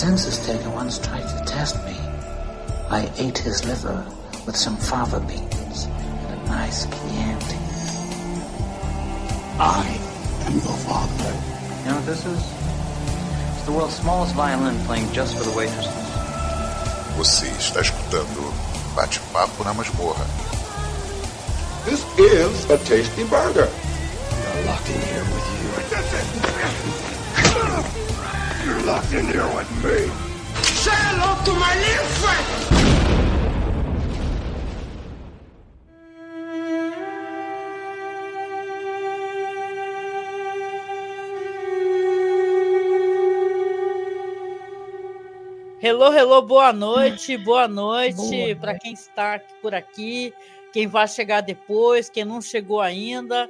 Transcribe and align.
census 0.00 0.38
taker 0.46 0.70
once 0.70 0.98
tried 0.98 1.28
to 1.28 1.44
test 1.44 1.76
me. 1.84 1.94
I 2.88 3.12
ate 3.18 3.36
his 3.36 3.66
liver 3.66 4.02
with 4.46 4.56
some 4.56 4.78
fava 4.78 5.20
beans 5.20 5.84
and 5.84 6.40
a 6.40 6.44
nice 6.46 6.86
Chianti. 6.86 7.60
I 9.60 9.84
am 10.46 10.54
your 10.54 10.78
father. 10.88 11.32
You 11.84 11.90
know 11.90 11.96
what 11.96 12.06
this 12.06 12.24
is? 12.24 12.40
It's 13.58 13.66
the 13.66 13.72
world's 13.72 13.96
smallest 13.96 14.34
violin 14.34 14.74
playing 14.86 15.12
just 15.12 15.36
for 15.36 15.44
the 15.44 15.54
waitresses. 15.54 15.92
Você 17.18 17.48
está 17.58 17.82
escutando 17.82 18.40
Bate-Papo 18.96 19.64
na 19.64 19.74
Masmorra. 19.74 20.24
This 21.84 22.02
is 22.16 22.70
a 22.70 22.78
tasty 22.78 23.24
burger. 23.24 23.68
You're 28.80 28.88
locked 28.88 29.12
in 29.12 29.26
here 29.26 29.46
with 29.54 29.70
me. 29.84 30.08
Say 30.62 30.90
hello 30.90 31.36
to 31.44 31.52
my 31.52 31.74
little 31.84 32.06
friend. 32.16 32.46
Hello, 45.82 46.10
hello, 46.10 46.40
boa 46.40 46.72
noite, 46.72 47.36
boa 47.36 47.68
noite 47.68 48.54
para 48.54 48.78
quem 48.78 48.94
está 48.94 49.38
por 49.60 49.74
aqui, 49.74 50.32
quem 50.72 50.86
vai 50.86 51.06
chegar 51.06 51.42
depois, 51.42 52.08
quem 52.08 52.24
não 52.24 52.40
chegou 52.40 52.80
ainda. 52.80 53.46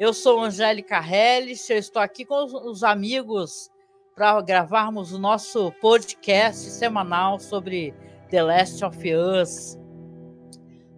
Eu 0.00 0.12
sou 0.12 0.40
Angélica 0.40 0.98
Helles, 0.98 1.70
eu 1.70 1.78
estou 1.78 2.02
aqui 2.02 2.24
com 2.24 2.44
os, 2.44 2.52
os 2.52 2.82
amigos 2.82 3.70
para 4.14 4.40
gravarmos 4.42 5.12
o 5.12 5.18
nosso 5.18 5.72
podcast 5.80 6.70
semanal 6.70 7.38
sobre 7.38 7.94
The 8.30 8.42
Last 8.42 8.84
of 8.84 8.98
Us. 9.14 9.78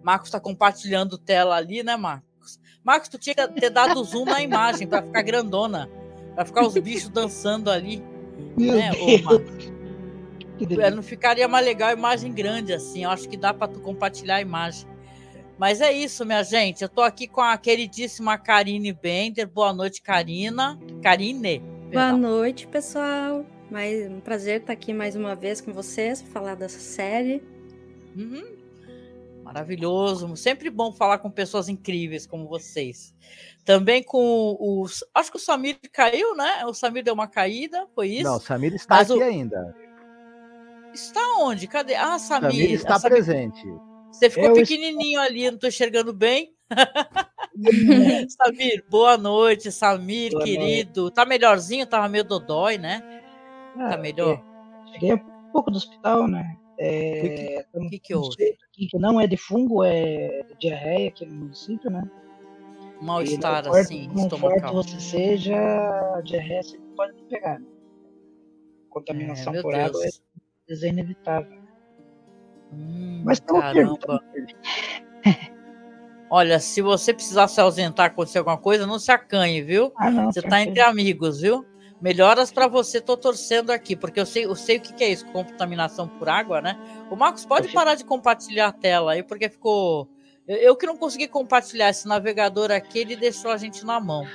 Marcos 0.03 0.27
está 0.27 0.39
compartilhando 0.39 1.17
tela 1.17 1.55
ali, 1.55 1.81
né, 1.81 1.95
Marcos? 1.95 2.59
Marcos, 2.83 3.09
tu 3.09 3.17
tinha 3.17 3.35
que 3.35 3.59
ter 3.59 3.69
dado 3.69 4.03
zoom 4.03 4.25
na 4.25 4.41
imagem 4.41 4.87
para 4.87 5.01
ficar 5.01 5.21
grandona, 5.21 5.89
para 6.35 6.45
ficar 6.45 6.65
os 6.65 6.73
bichos 6.75 7.09
dançando 7.09 7.71
ali. 7.71 8.03
Meu 8.57 8.75
né, 8.75 8.91
Deus. 8.91 9.21
Marcos? 9.21 9.75
É, 10.79 10.89
não 10.89 11.03
ficaria 11.03 11.47
mais 11.47 11.65
legal 11.65 11.89
a 11.89 11.93
imagem 11.93 12.31
grande 12.31 12.73
assim. 12.73 13.03
Eu 13.03 13.09
acho 13.09 13.27
que 13.27 13.35
dá 13.35 13.53
para 13.53 13.67
tu 13.67 13.79
compartilhar 13.81 14.35
a 14.35 14.41
imagem. 14.41 14.87
Mas 15.57 15.81
é 15.81 15.91
isso, 15.91 16.25
minha 16.25 16.43
gente. 16.43 16.81
Eu 16.81 16.89
tô 16.89 17.01
aqui 17.01 17.27
com 17.27 17.41
a 17.41 17.57
queridíssima 17.57 18.37
Karine 18.37 18.93
Bender. 18.93 19.47
Boa 19.47 19.73
noite, 19.73 20.01
Karina. 20.01 20.77
Karine. 21.01 21.74
Boa 21.95 22.11
noite, 22.11 22.67
pessoal. 22.67 23.45
Mais 23.71 24.11
um 24.11 24.19
prazer 24.19 24.59
estar 24.59 24.73
aqui 24.73 24.93
mais 24.93 25.15
uma 25.15 25.33
vez 25.33 25.61
com 25.61 25.71
vocês 25.71 26.21
para 26.21 26.29
falar 26.33 26.55
dessa 26.55 26.77
série. 26.77 27.41
Uhum. 28.13 28.43
Maravilhoso. 29.41 30.35
Sempre 30.35 30.69
bom 30.69 30.91
falar 30.91 31.19
com 31.19 31.31
pessoas 31.31 31.69
incríveis 31.69 32.27
como 32.27 32.49
vocês. 32.49 33.15
Também 33.63 34.03
com 34.03 34.57
os. 34.59 35.05
Acho 35.13 35.31
que 35.31 35.37
o 35.37 35.39
Samir 35.39 35.77
caiu, 35.93 36.35
né? 36.35 36.65
O 36.65 36.73
Samir 36.73 37.01
deu 37.01 37.13
uma 37.13 37.29
caída, 37.29 37.87
foi 37.95 38.09
isso? 38.09 38.23
Não, 38.23 38.41
Samir 38.41 38.73
está 38.75 38.95
Mas 38.95 39.09
aqui 39.09 39.19
o- 39.19 39.23
ainda. 39.23 39.73
Está 40.93 41.21
onde? 41.39 41.65
Cadê? 41.65 41.95
Ah, 41.95 42.19
Samir. 42.19 42.51
Samir 42.51 42.73
está 42.73 42.99
Samir, 42.99 43.15
presente. 43.15 43.63
Você 44.11 44.29
ficou 44.29 44.49
Eu 44.49 44.53
pequenininho 44.53 45.21
ali, 45.21 45.49
não 45.49 45.57
tô 45.57 45.67
enxergando 45.67 46.11
bem. 46.11 46.54
Samir, 48.29 48.83
boa 48.89 49.17
noite, 49.17 49.71
Samir, 49.71 50.31
Boa 50.31 50.43
querido. 50.43 51.09
Tá 51.11 51.25
melhorzinho? 51.25 51.85
Tava 51.85 52.09
meio 52.09 52.23
dodói, 52.23 52.77
né? 52.77 53.01
Ah, 53.77 53.89
Tá 53.91 53.97
melhor? 53.97 54.43
é, 54.87 54.91
Cheguei 54.93 55.13
um 55.13 55.51
pouco 55.51 55.71
do 55.71 55.77
hospital, 55.77 56.27
né? 56.27 56.57
É, 56.77 57.65
O 57.73 57.87
que, 57.89 57.99
que 57.99 58.15
um 58.15 58.19
houve? 58.19 58.57
que 58.73 58.89
não 58.99 59.19
é 59.21 59.27
de 59.27 59.37
fungo, 59.37 59.83
é 59.83 60.43
de 60.43 60.55
diarreia 60.59 61.07
aqui 61.09 61.25
no 61.25 61.33
município, 61.35 61.89
né? 61.89 62.03
Mal-estar, 63.01 63.67
assim, 63.67 64.09
estomacal. 64.15 64.73
você 64.73 64.99
seja, 64.99 65.55
a 66.15 66.21
diarreia 66.21 66.63
sempre 66.63 66.87
pode 66.95 67.13
pegar. 67.29 67.59
né? 67.59 67.65
Contaminação 68.89 69.53
É, 69.55 69.61
por 69.61 69.73
água 69.75 70.01
Deus. 70.01 70.21
é 70.83 70.87
inevitável. 70.89 71.57
Hum, 72.73 73.21
Mas 73.23 73.39
caramba. 73.39 74.21
firme. 74.33 74.55
Olha, 76.29 76.59
se 76.59 76.81
você 76.81 77.13
precisar 77.13 77.47
se 77.47 77.61
ausentar, 77.61 78.07
acontecer 78.07 78.39
alguma 78.39 78.57
coisa, 78.57 78.87
não 78.87 78.97
se 78.97 79.11
acanhe, 79.11 79.61
viu? 79.61 79.93
Ah, 79.97 80.09
não, 80.09 80.31
Você 80.31 80.41
tá 80.41 80.49
tranquilo. 80.49 80.71
entre 80.71 80.81
amigos, 80.81 81.41
viu? 81.41 81.65
Melhoras 82.01 82.51
pra 82.51 82.67
você, 82.67 82.99
tô 82.99 83.15
torcendo 83.15 83.71
aqui, 83.71 83.95
porque 83.95 84.19
eu 84.19 84.25
sei, 84.25 84.45
eu 84.45 84.55
sei 84.55 84.77
o 84.77 84.81
que, 84.81 84.93
que 84.93 85.03
é 85.03 85.09
isso, 85.09 85.25
contaminação 85.27 86.07
por 86.07 86.27
água, 86.27 86.61
né? 86.61 86.77
O 87.09 87.15
Marcos, 87.15 87.45
pode 87.45 87.69
parar 87.69 87.95
de 87.95 88.03
compartilhar 88.03 88.67
a 88.67 88.71
tela 88.71 89.13
aí, 89.13 89.23
porque 89.23 89.49
ficou. 89.49 90.09
Eu, 90.47 90.57
eu 90.57 90.75
que 90.75 90.85
não 90.85 90.97
consegui 90.97 91.27
compartilhar 91.27 91.89
esse 91.89 92.07
navegador 92.07 92.69
aqui, 92.71 92.99
ele 92.99 93.15
deixou 93.15 93.49
a 93.49 93.57
gente 93.57 93.85
na 93.85 93.99
mão. 93.99 94.27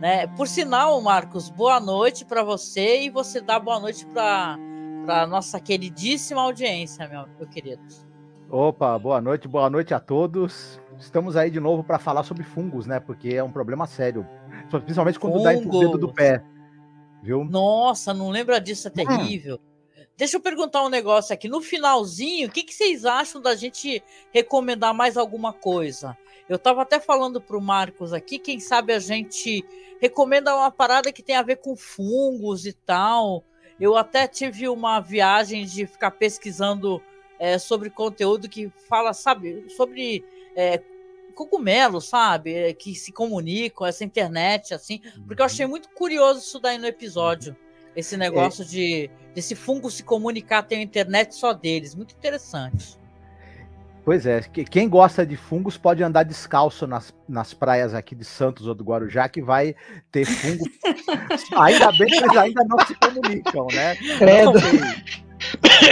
Né? 0.00 0.26
Por 0.28 0.48
sinal, 0.48 0.98
Marcos, 1.02 1.50
boa 1.50 1.78
noite 1.80 2.24
pra 2.24 2.42
você 2.42 3.02
e 3.02 3.10
você 3.10 3.40
dá 3.40 3.58
boa 3.58 3.78
noite 3.78 4.06
para 4.06 5.26
nossa 5.28 5.60
queridíssima 5.60 6.40
audiência, 6.40 7.06
meu, 7.08 7.26
meu 7.38 7.46
querido. 7.48 7.82
Opa, 8.48 8.98
boa 8.98 9.20
noite, 9.20 9.46
boa 9.46 9.68
noite 9.68 9.92
a 9.92 10.00
todos. 10.00 10.80
Estamos 11.00 11.34
aí 11.34 11.50
de 11.50 11.58
novo 11.58 11.82
para 11.82 11.98
falar 11.98 12.22
sobre 12.22 12.44
fungos, 12.44 12.86
né? 12.86 13.00
Porque 13.00 13.30
é 13.30 13.42
um 13.42 13.50
problema 13.50 13.86
sério. 13.86 14.26
Principalmente 14.70 15.18
quando 15.18 15.42
dá 15.42 15.54
entre 15.54 15.68
o 15.68 15.80
dedo 15.80 15.92
do 15.98 16.08
Fungos. 16.08 16.14
pé. 16.14 16.44
Viu? 17.22 17.44
Nossa, 17.44 18.12
não 18.12 18.30
lembra 18.30 18.60
disso, 18.60 18.88
é 18.88 18.90
terrível. 18.90 19.58
Deixa 20.16 20.36
eu 20.36 20.40
perguntar 20.40 20.84
um 20.84 20.90
negócio 20.90 21.32
aqui. 21.32 21.48
No 21.48 21.62
finalzinho, 21.62 22.48
o 22.48 22.50
que, 22.50 22.62
que 22.62 22.74
vocês 22.74 23.06
acham 23.06 23.40
da 23.40 23.56
gente 23.56 24.02
recomendar 24.30 24.92
mais 24.92 25.16
alguma 25.16 25.50
coisa? 25.50 26.16
Eu 26.46 26.56
estava 26.56 26.82
até 26.82 27.00
falando 27.00 27.40
pro 27.40 27.60
Marcos 27.60 28.12
aqui, 28.12 28.38
quem 28.38 28.60
sabe 28.60 28.92
a 28.92 28.98
gente 28.98 29.64
recomenda 29.98 30.54
uma 30.54 30.70
parada 30.70 31.10
que 31.10 31.22
tem 31.22 31.36
a 31.36 31.42
ver 31.42 31.56
com 31.56 31.74
fungos 31.74 32.66
e 32.66 32.72
tal. 32.74 33.42
Eu 33.78 33.96
até 33.96 34.28
tive 34.28 34.68
uma 34.68 35.00
viagem 35.00 35.64
de 35.64 35.86
ficar 35.86 36.10
pesquisando 36.10 37.02
é, 37.38 37.58
sobre 37.58 37.88
conteúdo 37.88 38.46
que 38.46 38.70
fala, 38.86 39.14
sabe, 39.14 39.64
sobre 39.70 40.22
é, 40.56 40.80
cogumelos, 41.34 42.06
sabe, 42.08 42.52
é, 42.54 42.72
que 42.72 42.94
se 42.94 43.12
comunicam, 43.12 43.86
essa 43.86 44.04
internet, 44.04 44.74
assim, 44.74 45.00
porque 45.26 45.40
eu 45.40 45.46
achei 45.46 45.66
muito 45.66 45.88
curioso 45.90 46.40
isso 46.40 46.58
daí 46.60 46.76
no 46.78 46.86
episódio. 46.86 47.56
Esse 47.96 48.16
negócio 48.16 48.64
de 48.64 49.10
desse 49.34 49.54
fungo 49.54 49.90
se 49.90 50.02
comunicar, 50.02 50.62
tem 50.62 50.78
a 50.78 50.82
internet 50.82 51.34
só 51.34 51.52
deles. 51.52 51.94
Muito 51.94 52.14
interessante. 52.14 52.98
Pois 54.04 54.26
é, 54.26 54.40
que- 54.40 54.64
quem 54.64 54.88
gosta 54.88 55.24
de 55.26 55.36
fungos 55.36 55.76
pode 55.76 56.02
andar 56.02 56.22
descalço 56.24 56.86
nas, 56.86 57.14
nas 57.28 57.52
praias 57.52 57.94
aqui 57.94 58.14
de 58.14 58.24
Santos 58.24 58.66
ou 58.66 58.74
do 58.74 58.82
Guarujá, 58.82 59.28
que 59.28 59.42
vai 59.42 59.74
ter 60.10 60.24
fungo. 60.24 60.64
ainda 61.56 61.92
bem 61.92 62.08
que 62.08 62.16
eles 62.16 62.36
ainda 62.36 62.64
não 62.64 62.78
se 62.86 62.94
comunicam, 62.94 63.66
né? 63.72 63.96
Credo. 64.18 64.52
Não. 64.54 65.29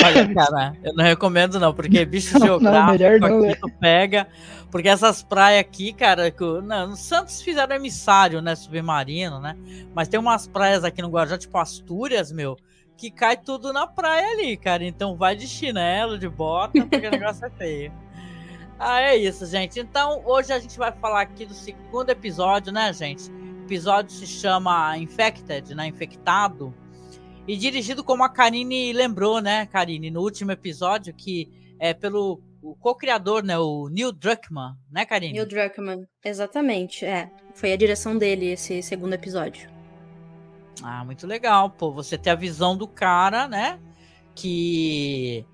Olha, 0.04 0.34
cara, 0.34 0.76
eu 0.82 0.94
não 0.94 1.04
recomendo 1.04 1.58
não, 1.58 1.72
porque 1.72 2.04
bicho 2.04 2.38
Não, 2.38 2.40
não, 2.40 2.46
geográfico 2.46 3.28
não, 3.28 3.44
aqui 3.44 3.60
tu 3.60 3.70
pega, 3.80 4.28
porque 4.70 4.88
essas 4.88 5.22
praias 5.22 5.60
aqui, 5.60 5.92
cara, 5.92 6.30
que, 6.30 6.44
não, 6.44 6.88
no 6.88 6.96
Santos 6.96 7.40
fizeram 7.40 7.74
emissário, 7.74 8.42
né, 8.42 8.54
submarino, 8.54 9.40
né, 9.40 9.56
mas 9.94 10.08
tem 10.08 10.20
umas 10.20 10.46
praias 10.46 10.84
aqui 10.84 11.00
no 11.00 11.08
Guarujá, 11.08 11.38
tipo 11.38 11.56
Astúrias, 11.58 12.30
meu, 12.30 12.56
que 12.96 13.10
cai 13.10 13.36
tudo 13.36 13.72
na 13.72 13.86
praia 13.86 14.32
ali, 14.32 14.56
cara, 14.56 14.84
então 14.84 15.16
vai 15.16 15.34
de 15.34 15.46
chinelo, 15.46 16.18
de 16.18 16.28
bota, 16.28 16.84
porque 16.84 17.06
o 17.06 17.10
negócio 17.10 17.46
é 17.46 17.50
feio. 17.50 17.92
Ah, 18.78 19.00
é 19.00 19.16
isso, 19.16 19.44
gente. 19.44 19.80
Então, 19.80 20.22
hoje 20.24 20.52
a 20.52 20.58
gente 20.58 20.78
vai 20.78 20.92
falar 20.92 21.22
aqui 21.22 21.44
do 21.44 21.52
segundo 21.52 22.10
episódio, 22.10 22.72
né, 22.72 22.92
gente? 22.92 23.28
O 23.28 23.64
episódio 23.64 24.12
se 24.12 24.24
chama 24.24 24.96
Infected, 24.96 25.74
né, 25.74 25.88
Infectado. 25.88 26.72
E 27.48 27.56
dirigido 27.56 28.04
como 28.04 28.22
a 28.22 28.28
Karine 28.28 28.92
lembrou, 28.92 29.40
né, 29.40 29.64
Karine, 29.64 30.10
no 30.10 30.20
último 30.20 30.52
episódio, 30.52 31.14
que 31.14 31.48
é 31.80 31.94
pelo 31.94 32.42
o 32.60 32.74
co-criador, 32.74 33.42
né, 33.42 33.58
o 33.58 33.88
Neil 33.88 34.12
Druckmann, 34.12 34.74
né, 34.90 35.06
Karine? 35.06 35.32
Neil 35.32 35.46
Druckmann, 35.46 36.06
exatamente, 36.22 37.06
é. 37.06 37.30
Foi 37.54 37.72
a 37.72 37.76
direção 37.76 38.18
dele 38.18 38.50
esse 38.50 38.82
segundo 38.82 39.14
episódio. 39.14 39.70
Ah, 40.82 41.02
muito 41.06 41.26
legal, 41.26 41.70
pô, 41.70 41.90
você 41.90 42.18
ter 42.18 42.30
a 42.30 42.34
visão 42.34 42.76
do 42.76 42.86
cara, 42.86 43.48
né, 43.48 43.80
que 44.34 45.46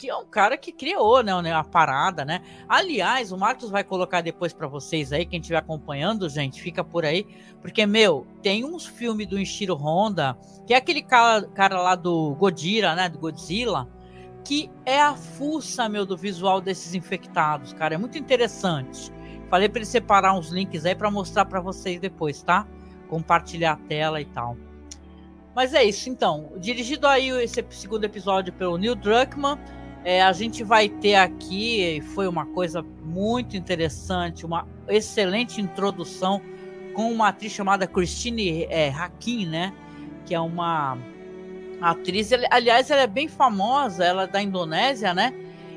que 0.00 0.08
é 0.08 0.16
um 0.16 0.24
cara 0.24 0.56
que 0.56 0.72
criou, 0.72 1.22
né, 1.22 1.52
a 1.52 1.62
parada, 1.62 2.24
né? 2.24 2.40
Aliás, 2.66 3.32
o 3.32 3.36
Marcos 3.36 3.68
vai 3.68 3.84
colocar 3.84 4.22
depois 4.22 4.50
pra 4.50 4.66
vocês 4.66 5.12
aí, 5.12 5.26
quem 5.26 5.40
estiver 5.40 5.58
acompanhando, 5.58 6.26
gente, 6.26 6.62
fica 6.62 6.82
por 6.82 7.04
aí, 7.04 7.26
porque 7.60 7.84
meu, 7.84 8.26
tem 8.42 8.64
uns 8.64 8.86
filmes 8.86 9.26
do 9.26 9.38
Ishiro 9.38 9.74
Honda, 9.74 10.38
que 10.66 10.72
é 10.72 10.78
aquele 10.78 11.02
cara, 11.02 11.46
cara 11.48 11.82
lá 11.82 11.94
do 11.94 12.34
Godira, 12.36 12.94
né, 12.94 13.10
do 13.10 13.18
Godzilla, 13.18 13.86
que 14.42 14.70
é 14.86 14.98
a 14.98 15.14
fuça, 15.14 15.86
meu, 15.86 16.06
do 16.06 16.16
visual 16.16 16.62
desses 16.62 16.94
infectados, 16.94 17.74
cara, 17.74 17.94
é 17.94 17.98
muito 17.98 18.16
interessante. 18.16 19.12
Falei 19.50 19.68
pra 19.68 19.80
ele 19.80 19.86
separar 19.86 20.32
uns 20.32 20.48
links 20.48 20.86
aí 20.86 20.94
pra 20.94 21.10
mostrar 21.10 21.44
pra 21.44 21.60
vocês 21.60 22.00
depois, 22.00 22.42
tá? 22.42 22.66
Compartilhar 23.06 23.72
a 23.72 23.76
tela 23.76 24.18
e 24.18 24.24
tal. 24.24 24.56
Mas 25.54 25.74
é 25.74 25.82
isso, 25.82 26.08
então. 26.08 26.52
Dirigido 26.56 27.06
aí 27.06 27.28
esse 27.42 27.62
segundo 27.70 28.04
episódio 28.04 28.52
pelo 28.52 28.78
Neil 28.78 28.94
Druckmann, 28.94 29.58
é, 30.04 30.22
a 30.22 30.32
gente 30.32 30.64
vai 30.64 30.88
ter 30.88 31.16
aqui, 31.16 32.02
foi 32.14 32.26
uma 32.26 32.46
coisa 32.46 32.84
muito 33.04 33.56
interessante, 33.56 34.46
uma 34.46 34.66
excelente 34.88 35.60
introdução 35.60 36.40
com 36.94 37.12
uma 37.12 37.28
atriz 37.28 37.52
chamada 37.52 37.86
Christine 37.86 38.64
é, 38.64 38.90
Hakim, 38.90 39.46
né? 39.46 39.72
Que 40.26 40.34
é 40.34 40.40
uma 40.40 40.96
atriz, 41.80 42.30
aliás, 42.50 42.90
ela 42.90 43.02
é 43.02 43.06
bem 43.06 43.28
famosa, 43.28 44.04
ela 44.04 44.24
é 44.24 44.26
da 44.26 44.42
Indonésia, 44.42 45.12
né? 45.12 45.34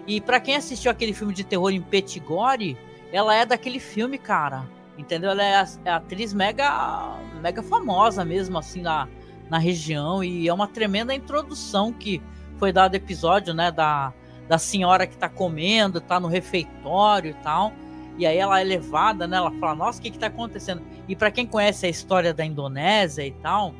E 0.08 0.20
para 0.20 0.40
quem 0.40 0.56
assistiu 0.56 0.92
aquele 0.92 1.14
filme 1.14 1.34
de 1.34 1.44
terror 1.44 1.72
em 1.72 1.82
Petigore, 1.82 2.78
ela 3.12 3.36
é 3.36 3.46
daquele 3.46 3.80
filme, 3.80 4.18
cara. 4.18 4.68
Entendeu? 4.98 5.32
Ela 5.32 5.44
é, 5.44 5.66
é 5.86 5.92
atriz 5.92 6.34
mega, 6.34 7.18
mega 7.42 7.64
famosa 7.64 8.24
mesmo, 8.24 8.58
assim, 8.58 8.82
na, 8.82 9.08
na 9.50 9.58
região. 9.58 10.24
E 10.24 10.48
é 10.48 10.54
uma 10.54 10.68
tremenda 10.68 11.14
introdução 11.16 11.92
que 11.92 12.22
foi 12.58 12.72
dado 12.72 12.96
episódio, 12.96 13.54
né? 13.54 13.72
Da, 13.72 14.14
da 14.48 14.58
senhora 14.58 15.08
que 15.08 15.18
tá 15.18 15.30
comendo, 15.30 16.02
tá 16.02 16.20
no 16.20 16.28
refeitório 16.28 17.32
e 17.32 17.34
tal. 17.36 17.74
E 18.18 18.26
aí 18.26 18.38
ela 18.38 18.60
é 18.60 18.64
levada, 18.64 19.28
né? 19.28 19.38
Ela 19.38 19.52
fala, 19.60 19.76
nossa, 19.76 20.00
o 20.00 20.02
que 20.02 20.12
que 20.12 20.20
tá 20.20 20.28
acontecendo? 20.28 20.82
E 21.08 21.16
para 21.16 21.32
quem 21.32 21.46
conhece 21.46 21.86
a 21.86 21.90
história 21.90 22.34
da 22.34 22.46
Indonésia 22.46 23.26
e 23.26 23.32
tal, 23.32 23.74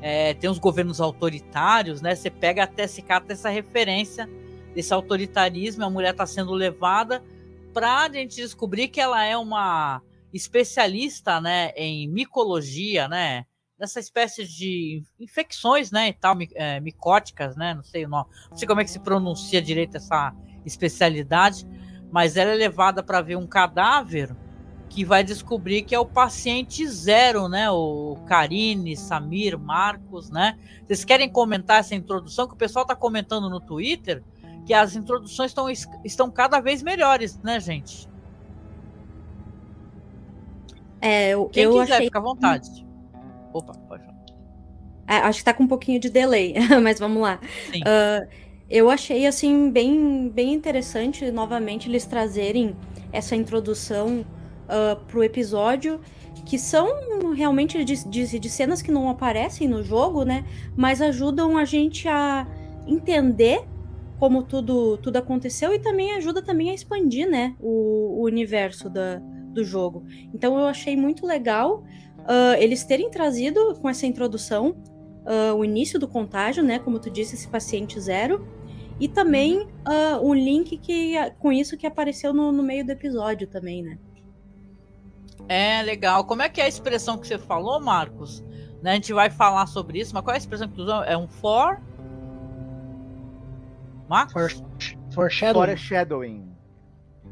é, 0.00 0.34
tem 0.34 0.48
os 0.48 0.58
governos 0.58 1.00
autoritários, 1.00 2.00
né? 2.00 2.14
Você 2.14 2.30
pega 2.30 2.62
até 2.62 2.86
se 2.86 3.02
cata 3.02 3.32
essa 3.32 3.50
referência 3.50 4.28
desse 4.74 4.92
autoritarismo, 4.92 5.84
a 5.84 5.90
mulher 5.90 6.10
está 6.10 6.26
sendo 6.26 6.52
levada 6.52 7.22
para 7.72 8.04
a 8.04 8.12
gente 8.12 8.36
descobrir 8.36 8.88
que 8.88 9.00
ela 9.00 9.24
é 9.24 9.36
uma 9.36 10.02
especialista, 10.32 11.40
né, 11.40 11.70
em 11.76 12.08
micologia, 12.08 13.08
né, 13.08 13.44
dessa 13.78 14.00
espécie 14.00 14.46
de 14.46 15.02
infecções, 15.20 15.90
né, 15.90 16.08
e 16.08 16.12
tal, 16.12 16.36
é, 16.54 16.80
micóticas, 16.80 17.56
né, 17.56 17.74
não 17.74 17.84
sei 17.84 18.04
o 18.06 18.08
nome, 18.08 18.26
não 18.50 18.56
sei 18.56 18.66
como 18.66 18.80
é 18.80 18.84
que 18.84 18.90
se 18.90 18.98
pronuncia 18.98 19.60
direito 19.60 19.96
essa 19.96 20.34
especialidade, 20.64 21.66
mas 22.10 22.36
ela 22.36 22.52
é 22.52 22.54
levada 22.54 23.02
para 23.02 23.20
ver 23.20 23.36
um 23.36 23.46
cadáver 23.46 24.34
que 24.88 25.04
vai 25.04 25.22
descobrir 25.22 25.82
que 25.82 25.94
é 25.94 25.98
o 25.98 26.06
paciente 26.06 26.86
zero, 26.86 27.48
né? 27.48 27.68
O 27.68 28.16
Karine, 28.24 28.96
Samir, 28.96 29.58
Marcos, 29.58 30.30
né? 30.30 30.56
Vocês 30.86 31.04
querem 31.04 31.28
comentar 31.28 31.80
essa 31.80 31.94
introdução 31.94 32.46
que 32.46 32.54
o 32.54 32.56
pessoal 32.56 32.84
está 32.84 32.94
comentando 32.94 33.50
no 33.50 33.60
Twitter? 33.60 34.22
que 34.66 34.74
as 34.74 34.96
introduções 34.96 35.52
estão, 35.52 35.70
estão 36.04 36.30
cada 36.30 36.60
vez 36.60 36.82
melhores, 36.82 37.40
né, 37.40 37.60
gente? 37.60 38.08
É, 41.00 41.30
eu, 41.30 41.46
Quem 41.46 41.62
eu 41.62 41.72
quiser, 41.72 41.94
achei... 41.94 42.06
fica 42.06 42.18
à 42.18 42.22
vontade. 42.22 42.85
Opa, 43.56 43.72
pode 43.88 44.04
falar. 44.04 44.16
É, 45.08 45.16
acho 45.18 45.38
que 45.38 45.44
tá 45.44 45.54
com 45.54 45.62
um 45.62 45.68
pouquinho 45.68 45.98
de 45.98 46.10
delay, 46.10 46.54
mas 46.82 46.98
vamos 46.98 47.22
lá. 47.22 47.40
Uh, 47.74 48.28
eu 48.68 48.90
achei, 48.90 49.26
assim, 49.26 49.70
bem, 49.70 50.28
bem 50.28 50.52
interessante, 50.52 51.30
novamente, 51.30 51.88
eles 51.88 52.04
trazerem 52.04 52.76
essa 53.12 53.34
introdução 53.34 54.26
uh, 54.64 54.96
pro 55.06 55.24
episódio, 55.24 56.00
que 56.44 56.58
são 56.58 57.32
realmente 57.32 57.82
de, 57.82 58.08
de, 58.08 58.38
de 58.38 58.50
cenas 58.50 58.82
que 58.82 58.90
não 58.90 59.08
aparecem 59.08 59.66
no 59.66 59.82
jogo, 59.82 60.22
né? 60.22 60.44
Mas 60.76 61.00
ajudam 61.00 61.56
a 61.56 61.64
gente 61.64 62.06
a 62.08 62.46
entender 62.86 63.64
como 64.18 64.42
tudo, 64.42 64.98
tudo 64.98 65.16
aconteceu 65.16 65.72
e 65.72 65.78
também 65.78 66.12
ajuda 66.12 66.42
também 66.42 66.70
a 66.70 66.74
expandir, 66.74 67.28
né, 67.28 67.54
o, 67.60 68.20
o 68.20 68.24
universo 68.24 68.88
da, 68.88 69.20
do 69.52 69.64
jogo. 69.64 70.04
Então 70.32 70.58
eu 70.58 70.66
achei 70.66 70.96
muito 70.96 71.26
legal 71.26 71.84
uh, 72.26 72.54
eles 72.58 72.84
terem 72.84 73.10
trazido 73.10 73.74
com 73.80 73.88
essa 73.88 74.06
introdução 74.06 74.76
uh, 75.26 75.54
o 75.54 75.64
início 75.64 75.98
do 75.98 76.06
contágio, 76.06 76.62
né, 76.62 76.78
como 76.78 76.98
tu 76.98 77.10
disse, 77.10 77.34
esse 77.34 77.48
paciente 77.48 78.00
zero, 78.00 78.46
e 78.98 79.08
também 79.08 79.62
uh, 79.62 80.18
o 80.22 80.32
link 80.32 80.78
que 80.78 81.14
com 81.38 81.52
isso 81.52 81.76
que 81.76 81.86
apareceu 81.86 82.32
no, 82.32 82.52
no 82.52 82.62
meio 82.62 82.84
do 82.84 82.92
episódio 82.92 83.46
também, 83.46 83.82
né. 83.82 83.98
É 85.48 85.82
legal. 85.82 86.24
Como 86.24 86.42
é 86.42 86.48
que 86.48 86.60
é 86.60 86.64
a 86.64 86.68
expressão 86.68 87.18
que 87.18 87.26
você 87.26 87.38
falou, 87.38 87.80
Marcos? 87.80 88.42
Né, 88.82 88.92
a 88.92 88.94
gente 88.94 89.12
vai 89.12 89.30
falar 89.30 89.66
sobre 89.66 90.00
isso, 90.00 90.14
mas 90.14 90.24
qual 90.24 90.32
é 90.32 90.36
a 90.36 90.38
expressão 90.38 90.68
que 90.68 90.74
tu 90.74 90.82
usou? 90.82 91.02
É 91.04 91.16
um 91.16 91.28
for? 91.28 91.80
Marcos? 94.08 94.52
For, 94.52 94.62
foreshadowing. 95.12 95.66
Foreshadowing. 95.66 96.56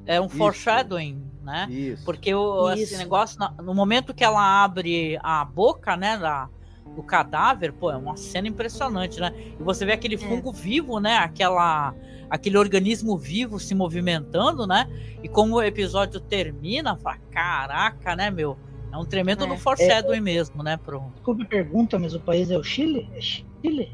É 0.06 0.20
um 0.20 0.28
foreshadowing, 0.28 1.24
né? 1.44 1.66
Isso. 1.70 2.04
Porque 2.04 2.34
o, 2.34 2.70
esse 2.72 2.96
negócio, 2.96 3.38
no 3.62 3.74
momento 3.74 4.14
que 4.14 4.24
ela 4.24 4.64
abre 4.64 5.18
a 5.22 5.44
boca, 5.44 5.96
né, 5.96 6.18
da, 6.18 6.48
do 6.94 7.02
cadáver, 7.02 7.72
pô, 7.72 7.90
é 7.90 7.96
uma 7.96 8.16
cena 8.16 8.48
impressionante, 8.48 9.20
né? 9.20 9.32
E 9.58 9.62
você 9.62 9.84
vê 9.84 9.92
aquele 9.92 10.16
fungo 10.16 10.50
é. 10.50 10.52
vivo, 10.52 10.98
né? 10.98 11.16
Aquela, 11.16 11.94
aquele 12.30 12.56
organismo 12.56 13.16
vivo 13.16 13.60
se 13.60 13.74
movimentando, 13.74 14.66
né? 14.66 14.88
E 15.22 15.28
como 15.28 15.56
o 15.56 15.62
episódio 15.62 16.20
termina, 16.20 16.96
fala, 16.96 17.18
caraca, 17.30 18.16
né, 18.16 18.30
meu? 18.30 18.56
É 18.92 18.96
um 18.96 19.04
tremendo 19.04 19.44
é. 19.44 19.48
do 19.48 19.56
foreshadowing 19.56 20.18
é, 20.18 20.20
mesmo, 20.20 20.62
né? 20.62 20.76
Pro... 20.76 21.00
Desculpe 21.14 21.42
a 21.42 21.46
pergunta, 21.46 21.98
mas 21.98 22.14
o 22.14 22.20
país 22.20 22.50
é 22.50 22.56
o 22.56 22.62
Chile? 22.62 23.10
É 23.14 23.20
Chile? 23.20 23.92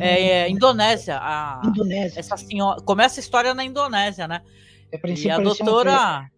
É, 0.00 0.28
é, 0.28 0.50
Indonésia. 0.50 1.18
A, 1.20 1.62
Indonésia. 1.64 2.18
Essa 2.18 2.36
senhora, 2.36 2.80
começa 2.80 3.20
a 3.20 3.22
história 3.22 3.54
na 3.54 3.64
Indonésia, 3.64 4.26
né? 4.26 4.42
É 4.90 4.98
e 5.08 5.30
a 5.30 5.38
doutora. 5.38 6.30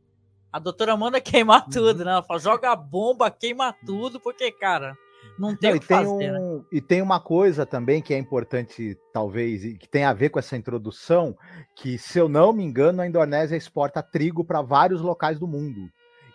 A 0.53 0.59
doutora 0.59 0.97
manda 0.97 1.21
queimar 1.21 1.65
uhum. 1.65 1.71
tudo, 1.71 2.05
né? 2.05 2.12
Ela 2.12 2.23
fala, 2.23 2.41
joga 2.41 2.75
bomba, 2.75 3.31
queima 3.31 3.75
tudo, 3.85 4.19
porque, 4.19 4.50
cara, 4.50 4.97
não 5.39 5.55
tem 5.55 5.71
não, 5.71 5.77
o 5.77 5.81
que 5.81 5.87
tem 5.87 5.97
fazer. 5.97 6.33
Um, 6.33 6.56
né? 6.56 6.65
E 6.73 6.81
tem 6.81 7.03
uma 7.03 7.21
coisa 7.21 7.67
também 7.67 8.00
que 8.00 8.15
é 8.15 8.19
importante, 8.19 8.99
talvez, 9.12 9.65
e 9.65 9.77
que 9.77 9.89
tem 9.89 10.05
a 10.05 10.12
ver 10.12 10.31
com 10.31 10.39
essa 10.39 10.56
introdução, 10.56 11.37
que, 11.77 11.99
se 11.99 12.19
eu 12.19 12.29
não 12.29 12.53
me 12.53 12.65
engano, 12.65 13.03
a 13.03 13.06
Indonésia 13.06 13.56
exporta 13.56 14.03
trigo 14.03 14.45
para 14.45 14.62
vários 14.62 15.00
locais 15.00 15.39
do 15.39 15.47
mundo. 15.47 15.89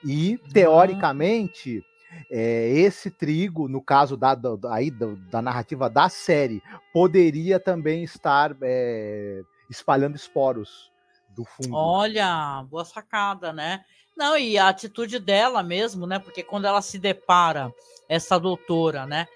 E, 0.06 0.38
teoricamente, 0.54 1.84
é, 2.32 2.70
esse 2.70 3.10
trigo, 3.10 3.68
no 3.68 3.82
caso 3.82 4.16
da, 4.16 4.36
da, 4.36 4.58
aí, 4.70 4.92
da, 4.92 5.08
da, 5.32 5.42
narrativa 5.42 5.90
da 5.90 6.08
série, 6.08 6.62
poderia 6.94 7.60
também 7.60 8.04
estar 8.04 8.56
é, 8.62 9.42
espalhando 9.70 10.16
esporos 10.16 10.93
do 11.34 11.46
fungo. 11.46 11.76
Olha, 11.76 12.64
boa 12.70 12.86
sacada, 12.86 13.52
né? 13.52 13.84
Não, 14.16 14.38
e 14.38 14.58
a 14.58 14.68
atitude 14.68 15.20
dela 15.20 15.64
mesmo, 15.64 16.06
né? 16.06 16.20
Porque 16.20 16.44
quando 16.44 16.66
ela 16.66 16.82
se 16.82 17.00
depara, 17.00 17.74
essa 18.08 18.40
doutora, 18.40 19.06
né? 19.06 19.28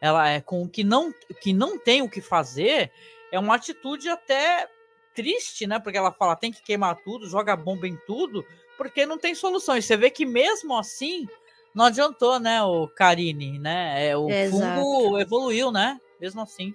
Ela 0.00 0.28
é 0.28 0.40
com 0.40 0.62
o 0.62 0.68
que 0.68 0.84
não, 0.84 1.12
que 1.40 1.52
não 1.52 1.78
tem 1.78 2.02
o 2.02 2.10
que 2.10 2.20
fazer, 2.20 2.92
é 3.32 3.38
uma 3.38 3.54
atitude 3.54 4.08
até 4.08 4.68
triste, 5.14 5.66
né? 5.66 5.78
Porque 5.78 5.96
ela 5.96 6.12
fala, 6.12 6.36
tem 6.36 6.52
que 6.52 6.62
queimar 6.62 6.96
tudo, 6.96 7.28
joga 7.28 7.56
bomba 7.56 7.88
em 7.88 7.96
tudo, 8.06 8.44
porque 8.76 9.06
não 9.06 9.18
tem 9.18 9.34
soluções. 9.34 9.84
Você 9.84 9.96
vê 9.96 10.10
que 10.10 10.26
mesmo 10.26 10.76
assim, 10.76 11.26
não 11.74 11.86
adiantou, 11.86 12.38
né, 12.38 12.62
o 12.62 12.86
Karine, 12.88 13.58
né? 13.58 14.08
É, 14.08 14.16
o 14.16 14.28
Exato. 14.28 14.80
fungo 14.80 15.18
evoluiu, 15.18 15.72
né? 15.72 15.98
Mesmo 16.20 16.42
assim. 16.42 16.74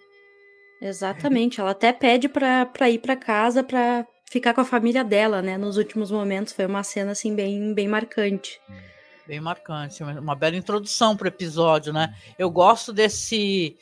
Exatamente. 0.82 1.62
Ela 1.62 1.72
até 1.72 1.94
pede 1.94 2.27
para 2.27 2.89
ir 2.89 3.00
para 3.00 3.15
casa 3.15 3.63
para 3.63 4.06
ficar 4.32 4.54
com 4.54 4.62
a 4.62 4.66
família 4.66 5.04
dela, 5.04 5.42
né? 5.42 5.58
Nos 5.58 5.76
últimos 5.76 6.10
momentos 6.10 6.54
foi 6.54 6.66
uma 6.66 6.84
cena 6.84 7.12
assim 7.12 7.36
bem 7.36 7.74
bem 7.74 7.86
marcante. 7.86 8.62
Bem 9.28 9.42
marcante, 9.42 10.02
uma 10.04 10.36
bela 10.36 10.56
introdução 10.56 11.18
para 11.18 11.26
o 11.26 11.28
episódio, 11.28 11.92
né? 11.92 12.16
Eu 12.40 12.50
gosto 12.50 12.94
desse 12.94 13.78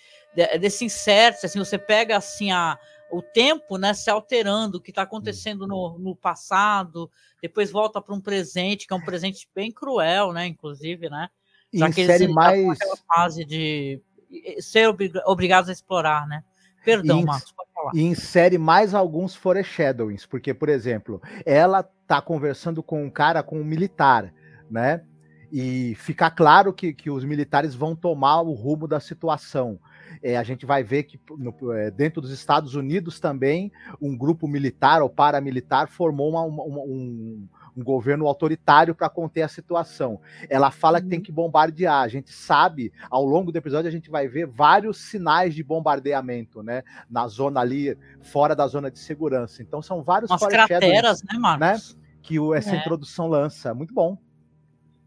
desse 0.59 0.85
insert, 0.85 1.43
assim, 1.43 1.59
você 1.59 1.77
pega 1.77 2.17
assim 2.17 2.51
a 2.51 2.79
o 3.11 3.21
tempo 3.21 3.77
né, 3.77 3.91
se 3.93 4.09
alterando, 4.09 4.77
o 4.77 4.81
que 4.81 4.91
está 4.91 5.01
acontecendo 5.01 5.65
no, 5.65 5.97
no 5.97 6.15
passado, 6.15 7.09
depois 7.41 7.71
volta 7.71 7.99
para 7.99 8.13
um 8.13 8.21
presente, 8.21 8.85
que 8.85 8.93
é 8.93 8.95
um 8.95 9.03
presente 9.03 9.49
bem 9.53 9.71
cruel, 9.71 10.31
né? 10.31 10.45
Inclusive, 10.47 11.09
né? 11.09 11.29
Já 11.73 11.91
que 11.91 12.01
eles 12.01 12.27
mais 12.27 12.77
fase 13.07 13.45
de 13.45 14.01
ser 14.59 14.87
obrigados 15.25 15.69
a 15.69 15.73
explorar, 15.73 16.27
né? 16.27 16.43
Perdão, 16.83 17.23
Marcos, 17.23 17.51
pode 17.51 17.69
falar. 17.73 17.91
E 17.93 18.01
insere 18.01 18.57
mais 18.57 18.93
alguns 18.93 19.35
foreshadowings, 19.35 20.25
porque, 20.25 20.53
por 20.53 20.69
exemplo, 20.69 21.21
ela 21.45 21.83
tá 21.83 22.21
conversando 22.21 22.81
com 22.81 23.03
um 23.03 23.09
cara, 23.09 23.43
com 23.43 23.59
um 23.59 23.63
militar, 23.63 24.33
né? 24.69 25.01
E 25.51 25.95
fica 25.95 26.29
claro 26.29 26.71
que, 26.71 26.93
que 26.93 27.09
os 27.09 27.23
militares 27.23 27.73
vão 27.73 27.95
tomar 27.95 28.41
o 28.41 28.53
rumo 28.53 28.87
da 28.87 28.99
situação. 28.99 29.79
É, 30.21 30.37
a 30.37 30.43
gente 30.43 30.65
vai 30.65 30.83
ver 30.83 31.03
que 31.03 31.19
no, 31.37 31.71
é, 31.71 31.89
dentro 31.89 32.21
dos 32.21 32.31
Estados 32.31 32.75
Unidos 32.75 33.19
também 33.19 33.71
um 34.01 34.15
grupo 34.15 34.47
militar 34.47 35.01
ou 35.01 35.09
paramilitar 35.09 35.87
formou 35.87 36.29
uma, 36.29 36.43
uma, 36.43 36.81
um, 36.83 37.47
um 37.75 37.83
governo 37.83 38.27
autoritário 38.27 38.95
para 38.95 39.09
conter 39.09 39.41
a 39.41 39.47
situação. 39.47 40.19
Ela 40.49 40.71
fala 40.71 41.01
que 41.01 41.07
tem 41.07 41.19
uhum. 41.19 41.23
que 41.23 41.31
bombardear. 41.31 42.01
A 42.01 42.07
gente 42.07 42.31
sabe, 42.31 42.91
ao 43.09 43.25
longo 43.25 43.51
do 43.51 43.57
episódio, 43.57 43.87
a 43.87 43.91
gente 43.91 44.09
vai 44.09 44.27
ver 44.27 44.47
vários 44.47 44.97
sinais 44.97 45.53
de 45.53 45.63
bombardeamento, 45.63 46.61
né? 46.61 46.83
Na 47.09 47.27
zona 47.27 47.59
ali, 47.59 47.97
fora 48.21 48.55
da 48.55 48.67
zona 48.67 48.89
de 48.89 48.99
segurança. 48.99 49.61
Então 49.61 49.81
são 49.81 50.03
vários 50.03 50.29
Umas 50.29 50.45
crateras, 50.45 51.23
né, 51.23 51.37
Marcos? 51.37 51.95
Né? 51.95 52.01
Que 52.21 52.39
o, 52.39 52.53
essa 52.53 52.75
é. 52.75 52.79
introdução 52.79 53.27
lança. 53.27 53.73
Muito 53.73 53.93
bom. 53.93 54.17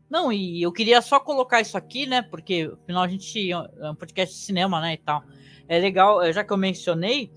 Não, 0.08 0.30
e 0.30 0.60
eu 0.60 0.70
queria 0.70 1.00
só 1.00 1.18
colocar 1.18 1.60
isso 1.60 1.76
aqui, 1.78 2.04
né? 2.04 2.20
Porque 2.20 2.70
afinal 2.82 3.02
a 3.02 3.08
gente 3.08 3.50
é 3.50 3.90
um 3.90 3.94
podcast 3.94 4.34
de 4.34 4.42
cinema, 4.42 4.80
né? 4.80 4.94
E 4.94 4.98
tal. 4.98 5.22
É 5.66 5.78
legal, 5.78 6.30
já 6.32 6.44
que 6.44 6.52
eu 6.52 6.56
mencionei, 6.58 7.32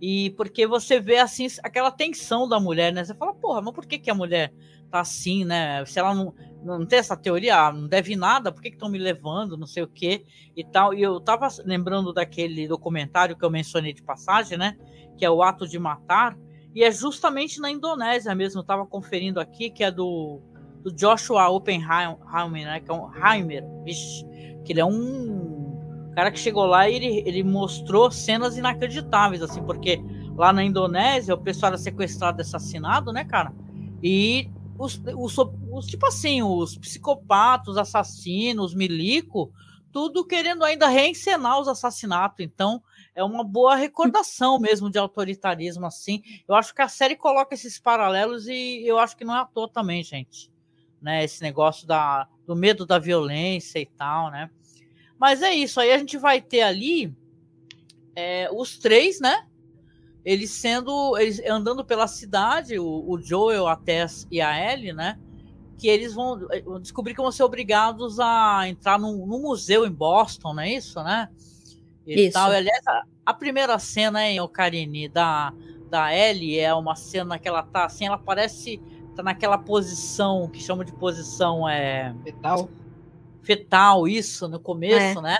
e 0.00 0.30
porque 0.30 0.66
você 0.66 0.98
vê 0.98 1.18
assim 1.18 1.46
aquela 1.62 1.90
tensão 1.90 2.48
da 2.48 2.58
mulher, 2.58 2.92
né? 2.92 3.04
Você 3.04 3.14
fala, 3.14 3.34
porra, 3.34 3.60
mas 3.60 3.74
por 3.74 3.84
que, 3.84 3.98
que 3.98 4.10
a 4.10 4.14
mulher 4.14 4.52
tá 4.90 5.00
assim, 5.00 5.44
né? 5.44 5.84
Se 5.84 5.98
ela 5.98 6.14
não, 6.14 6.34
não 6.62 6.86
tem 6.86 6.98
essa 6.98 7.16
teoria, 7.16 7.66
ah, 7.66 7.72
não 7.72 7.86
deve 7.86 8.16
nada, 8.16 8.50
por 8.50 8.62
que 8.62 8.68
estão 8.68 8.88
me 8.88 8.98
levando, 8.98 9.56
não 9.56 9.66
sei 9.66 9.82
o 9.82 9.88
quê 9.88 10.24
e 10.56 10.64
tal. 10.64 10.94
E 10.94 11.02
eu 11.02 11.20
tava 11.20 11.48
lembrando 11.64 12.12
daquele 12.12 12.66
documentário 12.66 13.36
que 13.36 13.44
eu 13.44 13.50
mencionei 13.50 13.92
de 13.92 14.02
passagem, 14.02 14.56
né? 14.56 14.76
Que 15.18 15.24
é 15.24 15.30
o 15.30 15.42
Ato 15.42 15.68
de 15.68 15.78
Matar, 15.78 16.36
e 16.74 16.84
é 16.84 16.90
justamente 16.90 17.60
na 17.60 17.70
Indonésia 17.70 18.34
mesmo, 18.34 18.60
eu 18.60 18.64
tava 18.64 18.86
conferindo 18.86 19.40
aqui, 19.40 19.70
que 19.70 19.82
é 19.82 19.90
do, 19.90 20.40
do 20.82 20.92
Joshua 20.92 21.48
Oppenheimer, 21.48 22.16
né? 22.64 22.80
Que 22.80 22.90
é 22.90 22.94
um 22.94 23.10
Heimer, 23.12 23.64
vixe, 23.84 24.24
que 24.64 24.72
ele 24.72 24.80
é 24.80 24.84
um 24.84 25.39
cara 26.14 26.30
que 26.30 26.38
chegou 26.38 26.66
lá 26.66 26.88
e 26.88 26.94
ele, 26.94 27.22
ele 27.26 27.42
mostrou 27.42 28.10
cenas 28.10 28.56
inacreditáveis, 28.56 29.42
assim, 29.42 29.62
porque 29.62 30.02
lá 30.36 30.52
na 30.52 30.64
Indonésia 30.64 31.34
o 31.34 31.38
pessoal 31.38 31.70
era 31.70 31.78
sequestrado, 31.78 32.40
assassinado, 32.40 33.12
né, 33.12 33.24
cara? 33.24 33.52
E 34.02 34.50
os, 34.78 35.00
os, 35.14 35.36
os, 35.70 35.86
tipo 35.86 36.06
assim, 36.06 36.42
os 36.42 36.76
psicopatas, 36.76 37.68
os 37.68 37.76
assassinos, 37.76 38.66
os 38.66 38.74
milico, 38.74 39.52
tudo 39.92 40.24
querendo 40.24 40.64
ainda 40.64 40.88
reencenar 40.88 41.60
os 41.60 41.68
assassinatos. 41.68 42.40
Então, 42.40 42.82
é 43.14 43.22
uma 43.22 43.44
boa 43.44 43.74
recordação 43.74 44.58
mesmo 44.58 44.90
de 44.90 44.98
autoritarismo, 44.98 45.84
assim. 45.84 46.22
Eu 46.48 46.54
acho 46.54 46.74
que 46.74 46.80
a 46.80 46.88
série 46.88 47.16
coloca 47.16 47.54
esses 47.54 47.78
paralelos 47.78 48.46
e 48.48 48.82
eu 48.86 48.98
acho 48.98 49.16
que 49.16 49.24
não 49.24 49.36
é 49.36 49.40
à 49.40 49.44
toa 49.44 49.68
também, 49.68 50.02
gente. 50.02 50.50
Né? 51.02 51.24
Esse 51.24 51.42
negócio 51.42 51.86
da, 51.86 52.26
do 52.46 52.56
medo 52.56 52.86
da 52.86 52.98
violência 52.98 53.78
e 53.78 53.86
tal, 53.86 54.30
né? 54.30 54.50
Mas 55.20 55.42
é 55.42 55.52
isso, 55.52 55.78
aí 55.78 55.92
a 55.92 55.98
gente 55.98 56.16
vai 56.16 56.40
ter 56.40 56.62
ali 56.62 57.14
é, 58.16 58.48
os 58.50 58.78
três, 58.78 59.20
né? 59.20 59.46
eles 60.24 60.50
sendo 60.50 61.16
eles 61.18 61.40
andando 61.46 61.84
pela 61.84 62.06
cidade, 62.06 62.78
o, 62.78 63.04
o 63.08 63.20
Joel, 63.20 63.66
a 63.66 63.76
Tess 63.76 64.26
e 64.30 64.40
a 64.40 64.72
Ellie, 64.72 64.92
né? 64.92 65.18
Que 65.78 65.88
eles 65.88 66.14
vão 66.14 66.38
descobrir 66.80 67.14
que 67.14 67.22
vão 67.22 67.32
ser 67.32 67.42
obrigados 67.42 68.20
a 68.20 68.68
entrar 68.68 68.98
num, 68.98 69.26
num 69.26 69.40
museu 69.40 69.86
em 69.86 69.90
Boston, 69.90 70.54
não 70.54 70.62
é 70.62 70.72
isso, 70.72 71.02
né? 71.02 71.28
E 72.06 72.26
isso. 72.26 72.34
Tal. 72.34 72.50
Aliás, 72.50 72.86
a, 72.86 73.04
a 73.24 73.34
primeira 73.34 73.78
cena, 73.78 74.26
hein, 74.26 74.38
Karine, 74.52 75.08
da, 75.08 75.54
da 75.88 76.14
Ellie 76.14 76.58
é 76.58 76.74
uma 76.74 76.96
cena 76.96 77.38
que 77.38 77.48
ela 77.48 77.62
tá 77.62 77.86
assim, 77.86 78.06
ela 78.06 78.18
parece 78.18 78.80
tá 79.16 79.22
naquela 79.22 79.56
posição 79.56 80.48
que 80.48 80.60
chama 80.60 80.84
de 80.84 80.92
posição 80.92 81.66
é 81.66 82.14
fetal. 82.22 82.68
Fetal, 83.42 84.06
isso, 84.06 84.48
no 84.48 84.60
começo, 84.60 85.18
é. 85.18 85.22
né? 85.22 85.38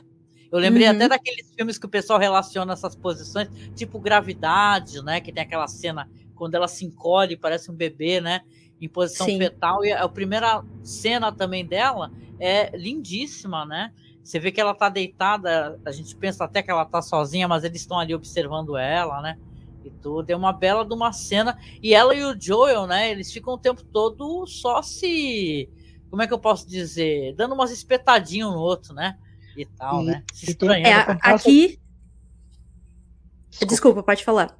Eu 0.50 0.58
lembrei 0.58 0.88
uhum. 0.88 0.96
até 0.96 1.08
daqueles 1.08 1.52
filmes 1.54 1.78
que 1.78 1.86
o 1.86 1.88
pessoal 1.88 2.18
relaciona 2.18 2.72
essas 2.72 2.96
posições, 2.96 3.48
tipo 3.76 4.00
Gravidade, 4.00 5.02
né? 5.02 5.20
Que 5.20 5.32
tem 5.32 5.42
aquela 5.42 5.68
cena 5.68 6.08
quando 6.34 6.54
ela 6.54 6.66
se 6.66 6.84
encolhe, 6.84 7.36
parece 7.36 7.70
um 7.70 7.74
bebê, 7.74 8.20
né? 8.20 8.40
Em 8.80 8.88
posição 8.88 9.26
Sim. 9.26 9.38
fetal. 9.38 9.84
E 9.84 9.92
a 9.92 10.08
primeira 10.08 10.64
cena 10.82 11.30
também 11.30 11.64
dela 11.64 12.10
é 12.40 12.76
lindíssima, 12.76 13.64
né? 13.64 13.92
Você 14.24 14.38
vê 14.38 14.50
que 14.50 14.60
ela 14.60 14.74
tá 14.74 14.88
deitada, 14.88 15.78
a 15.84 15.92
gente 15.92 16.16
pensa 16.16 16.44
até 16.44 16.62
que 16.62 16.70
ela 16.70 16.84
tá 16.84 17.02
sozinha, 17.02 17.46
mas 17.46 17.62
eles 17.62 17.82
estão 17.82 17.98
ali 17.98 18.14
observando 18.14 18.76
ela, 18.76 19.20
né? 19.20 19.38
E 19.84 19.90
tudo. 19.90 20.30
É 20.30 20.36
uma 20.36 20.52
bela 20.52 20.84
de 20.84 20.94
uma 20.94 21.12
cena. 21.12 21.58
E 21.82 21.94
ela 21.94 22.14
e 22.14 22.24
o 22.24 22.38
Joel, 22.40 22.86
né? 22.86 23.10
Eles 23.10 23.32
ficam 23.32 23.54
o 23.54 23.58
tempo 23.58 23.84
todo 23.84 24.46
só 24.46 24.82
se. 24.82 25.68
Como 26.10 26.20
é 26.22 26.26
que 26.26 26.34
eu 26.34 26.38
posso 26.38 26.68
dizer? 26.68 27.34
Dando 27.36 27.54
umas 27.54 27.70
espetadinhas 27.70 28.48
um 28.48 28.52
no 28.52 28.58
outro, 28.58 28.92
né? 28.92 29.16
e 29.56 29.66
tal, 29.66 30.02
e, 30.02 30.06
né? 30.06 30.24
Se 30.32 30.52
é, 30.52 30.92
aqui. 31.22 31.80
Desculpa. 33.48 33.66
Desculpa. 33.66 34.02
pode 34.02 34.24
falar. 34.24 34.58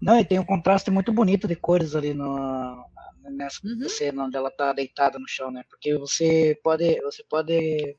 Não, 0.00 0.18
e 0.18 0.24
tem 0.24 0.38
um 0.38 0.44
contraste 0.44 0.90
muito 0.90 1.12
bonito 1.12 1.48
de 1.48 1.56
cores 1.56 1.94
ali 1.94 2.12
no, 2.12 2.84
nessa 3.30 3.66
uhum. 3.66 3.88
cena 3.88 4.24
onde 4.24 4.36
ela 4.36 4.50
tá 4.50 4.72
deitada 4.72 5.18
no 5.18 5.28
chão, 5.28 5.50
né? 5.50 5.64
Porque 5.68 5.96
você 5.96 6.58
pode, 6.62 7.00
você 7.00 7.24
pode, 7.24 7.96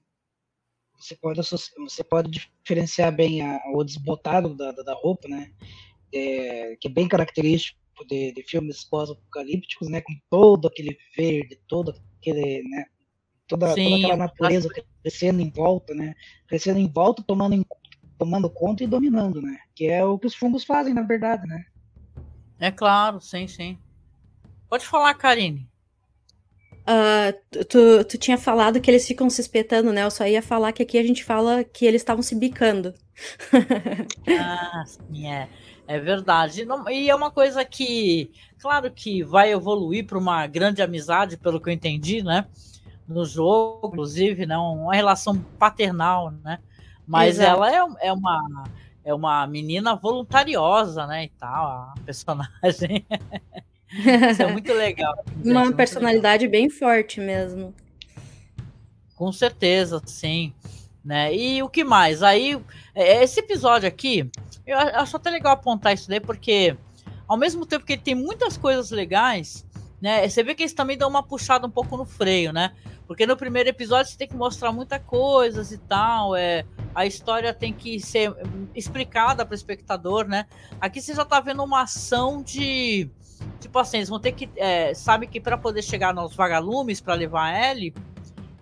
você 0.96 1.15
pode, 1.15 1.41
você 1.41 2.03
pode 2.03 2.29
diferenciar 2.29 3.15
bem 3.15 3.41
a, 3.41 3.60
o 3.74 3.84
desbotado 3.84 4.56
da, 4.56 4.72
da, 4.72 4.94
roupa, 4.94 5.27
né? 5.27 5.51
É, 6.13 6.77
que 6.79 6.88
é 6.88 6.91
bem 6.91 7.08
característico 7.08 7.79
de, 8.06 8.34
de 8.34 8.44
filmes 8.44 8.84
pós-apocalípticos, 8.84 9.89
né? 9.89 10.01
Com 10.01 10.13
todo 10.30 10.68
aquele 10.68 10.98
verde, 11.16 11.60
todo 11.68 11.94
aquele, 12.20 12.63
né? 12.63 12.86
Toda, 13.48 13.74
Sim, 13.74 13.84
toda 13.84 13.96
aquela 13.96 14.18
natureza 14.18 14.70
crescendo 15.01 15.42
em 15.42 15.50
volta, 15.50 15.94
né? 15.94 16.13
Crescendo 16.48 16.80
em 16.80 16.92
volta, 16.92 17.24
tomando, 17.24 17.66
tomando 18.18 18.50
conta 18.50 18.84
e 18.84 18.88
dominando, 18.88 19.42
né? 19.42 19.58
Que 19.74 19.88
é 19.88 20.04
o 20.04 20.20
que 20.20 20.27
os 20.27 20.36
fungos 20.36 20.63
fazem, 20.63 20.94
na 20.94 21.04
verdade, 21.04 21.48
né? 21.48 21.63
É 22.60 22.72
claro, 22.72 23.22
sim, 23.22 23.48
sim. 23.48 23.77
Pode 24.70 24.86
falar, 24.86 25.13
Karine. 25.13 25.68
Uh, 26.88 27.66
tu, 27.66 28.06
tu 28.06 28.18
tinha 28.18 28.38
falado 28.38 28.80
que 28.80 28.89
eles 28.89 29.06
ficam 29.06 29.30
se 29.30 29.42
espetando, 29.42 29.92
né? 29.92 30.04
Eu 30.04 30.12
só 30.12 30.25
ia 30.25 30.42
falar 30.42 30.72
que 30.72 30.82
aqui 30.82 30.98
a 30.98 31.04
gente 31.04 31.24
fala 31.24 31.63
que 31.63 31.86
eles 31.86 32.01
estavam 32.01 32.24
se 32.24 32.34
bicando. 32.34 32.94
ah, 34.39 34.84
sim, 34.86 35.27
é. 35.27 35.50
É 35.88 36.00
verdade. 36.00 36.65
Não, 36.65 36.89
e 36.89 37.10
é 37.10 37.15
uma 37.15 37.32
coisa 37.32 37.63
que, 37.63 38.29
claro 38.60 38.91
que 38.91 39.24
vai 39.24 39.51
evoluir 39.51 40.06
para 40.06 40.17
uma 40.17 40.46
grande 40.46 40.82
amizade, 40.82 41.38
pelo 41.38 41.62
que 41.62 41.70
eu 41.70 41.74
entendi, 41.74 42.22
né? 42.22 42.46
no 43.08 43.25
jogo, 43.25 43.88
inclusive, 43.88 44.46
né? 44.46 44.58
Uma 44.58 44.94
relação 44.94 45.38
paternal, 45.58 46.32
né? 46.44 46.60
Mas 47.08 47.39
Exato. 47.39 47.63
ela 47.63 47.74
é, 47.74 48.08
é 48.08 48.13
uma 48.13 48.65
é 49.03 49.13
uma 49.13 49.48
menina 49.48 49.96
voluntariosa, 49.96 51.08
né? 51.08 51.24
E 51.24 51.29
tal, 51.29 51.65
a 51.65 51.94
personagem. 52.06 53.06
Isso 54.29 54.44
é 54.44 54.51
muito 54.51 54.74
legal. 54.74 55.15
Uma 55.46 55.72
personalidade 55.72 56.46
legal. 56.46 56.51
bem 56.51 56.70
forte 56.70 57.22
mesmo. 57.22 57.74
Com 59.15 59.32
certeza, 59.32 60.01
sim. 60.06 60.53
Né? 61.07 61.33
E 61.33 61.63
o 61.63 61.69
que 61.69 61.85
mais? 61.85 62.21
Aí, 62.21 62.61
é, 62.93 63.23
esse 63.23 63.39
episódio 63.39 63.87
aqui, 63.87 64.29
eu 64.65 64.77
acho 64.77 65.15
até 65.15 65.29
legal 65.29 65.53
apontar 65.53 65.93
isso 65.93 66.09
daí, 66.09 66.19
porque 66.19 66.75
ao 67.25 67.37
mesmo 67.37 67.65
tempo 67.65 67.85
que 67.85 67.93
ele 67.93 68.01
tem 68.01 68.13
muitas 68.13 68.57
coisas 68.57 68.91
legais, 68.91 69.65
né? 70.01 70.27
Você 70.27 70.43
vê 70.43 70.53
que 70.53 70.63
eles 70.63 70.73
também 70.73 70.97
dão 70.97 71.07
uma 71.07 71.23
puxada 71.23 71.65
um 71.65 71.69
pouco 71.69 71.95
no 71.95 72.03
freio, 72.03 72.51
né? 72.51 72.73
Porque 73.07 73.25
no 73.25 73.37
primeiro 73.37 73.69
episódio 73.69 74.11
você 74.11 74.17
tem 74.17 74.27
que 74.27 74.35
mostrar 74.35 74.73
muita 74.73 74.99
coisas 74.99 75.71
e 75.71 75.77
tal, 75.77 76.35
é, 76.35 76.65
a 76.93 77.05
história 77.05 77.53
tem 77.53 77.71
que 77.71 78.01
ser 78.01 78.35
explicada 78.75 79.45
para 79.45 79.53
o 79.53 79.55
espectador, 79.55 80.27
né? 80.27 80.45
Aqui 80.81 81.01
você 81.01 81.15
já 81.15 81.23
tá 81.23 81.39
vendo 81.39 81.63
uma 81.63 81.83
ação 81.83 82.43
de 82.43 83.09
tipo 83.61 83.79
assim, 83.79 83.97
eles 83.97 84.09
vão 84.09 84.19
ter 84.19 84.33
que 84.33 84.49
é, 84.57 84.93
sabe 84.93 85.25
que 85.25 85.39
para 85.39 85.57
poder 85.57 85.83
chegar 85.83 86.13
nos 86.13 86.35
vagalumes 86.35 86.99
para 86.99 87.13
levar 87.13 87.53
a 87.53 87.71
Ellie, 87.71 87.93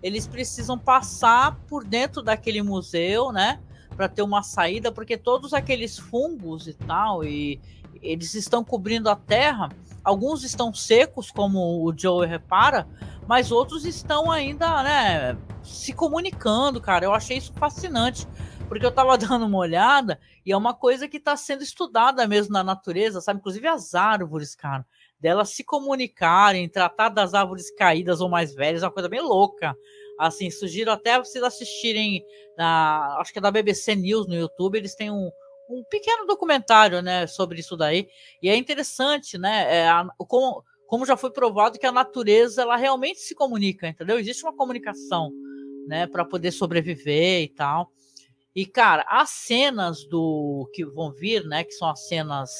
eles 0.02 0.26
precisam 0.26 0.78
passar 0.78 1.56
por 1.68 1.84
dentro 1.84 2.22
daquele 2.22 2.62
museu, 2.62 3.32
né? 3.32 3.60
Para 3.96 4.08
ter 4.08 4.22
uma 4.22 4.42
saída, 4.42 4.92
porque 4.92 5.16
todos 5.16 5.54
aqueles 5.54 5.98
fungos 5.98 6.68
e 6.68 6.74
tal 6.74 7.24
e 7.24 7.60
eles 8.02 8.34
estão 8.34 8.62
cobrindo 8.62 9.10
a 9.10 9.16
terra. 9.16 9.70
Alguns 10.04 10.44
estão 10.44 10.72
secos, 10.72 11.30
como 11.30 11.84
o 11.84 11.92
Joe 11.96 12.26
repara, 12.26 12.86
mas 13.26 13.50
outros 13.50 13.84
estão 13.84 14.30
ainda, 14.30 14.82
né, 14.82 15.36
se 15.62 15.92
comunicando, 15.92 16.80
cara. 16.80 17.04
Eu 17.04 17.12
achei 17.12 17.38
isso 17.38 17.52
fascinante, 17.54 18.26
porque 18.68 18.86
eu 18.86 18.92
tava 18.92 19.18
dando 19.18 19.46
uma 19.46 19.58
olhada 19.58 20.20
e 20.44 20.52
é 20.52 20.56
uma 20.56 20.74
coisa 20.74 21.08
que 21.08 21.16
está 21.16 21.36
sendo 21.36 21.62
estudada 21.62 22.26
mesmo 22.26 22.52
na 22.52 22.62
natureza, 22.62 23.20
sabe? 23.20 23.40
Inclusive 23.40 23.66
as 23.66 23.94
árvores, 23.94 24.54
cara, 24.54 24.86
delas 25.18 25.50
se 25.50 25.64
comunicarem, 25.64 26.68
tratar 26.68 27.08
das 27.08 27.34
árvores 27.34 27.70
caídas 27.74 28.20
ou 28.20 28.28
mais 28.28 28.54
velhas, 28.54 28.82
é 28.82 28.86
uma 28.86 28.92
coisa 28.92 29.08
bem 29.08 29.20
louca. 29.20 29.76
Assim, 30.18 30.50
sugiro 30.50 30.90
até 30.90 31.18
vocês 31.18 31.44
assistirem 31.44 32.24
na, 32.56 33.18
acho 33.20 33.32
que 33.32 33.38
é 33.38 33.42
da 33.42 33.50
BBC 33.50 33.94
News 33.94 34.26
no 34.26 34.34
YouTube, 34.34 34.76
eles 34.76 34.94
têm 34.94 35.10
um, 35.10 35.30
um 35.68 35.84
pequeno 35.90 36.26
documentário, 36.26 37.02
né, 37.02 37.26
sobre 37.26 37.60
isso 37.60 37.76
daí. 37.76 38.08
E 38.42 38.48
é 38.48 38.56
interessante, 38.56 39.36
né, 39.36 39.66
é, 39.68 39.88
a, 39.88 40.06
como 40.26 40.62
como 40.86 41.04
já 41.04 41.16
foi 41.16 41.30
provado 41.30 41.78
que 41.78 41.86
a 41.86 41.92
natureza 41.92 42.62
ela 42.62 42.76
realmente 42.76 43.18
se 43.18 43.34
comunica, 43.34 43.88
entendeu? 43.88 44.18
Existe 44.18 44.44
uma 44.44 44.54
comunicação, 44.54 45.32
né, 45.88 46.06
para 46.06 46.24
poder 46.24 46.52
sobreviver 46.52 47.42
e 47.42 47.48
tal. 47.48 47.90
E 48.54 48.64
cara, 48.64 49.04
as 49.08 49.30
cenas 49.30 50.06
do 50.06 50.70
que 50.72 50.84
vão 50.84 51.12
vir, 51.12 51.44
né, 51.44 51.64
que 51.64 51.72
são 51.72 51.90
as 51.90 52.06
cenas 52.06 52.50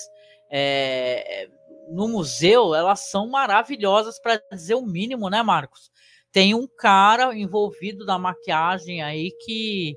é, 0.50 1.48
no 1.90 2.08
museu, 2.08 2.74
elas 2.74 3.10
são 3.10 3.28
maravilhosas 3.28 4.18
para 4.20 4.40
dizer 4.52 4.74
o 4.74 4.86
mínimo, 4.86 5.28
né, 5.30 5.42
Marcos? 5.42 5.90
Tem 6.32 6.54
um 6.54 6.66
cara 6.66 7.34
envolvido 7.34 8.04
na 8.04 8.18
maquiagem 8.18 9.02
aí 9.02 9.30
que 9.40 9.96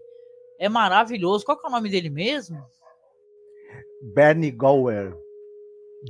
é 0.60 0.69
maravilhoso. 0.69 1.46
Qual 1.46 1.58
que 1.58 1.65
é 1.65 1.69
o 1.69 1.72
nome 1.72 1.89
dele 1.89 2.10
mesmo? 2.10 2.58
Bernie 4.13 4.51
Gower. 4.51 5.15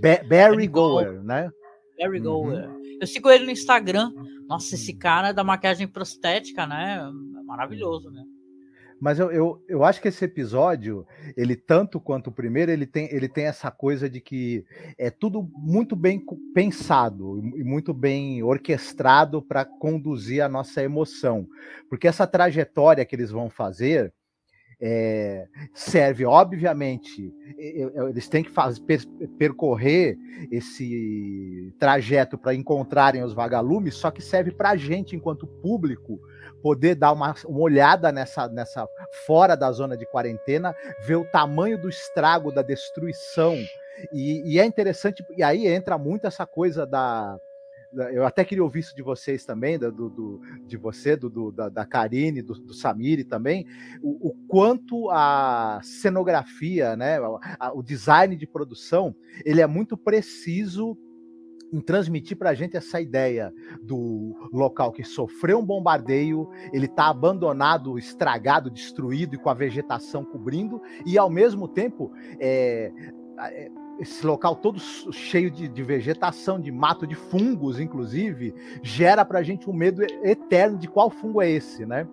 Be 0.01 0.17
Barry 0.27 0.67
Gower, 0.67 1.23
né? 1.23 1.51
Barry 1.97 2.19
Gower. 2.19 2.69
Uhum. 2.69 2.79
Eu 3.01 3.07
sigo 3.07 3.29
ele 3.29 3.45
no 3.45 3.51
Instagram. 3.51 4.11
Nossa, 4.47 4.75
esse 4.75 4.93
cara 4.93 5.29
é 5.29 5.33
da 5.33 5.43
maquiagem 5.43 5.87
prostética, 5.87 6.67
né? 6.67 6.99
É 6.99 7.43
maravilhoso, 7.43 8.11
né? 8.11 8.23
Mas 8.99 9.19
eu, 9.19 9.31
eu, 9.31 9.63
eu 9.67 9.83
acho 9.83 10.01
que 10.01 10.07
esse 10.07 10.25
episódio, 10.25 11.05
ele 11.37 11.55
tanto 11.55 11.99
quanto 11.99 12.27
o 12.27 12.33
primeiro, 12.33 12.71
ele 12.71 12.85
tem, 12.85 13.07
ele 13.13 13.29
tem 13.29 13.45
essa 13.45 13.71
coisa 13.71 14.09
de 14.09 14.19
que 14.19 14.65
é 14.97 15.09
tudo 15.09 15.49
muito 15.55 15.95
bem 15.95 16.21
pensado 16.53 17.39
e 17.55 17.63
muito 17.63 17.93
bem 17.93 18.43
orquestrado 18.43 19.41
para 19.41 19.63
conduzir 19.63 20.43
a 20.43 20.49
nossa 20.49 20.83
emoção. 20.83 21.47
Porque 21.89 22.07
essa 22.07 22.27
trajetória 22.27 23.05
que 23.05 23.15
eles 23.15 23.31
vão 23.31 23.49
fazer 23.49 24.13
é, 24.81 25.45
serve, 25.73 26.25
obviamente, 26.25 27.33
eles 27.57 28.29
têm 28.29 28.43
que 28.43 28.49
fazer, 28.49 28.81
percorrer 29.37 30.17
esse 30.49 31.73
trajeto 31.77 32.37
para 32.37 32.55
encontrarem 32.55 33.21
os 33.21 33.33
vagalumes, 33.33 33.95
só 33.95 34.09
que 34.09 34.21
serve 34.21 34.51
para 34.51 34.69
a 34.69 34.77
gente, 34.77 35.15
enquanto 35.15 35.45
público, 35.45 36.19
poder 36.61 36.95
dar 36.95 37.11
uma, 37.11 37.35
uma 37.45 37.59
olhada 37.59 38.11
nessa, 38.11 38.47
nessa 38.47 38.87
fora 39.25 39.55
da 39.55 39.71
zona 39.71 39.97
de 39.97 40.05
quarentena, 40.05 40.75
ver 41.01 41.15
o 41.15 41.25
tamanho 41.25 41.79
do 41.79 41.89
estrago, 41.89 42.51
da 42.51 42.61
destruição. 42.61 43.55
E, 44.13 44.53
e 44.53 44.59
é 44.59 44.65
interessante, 44.65 45.25
e 45.35 45.43
aí 45.43 45.67
entra 45.67 45.97
muito 45.97 46.25
essa 46.25 46.45
coisa 46.45 46.85
da, 46.85 47.37
eu 47.91 48.25
até 48.25 48.45
queria 48.45 48.63
ouvir 48.63 48.79
isso 48.79 48.95
de 48.95 49.01
vocês 49.01 49.43
também, 49.43 49.79
do, 49.79 49.91
do 49.91 50.41
de 50.65 50.77
você, 50.77 51.15
do, 51.15 51.29
do, 51.29 51.51
da, 51.51 51.69
da 51.69 51.85
Karine, 51.85 52.41
do, 52.41 52.53
do 52.53 52.73
Samiri 52.73 53.23
também, 53.23 53.65
o, 54.01 54.29
o, 54.29 54.35
quanto 54.47 55.09
a 55.09 55.79
cenografia, 55.83 56.95
né, 56.95 57.17
a, 57.59 57.73
o 57.73 57.81
design 57.81 58.35
de 58.35 58.45
produção, 58.45 59.15
ele 59.43 59.61
é 59.61 59.67
muito 59.67 59.97
preciso 59.97 60.95
em 61.71 61.79
transmitir 61.79 62.37
para 62.37 62.49
a 62.49 62.53
gente 62.53 62.75
essa 62.75 62.99
ideia 62.99 63.53
do 63.81 64.35
local 64.51 64.91
que 64.91 65.03
sofreu 65.03 65.59
um 65.59 65.65
bombardeio, 65.65 66.49
ele 66.73 66.85
está 66.85 67.07
abandonado, 67.07 67.97
estragado, 67.97 68.69
destruído 68.69 69.35
e 69.35 69.37
com 69.37 69.49
a 69.49 69.53
vegetação 69.53 70.23
cobrindo, 70.23 70.81
e 71.05 71.17
ao 71.17 71.29
mesmo 71.29 71.67
tempo 71.67 72.11
é, 72.39 72.91
é, 73.39 73.71
esse 73.99 74.25
local 74.25 74.55
todo 74.55 74.79
cheio 74.79 75.51
de, 75.51 75.67
de, 75.67 75.83
vegetação, 75.83 76.59
de 76.59 76.71
mato, 76.71 77.05
de 77.05 77.15
fungos, 77.15 77.79
inclusive, 77.79 78.53
gera 78.81 79.25
para 79.25 79.39
a 79.39 79.43
gente 79.43 79.69
um 79.69 79.73
medo 79.73 80.01
eterno 80.23 80.77
de 80.77 80.87
qual 80.87 81.09
fungo 81.09 81.41
é 81.41 81.49
esse, 81.49 81.85
né? 81.85 82.07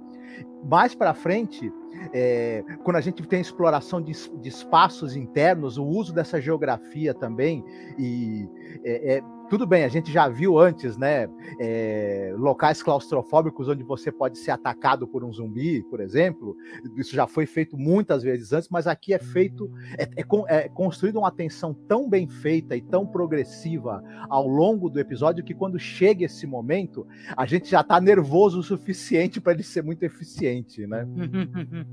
Mais 0.65 0.95
para 0.95 1.15
frente, 1.15 1.73
é, 2.13 2.65
quando 2.83 2.97
a 2.97 3.01
gente 3.01 3.23
tem 3.23 3.41
exploração 3.41 4.03
de, 4.03 4.13
de, 4.41 4.49
espaços 4.49 5.17
internos, 5.17 5.79
o 5.79 5.85
uso 5.85 6.13
dessa 6.13 6.41
geografia 6.41 7.15
também, 7.15 7.65
e 7.99 8.49
é, 8.85 9.17
é, 9.17 9.23
tudo 9.49 9.67
bem, 9.67 9.85
a 9.85 9.89
gente 9.89 10.13
já 10.13 10.29
viu 10.29 10.59
antes, 10.59 10.97
né? 10.97 11.29
É, 11.61 12.35
locais 12.37 12.83
claustrofóbicos 12.83 13.69
onde 13.69 13.83
você 13.83 14.11
pode 14.11 14.39
ser 14.39 14.51
atacado 14.51 15.07
por 15.07 15.23
um 15.25 15.33
zumbi, 15.33 15.83
por 15.85 16.01
exemplo. 16.01 16.57
Isso 16.97 17.15
já 17.15 17.27
foi 17.27 17.47
feito 17.47 17.77
muitas 17.77 18.23
vezes 18.23 18.53
antes, 18.53 18.69
mas 18.69 18.87
aqui 18.87 19.15
é 19.15 19.19
feito, 19.19 19.71
é, 19.99 20.05
é, 20.17 20.25
é 20.49 20.69
construída 20.69 21.19
uma 21.19 21.31
tensão 21.31 21.73
tão 21.73 22.09
bem 22.09 22.29
feita 22.29 22.77
e 22.77 22.81
tão 22.81 23.07
progressiva 23.07 24.03
ao 24.29 24.47
longo 24.47 24.91
do 24.91 24.99
episódio 24.99 25.45
que 25.45 25.55
quando 25.55 25.79
chega 25.79 26.25
esse 26.25 26.47
momento, 26.47 27.07
a 27.37 27.47
gente 27.47 27.71
já 27.71 27.81
está 27.83 28.01
nervoso 28.01 28.61
o 28.61 28.63
suficiente 28.63 29.41
para 29.41 29.53
ele 29.53 29.63
ser 29.63 29.83
muito 29.83 30.03
eficiente, 30.03 30.87
né? 30.87 31.07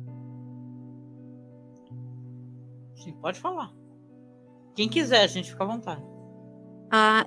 Sim, 2.95 3.13
pode 3.22 3.39
falar. 3.39 3.72
Quem 4.75 4.89
quiser, 4.89 5.22
a 5.22 5.27
gente 5.27 5.51
fica 5.51 5.63
à 5.63 5.67
vontade. 5.67 6.12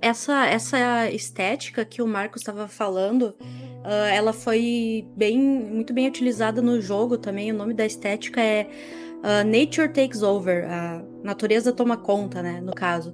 Essa, 0.01 0.47
essa 0.47 1.11
estética 1.11 1.85
que 1.85 2.01
o 2.01 2.07
Marcos 2.07 2.43
estava 2.43 2.69
falando, 2.69 3.35
uh, 3.41 4.07
ela 4.13 4.33
foi 4.33 5.05
bem, 5.17 5.37
muito 5.37 5.93
bem 5.93 6.07
utilizada 6.07 6.63
no 6.63 6.81
jogo 6.81 7.19
também. 7.19 7.51
O 7.51 7.55
nome 7.55 7.75
da 7.75 7.85
estética 7.85 8.41
é 8.41 8.69
uh, 9.17 9.45
Nature 9.45 9.89
Takes 9.89 10.23
Over, 10.23 10.71
a 10.71 11.03
natureza 11.25 11.73
toma 11.73 11.97
conta, 11.97 12.43
né, 12.43 12.61
no 12.61 12.73
caso. 12.73 13.13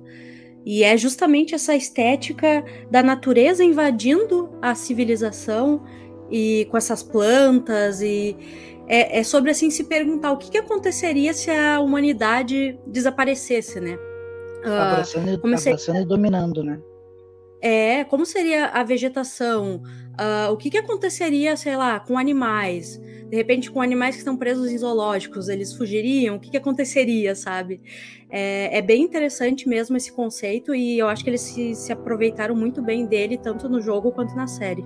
E 0.63 0.85
é 0.85 0.95
justamente 0.95 1.55
essa 1.55 1.75
estética 1.75 2.63
da 2.91 3.03
natureza 3.03 3.65
invadindo 3.65 4.51
a 4.61 4.75
civilização 4.75 5.83
e 6.31 6.67
com 6.71 6.77
essas 6.77 7.03
plantas 7.03 8.03
e 8.03 8.37
é, 8.87 9.21
é 9.21 9.25
sobre 9.25 9.51
assim 9.51 9.71
se 9.71 9.85
perguntar 9.85 10.33
o 10.33 10.37
que, 10.37 10.51
que 10.51 10.59
aconteceria 10.59 11.33
se 11.33 11.51
a 11.51 11.81
humanidade 11.81 12.79
desaparecesse, 12.87 13.81
né? 13.81 13.99
Ah, 14.65 14.93
abraçando, 14.93 15.29
e, 15.29 15.35
abraçando 15.35 15.79
seria... 15.79 16.03
e 16.03 16.05
dominando, 16.05 16.63
né? 16.63 16.81
É, 17.61 18.05
como 18.05 18.27
seria 18.27 18.67
a 18.67 18.83
vegetação? 18.83 19.83
Uh, 20.13 20.53
o 20.53 20.57
que, 20.57 20.69
que 20.69 20.79
aconteceria, 20.79 21.57
sei 21.57 21.77
lá, 21.77 22.01
com 22.01 22.19
animais? 22.19 23.01
De 23.31 23.37
repente, 23.37 23.71
com 23.71 23.81
animais 23.81 24.17
que 24.17 24.19
estão 24.19 24.37
presos 24.37 24.71
em 24.71 24.77
zoológicos, 24.77 25.49
eles 25.49 25.73
fugiriam? 25.73 26.37
O 26.37 26.41
que, 26.41 26.51
que 26.51 26.57
aconteceria, 26.57 27.35
sabe? 27.35 27.81
É, 28.29 28.79
é, 28.79 28.83
bem 28.83 29.03
interessante 29.03 29.69
mesmo 29.69 29.97
esse 29.97 30.13
conceito 30.13 30.75
e 30.75 30.99
eu 30.99 31.09
acho 31.09 31.23
que 31.23 31.31
eles 31.31 31.41
se, 31.41 31.75
se 31.75 31.93
aproveitaram 31.93 32.55
muito 32.55 32.83
bem 32.83 33.07
dele, 33.07 33.39
tanto 33.39 33.69
no 33.69 33.81
jogo 33.81 34.11
quanto 34.11 34.35
na 34.35 34.47
série. 34.47 34.85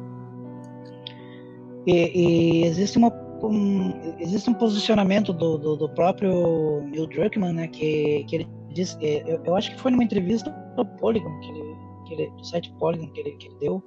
E, 1.86 2.62
e 2.62 2.66
existe 2.66 2.98
uma 2.98 3.10
um, 3.42 4.16
existe 4.18 4.48
um 4.48 4.54
posicionamento 4.54 5.32
do, 5.32 5.58
do, 5.58 5.76
do, 5.76 5.88
próprio 5.90 6.82
Neil 6.82 7.06
Druckmann, 7.06 7.52
né, 7.52 7.68
que, 7.68 8.24
que 8.28 8.36
ele 8.36 8.48
disse, 8.76 8.96
é, 9.00 9.22
eu, 9.26 9.42
eu, 9.44 9.56
acho 9.56 9.74
que 9.74 9.80
foi 9.80 9.90
numa 9.90 10.04
entrevista 10.04 10.50
do 10.76 10.84
Polygon, 10.84 11.40
que 11.40 11.48
ele, 11.50 11.76
que 12.06 12.14
ele, 12.14 12.30
do 12.30 12.44
site 12.44 12.72
Polygon 12.78 13.08
que 13.08 13.20
ele, 13.20 13.30
que 13.32 13.48
ele 13.48 13.56
deu, 13.58 13.82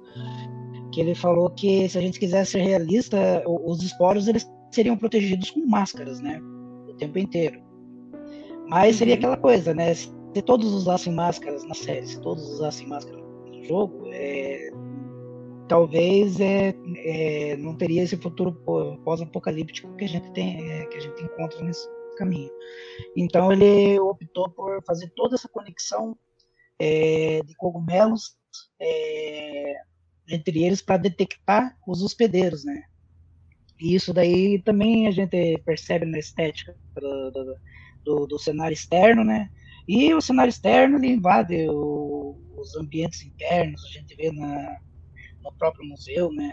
que 0.92 1.00
ele 1.00 1.14
falou 1.14 1.50
que 1.50 1.88
se 1.88 1.96
a 1.96 2.00
gente 2.00 2.18
quisesse 2.18 2.52
ser 2.52 2.62
realista, 2.62 3.42
os 3.46 3.82
esporos 3.82 4.28
eles 4.28 4.50
seriam 4.70 4.96
protegidos 4.96 5.50
com 5.50 5.64
máscaras, 5.66 6.20
né, 6.20 6.40
o 6.88 6.94
tempo 6.94 7.18
inteiro. 7.18 7.60
Mas 8.68 8.96
seria 8.96 9.14
uhum. 9.14 9.18
aquela 9.18 9.36
coisa, 9.36 9.74
né, 9.74 9.94
se 9.94 10.12
todos 10.44 10.72
usassem 10.72 11.12
máscaras 11.12 11.64
na 11.64 11.74
série, 11.74 12.06
se 12.06 12.20
todos 12.20 12.42
usassem 12.54 12.86
máscaras 12.86 13.20
no 13.46 13.64
jogo, 13.64 14.06
é, 14.12 14.70
talvez 15.68 16.40
é, 16.40 16.74
é, 16.96 17.56
não 17.56 17.76
teria 17.76 18.02
esse 18.02 18.16
futuro 18.16 18.52
pós-apocalíptico 19.04 19.94
que 19.96 20.04
a 20.04 20.08
gente 20.08 20.30
tem, 20.32 20.70
é, 20.70 20.86
que 20.86 20.98
a 20.98 21.00
gente 21.00 21.22
encontra 21.22 21.62
nesse 21.62 21.88
caminho. 22.20 22.50
Então 23.16 23.50
ele 23.50 23.98
optou 23.98 24.50
por 24.50 24.82
fazer 24.84 25.10
toda 25.16 25.34
essa 25.34 25.48
conexão 25.48 26.16
é, 26.78 27.40
de 27.42 27.54
cogumelos 27.56 28.36
é, 28.80 29.74
entre 30.28 30.64
eles 30.64 30.82
para 30.82 30.98
detectar 30.98 31.76
os 31.86 32.02
hospedeiros, 32.02 32.64
né? 32.64 32.82
E 33.80 33.94
isso 33.94 34.12
daí 34.12 34.60
também 34.62 35.08
a 35.08 35.10
gente 35.10 35.58
percebe 35.64 36.04
na 36.04 36.18
estética 36.18 36.76
do, 36.94 37.30
do, 37.30 37.56
do, 38.04 38.26
do 38.26 38.38
cenário 38.38 38.74
externo, 38.74 39.24
né? 39.24 39.50
E 39.88 40.12
o 40.14 40.20
cenário 40.20 40.50
externo 40.50 40.98
ele 40.98 41.08
invade 41.08 41.66
o, 41.68 42.36
os 42.56 42.76
ambientes 42.76 43.22
internos, 43.22 43.82
a 43.86 43.88
gente 43.88 44.14
vê 44.14 44.30
na, 44.30 44.78
no 45.42 45.52
próprio 45.52 45.88
museu, 45.88 46.30
né? 46.32 46.52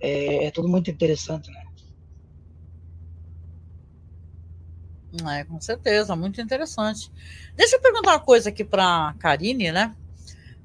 É, 0.00 0.46
é 0.46 0.50
tudo 0.50 0.68
muito 0.68 0.90
interessante, 0.90 1.50
né? 1.50 1.62
É, 5.30 5.44
com 5.44 5.60
certeza, 5.60 6.16
muito 6.16 6.40
interessante. 6.40 7.10
Deixa 7.56 7.76
eu 7.76 7.80
perguntar 7.80 8.12
uma 8.12 8.20
coisa 8.20 8.48
aqui 8.48 8.64
para 8.64 9.08
a 9.08 9.14
Karine, 9.14 9.70
né? 9.70 9.94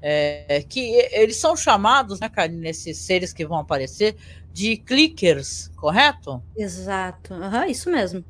É, 0.02 0.64
que 0.68 0.80
eles 1.12 1.36
são 1.36 1.54
chamados, 1.56 2.18
né, 2.20 2.28
Karine, 2.28 2.68
esses 2.68 2.96
seres 2.98 3.32
que 3.32 3.46
vão 3.46 3.58
aparecer, 3.58 4.16
de 4.52 4.76
clickers, 4.78 5.70
correto? 5.76 6.42
Exato, 6.56 7.34
uhum, 7.34 7.64
isso 7.66 7.90
mesmo. 7.90 8.24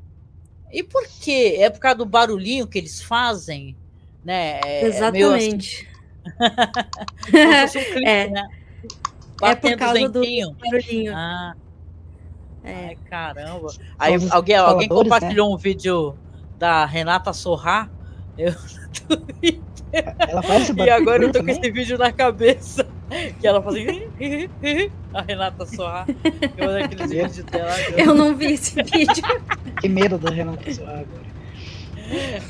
E 0.73 0.83
por 0.83 1.07
quê? 1.21 1.57
É 1.59 1.71
por 1.71 1.81
causa 1.81 1.99
do 1.99 2.07
barulhinho 2.07 2.67
que 2.67 2.79
eles 2.79 3.01
fazem, 3.01 3.77
né? 4.25 4.61
É, 4.65 4.87
Exatamente. 4.87 5.89
É, 7.33 7.63
assim, 7.63 7.79
um 7.79 7.85
clique, 7.85 8.05
é. 8.09 8.29
Né? 8.29 8.47
é 9.43 9.55
por 9.55 9.77
causa 9.77 10.09
do 10.09 10.21
barulhinho. 10.21 11.17
Ah. 11.17 11.55
É. 12.63 12.89
Ai, 12.89 12.99
caramba. 13.09 13.69
Aí 13.99 14.15
alguém, 14.31 14.57
alguém 14.57 14.89
né? 14.89 14.95
compartilhou 14.95 15.49
né? 15.49 15.55
um 15.55 15.59
vídeo 15.59 16.17
da 16.59 16.85
Renata 16.85 17.33
Sorrá. 17.33 17.89
Eu 18.37 18.55
Ela 19.93 20.43
faz 20.43 20.69
E 20.69 20.91
agora 20.91 21.25
eu 21.25 21.33
tô 21.33 21.43
com 21.43 21.51
esse 21.51 21.71
vídeo 21.71 21.99
na 21.99 22.13
cabeça. 22.13 22.87
Que 23.41 23.47
ela 23.47 23.61
faz 23.61 23.77
assim. 23.77 24.09
A 25.13 25.23
Renata 25.23 25.67
Sorrá. 25.67 26.07
Eu 26.57 26.85
aqueles 26.85 27.11
vídeos 27.11 27.45
dela. 27.45 27.73
Eu 27.97 28.15
não 28.15 28.37
vi 28.37 28.53
esse 28.53 28.77
vídeo. 28.85 29.25
Que 29.81 29.89
medo 29.89 30.17
da 30.19 30.31
Renata 30.31 30.73
Sorrá 30.73 30.93
agora. 30.93 31.31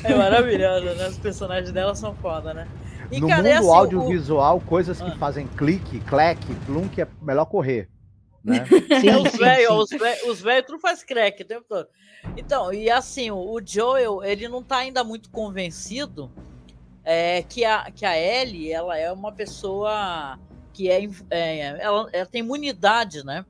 É 0.05 0.15
maravilhosa, 0.15 0.95
né? 0.95 1.09
Os 1.09 1.19
personagens 1.19 1.71
dela 1.73 1.95
são 1.95 2.15
foda, 2.15 2.53
né? 2.53 2.67
E, 3.11 3.21
no 3.21 3.29
cara, 3.29 3.43
mundo 3.43 3.53
é 3.53 3.57
assim, 3.57 3.69
audiovisual, 3.69 4.57
o... 4.57 4.61
coisas 4.61 5.01
que 5.01 5.11
ah. 5.11 5.17
fazem 5.19 5.47
clique, 5.47 6.01
clack, 6.01 6.41
plunk, 6.67 7.01
é 7.01 7.07
melhor 7.21 7.45
correr. 7.47 7.89
Né? 8.45 8.65
Sim, 9.01 9.11
os 9.17 9.37
velhos, 9.37 9.89
os 10.27 10.41
velhos 10.41 10.67
tudo 10.67 10.79
faz 10.81 11.03
crack 11.03 11.43
o 11.43 11.47
tempo 11.47 11.65
todo. 11.69 11.89
Então, 12.37 12.73
e 12.73 12.91
assim, 12.91 13.31
o 13.31 13.61
Joel, 13.65 14.23
ele 14.23 14.49
não 14.49 14.63
tá 14.63 14.79
ainda 14.79 15.03
muito 15.05 15.31
convencido 15.31 16.31
é 17.05 17.43
que 17.43 17.65
a, 17.65 17.91
que 17.91 18.05
a 18.05 18.17
Ellie, 18.17 18.71
ela 18.71 18.97
é 18.97 19.11
uma 19.11 19.33
pessoa 19.33 20.39
que 20.73 20.91
é, 20.91 21.09
é 21.31 21.59
ela, 21.81 22.09
ela, 22.13 22.27
tem 22.27 22.41
imunidade, 22.41 23.25
né? 23.25 23.45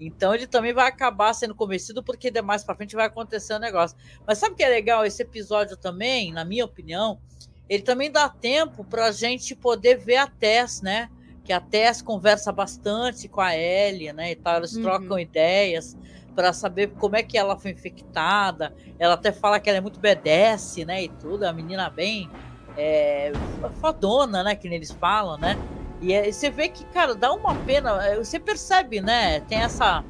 Então 0.00 0.34
ele 0.34 0.46
também 0.46 0.72
vai 0.72 0.88
acabar 0.88 1.32
sendo 1.34 1.54
convencido 1.54 2.02
porque 2.02 2.30
mais 2.40 2.64
para 2.64 2.74
frente 2.74 2.96
vai 2.96 3.06
acontecer 3.06 3.54
um 3.54 3.58
negócio. 3.58 3.96
Mas 4.26 4.38
sabe 4.38 4.54
o 4.54 4.56
que 4.56 4.62
é 4.62 4.68
legal 4.68 5.04
esse 5.04 5.22
episódio 5.22 5.76
também, 5.76 6.32
na 6.32 6.44
minha 6.44 6.64
opinião, 6.64 7.20
ele 7.68 7.82
também 7.82 8.10
dá 8.10 8.28
tempo 8.28 8.84
para 8.84 9.06
a 9.06 9.12
gente 9.12 9.54
poder 9.54 9.96
ver 9.96 10.16
a 10.16 10.26
Tess, 10.26 10.80
né? 10.82 11.10
Que 11.44 11.52
a 11.52 11.60
Tess 11.60 12.00
conversa 12.00 12.50
bastante 12.50 13.28
com 13.28 13.40
a 13.40 13.56
Ellie, 13.56 14.12
né? 14.12 14.32
E 14.32 14.36
tal, 14.36 14.56
eles 14.56 14.74
uhum. 14.74 14.82
trocam 14.82 15.18
ideias 15.18 15.96
para 16.34 16.52
saber 16.52 16.88
como 16.98 17.16
é 17.16 17.22
que 17.22 17.38
ela 17.38 17.56
foi 17.56 17.70
infectada. 17.70 18.74
Ela 18.98 19.14
até 19.14 19.30
fala 19.30 19.60
que 19.60 19.68
ela 19.68 19.78
é 19.78 19.80
muito 19.80 20.00
BDS, 20.00 20.78
né? 20.86 21.04
E 21.04 21.08
tudo, 21.08 21.44
a 21.44 21.52
menina 21.52 21.88
bem 21.90 22.30
é, 22.76 23.32
fodona, 23.80 24.42
né? 24.42 24.54
Que 24.56 24.66
eles 24.68 24.90
falam, 24.90 25.38
né? 25.38 25.56
E 26.00 26.12
é, 26.12 26.30
você 26.30 26.50
vê 26.50 26.68
que, 26.68 26.84
cara, 26.86 27.14
dá 27.14 27.32
uma 27.32 27.54
pena. 27.54 28.04
É, 28.04 28.16
você 28.16 28.38
percebe, 28.38 29.00
né? 29.00 29.40
Tem 29.40 29.58
essa, 29.58 30.04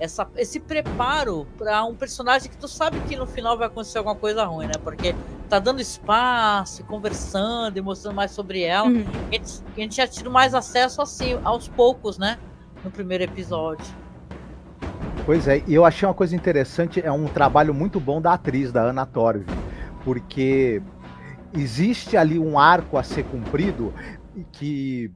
essa 0.00 0.28
esse 0.36 0.60
preparo 0.60 1.46
para 1.56 1.84
um 1.84 1.94
personagem 1.94 2.50
que 2.50 2.56
tu 2.56 2.68
sabe 2.68 3.00
que 3.00 3.16
no 3.16 3.26
final 3.26 3.56
vai 3.56 3.66
acontecer 3.66 3.98
alguma 3.98 4.16
coisa 4.16 4.44
ruim, 4.44 4.66
né? 4.66 4.72
Porque 4.82 5.14
tá 5.48 5.58
dando 5.58 5.80
espaço, 5.80 6.84
conversando 6.84 7.76
e 7.76 7.80
mostrando 7.80 8.14
mais 8.14 8.30
sobre 8.30 8.62
ela. 8.62 8.88
Uhum. 8.88 9.04
A, 9.28 9.34
gente, 9.34 9.62
a 9.76 9.80
gente 9.80 9.96
já 9.96 10.06
tido 10.06 10.30
mais 10.30 10.54
acesso 10.54 11.02
assim, 11.02 11.38
aos 11.42 11.68
poucos, 11.68 12.18
né? 12.18 12.38
No 12.84 12.90
primeiro 12.90 13.24
episódio. 13.24 13.86
Pois 15.26 15.46
é, 15.46 15.62
e 15.66 15.74
eu 15.74 15.84
achei 15.84 16.08
uma 16.08 16.14
coisa 16.14 16.34
interessante, 16.34 17.04
é 17.04 17.12
um 17.12 17.26
trabalho 17.26 17.74
muito 17.74 18.00
bom 18.00 18.20
da 18.20 18.32
atriz, 18.32 18.72
da 18.72 18.80
Ana 18.80 19.04
Torv, 19.04 19.44
porque 20.02 20.80
existe 21.52 22.16
ali 22.16 22.38
um 22.38 22.58
arco 22.58 22.96
a 22.96 23.02
ser 23.02 23.24
cumprido 23.24 23.92
que 24.52 25.10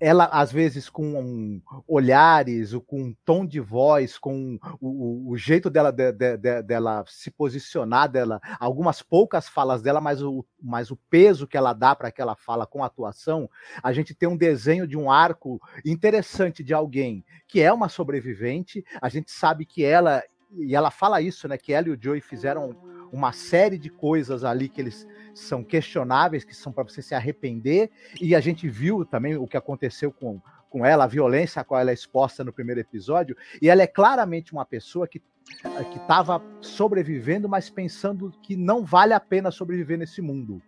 ela 0.00 0.24
às 0.26 0.52
vezes 0.52 0.88
com 0.88 1.60
olhares, 1.86 2.74
com 2.86 3.02
um 3.02 3.16
tom 3.24 3.44
de 3.44 3.60
voz, 3.60 4.18
com 4.18 4.58
o, 4.80 5.30
o 5.30 5.36
jeito 5.36 5.68
dela, 5.68 5.90
de, 5.90 6.12
de, 6.12 6.36
de, 6.36 6.62
dela 6.62 7.04
se 7.06 7.30
posicionar, 7.30 8.10
dela, 8.10 8.40
algumas 8.58 9.02
poucas 9.02 9.48
falas 9.48 9.82
dela, 9.82 10.00
mas 10.00 10.22
o, 10.22 10.44
mas 10.62 10.90
o 10.90 10.96
peso 11.10 11.46
que 11.46 11.56
ela 11.56 11.72
dá 11.72 11.94
para 11.94 12.08
aquela 12.08 12.36
fala 12.36 12.66
com 12.66 12.82
a 12.82 12.86
atuação, 12.86 13.48
a 13.82 13.92
gente 13.92 14.14
tem 14.14 14.28
um 14.28 14.36
desenho 14.36 14.86
de 14.86 14.96
um 14.96 15.10
arco 15.10 15.60
interessante 15.84 16.62
de 16.62 16.74
alguém 16.74 17.24
que 17.46 17.60
é 17.60 17.72
uma 17.72 17.88
sobrevivente. 17.88 18.84
A 19.00 19.08
gente 19.08 19.30
sabe 19.30 19.64
que 19.64 19.84
ela 19.84 20.22
e 20.56 20.74
ela 20.74 20.90
fala 20.90 21.20
isso, 21.20 21.46
né? 21.46 21.58
Que 21.58 21.72
ela 21.72 21.88
e 21.88 21.90
o 21.90 21.98
Joey 22.00 22.20
fizeram 22.20 22.74
uma 23.12 23.32
série 23.32 23.78
de 23.78 23.90
coisas 23.90 24.44
ali 24.44 24.68
que 24.68 24.80
eles 24.80 25.06
são 25.34 25.62
questionáveis, 25.62 26.44
que 26.44 26.54
são 26.54 26.72
para 26.72 26.84
você 26.84 27.02
se 27.02 27.14
arrepender, 27.14 27.90
e 28.20 28.34
a 28.34 28.40
gente 28.40 28.68
viu 28.68 29.04
também 29.04 29.36
o 29.36 29.46
que 29.46 29.56
aconteceu 29.56 30.12
com, 30.12 30.40
com 30.68 30.84
ela, 30.84 31.04
a 31.04 31.08
violência 31.08 31.60
a 31.60 31.64
qual 31.64 31.80
ela 31.80 31.90
é 31.90 31.94
exposta 31.94 32.44
no 32.44 32.52
primeiro 32.52 32.80
episódio, 32.80 33.36
e 33.60 33.68
ela 33.68 33.82
é 33.82 33.86
claramente 33.86 34.52
uma 34.52 34.64
pessoa 34.64 35.06
que 35.06 35.22
que 35.90 35.96
estava 35.96 36.42
sobrevivendo, 36.60 37.48
mas 37.48 37.70
pensando 37.70 38.30
que 38.42 38.54
não 38.54 38.84
vale 38.84 39.14
a 39.14 39.20
pena 39.20 39.50
sobreviver 39.50 39.96
nesse 39.96 40.20
mundo. 40.20 40.60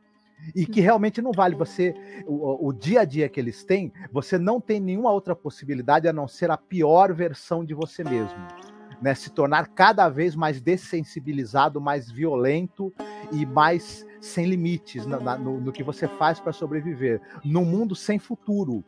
E 0.55 0.64
que 0.64 0.81
realmente 0.81 1.20
não 1.20 1.33
vale. 1.33 1.55
Você, 1.55 1.94
o, 2.26 2.68
o, 2.68 2.72
dia 2.72 3.03
a 3.03 3.05
dia 3.05 3.29
que 3.29 3.38
eles 3.38 3.62
têm, 3.62 3.92
você 4.11 4.38
não 4.38 4.59
tem 4.59 4.81
nenhuma 4.81 5.12
outra 5.12 5.37
possibilidade 5.37 6.09
a 6.09 6.14
não 6.14 6.26
ser 6.26 6.50
a 6.50 6.57
pior 6.57 7.12
versão 7.12 7.62
de 7.62 7.74
você 7.74 8.03
mesmo 8.03 8.69
né, 9.00 9.14
se 9.14 9.30
tornar 9.30 9.68
cada 9.68 10.08
vez 10.08 10.34
mais 10.34 10.60
dessensibilizado, 10.60 11.80
mais 11.80 12.10
violento 12.10 12.92
e 13.32 13.46
mais 13.46 14.06
sem 14.20 14.46
limites 14.46 15.06
no, 15.06 15.20
no, 15.20 15.60
no 15.60 15.72
que 15.72 15.82
você 15.82 16.06
faz 16.06 16.38
para 16.38 16.52
sobreviver, 16.52 17.20
num 17.44 17.64
mundo 17.64 17.94
sem 17.94 18.18
futuro. 18.18 18.84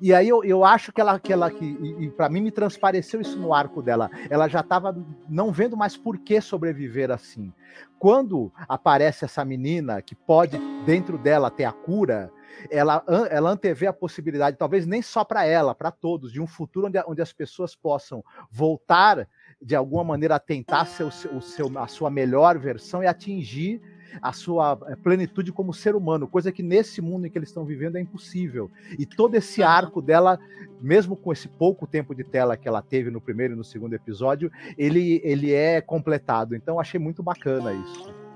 E 0.00 0.12
aí 0.12 0.28
eu, 0.28 0.44
eu 0.44 0.64
acho 0.64 0.92
que 0.92 1.00
ela, 1.00 1.18
que 1.18 1.32
ela 1.32 1.50
que, 1.50 1.64
e, 1.64 2.04
e 2.04 2.10
para 2.10 2.28
mim 2.28 2.42
me 2.42 2.50
transpareceu 2.50 3.20
isso 3.20 3.38
no 3.38 3.54
arco 3.54 3.80
dela. 3.80 4.10
Ela 4.28 4.48
já 4.48 4.60
estava 4.60 4.94
não 5.28 5.50
vendo 5.50 5.76
mais 5.76 5.96
por 5.96 6.18
que 6.18 6.40
sobreviver 6.40 7.10
assim. 7.10 7.52
Quando 7.98 8.52
aparece 8.68 9.24
essa 9.24 9.44
menina 9.44 10.02
que 10.02 10.14
pode 10.14 10.58
dentro 10.84 11.16
dela 11.16 11.50
ter 11.50 11.64
a 11.64 11.72
cura, 11.72 12.30
ela, 12.70 13.02
ela 13.30 13.50
antevê 13.50 13.86
a 13.86 13.92
possibilidade, 13.92 14.56
talvez 14.56 14.86
nem 14.86 15.00
só 15.00 15.24
para 15.24 15.44
ela, 15.44 15.74
para 15.74 15.90
todos, 15.90 16.32
de 16.32 16.40
um 16.40 16.46
futuro 16.46 16.88
onde, 16.88 16.98
onde 17.06 17.22
as 17.22 17.32
pessoas 17.32 17.74
possam 17.74 18.22
voltar 18.50 19.28
de 19.60 19.74
alguma 19.74 20.04
maneira 20.04 20.38
tentar 20.38 20.84
seu, 20.84 21.08
o 21.08 21.40
seu, 21.40 21.78
a 21.78 21.86
sua 21.86 22.10
melhor 22.10 22.58
versão 22.58 23.02
e 23.02 23.06
atingir 23.06 23.80
a 24.22 24.32
sua 24.32 24.78
eh, 24.86 24.96
plenitude 24.96 25.52
como 25.52 25.74
ser 25.74 25.94
humano, 25.94 26.26
coisa 26.26 26.50
que 26.50 26.62
nesse 26.62 27.00
mundo 27.00 27.26
em 27.26 27.30
que 27.30 27.38
eles 27.38 27.50
estão 27.50 27.64
vivendo 27.64 27.96
é 27.96 28.00
impossível. 28.00 28.70
E 28.98 29.04
todo 29.04 29.34
esse 29.34 29.62
arco 29.62 30.00
dela, 30.00 30.38
mesmo 30.80 31.16
com 31.16 31.32
esse 31.32 31.48
pouco 31.48 31.86
tempo 31.86 32.14
de 32.14 32.24
tela 32.24 32.56
que 32.56 32.68
ela 32.68 32.82
teve 32.82 33.10
no 33.10 33.20
primeiro 33.20 33.54
e 33.54 33.56
no 33.56 33.64
segundo 33.64 33.94
episódio, 33.94 34.50
ele, 34.76 35.20
ele 35.24 35.52
é 35.52 35.80
completado. 35.80 36.54
Então 36.54 36.80
achei 36.80 36.98
muito 36.98 37.22
bacana 37.22 37.72
isso. 37.72 38.27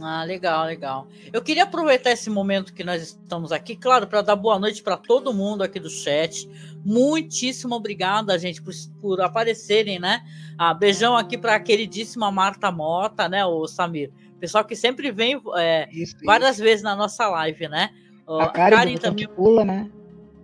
Ah, 0.00 0.24
legal, 0.24 0.66
legal. 0.66 1.06
Eu 1.32 1.42
queria 1.42 1.64
aproveitar 1.64 2.10
esse 2.10 2.28
momento 2.28 2.74
que 2.74 2.82
nós 2.82 3.02
estamos 3.02 3.52
aqui, 3.52 3.76
claro, 3.76 4.06
para 4.06 4.22
dar 4.22 4.36
boa 4.36 4.58
noite 4.58 4.82
para 4.82 4.96
todo 4.96 5.32
mundo 5.32 5.62
aqui 5.62 5.78
do 5.78 5.90
chat. 5.90 6.48
Muitíssimo 6.84 7.74
obrigada, 7.74 8.38
gente, 8.38 8.60
por, 8.60 8.72
por 9.00 9.20
aparecerem, 9.20 9.98
né? 9.98 10.22
Ah, 10.58 10.74
beijão 10.74 11.16
aqui 11.16 11.38
para 11.38 11.54
a 11.54 11.60
queridíssima 11.60 12.30
Marta 12.30 12.70
Mota, 12.70 13.28
né, 13.28 13.44
o 13.44 13.66
Samir. 13.66 14.10
Pessoal 14.40 14.64
que 14.64 14.76
sempre 14.76 15.10
vem 15.10 15.40
é, 15.56 15.88
isso, 15.92 16.16
várias 16.24 16.56
isso. 16.56 16.62
vezes 16.62 16.82
na 16.82 16.94
nossa 16.94 17.26
live, 17.28 17.68
né? 17.68 17.90
A 18.26 18.48
Karen, 18.48 18.76
Karen 18.76 18.96
também 18.96 19.28
pula, 19.28 19.64
né? 19.64 19.90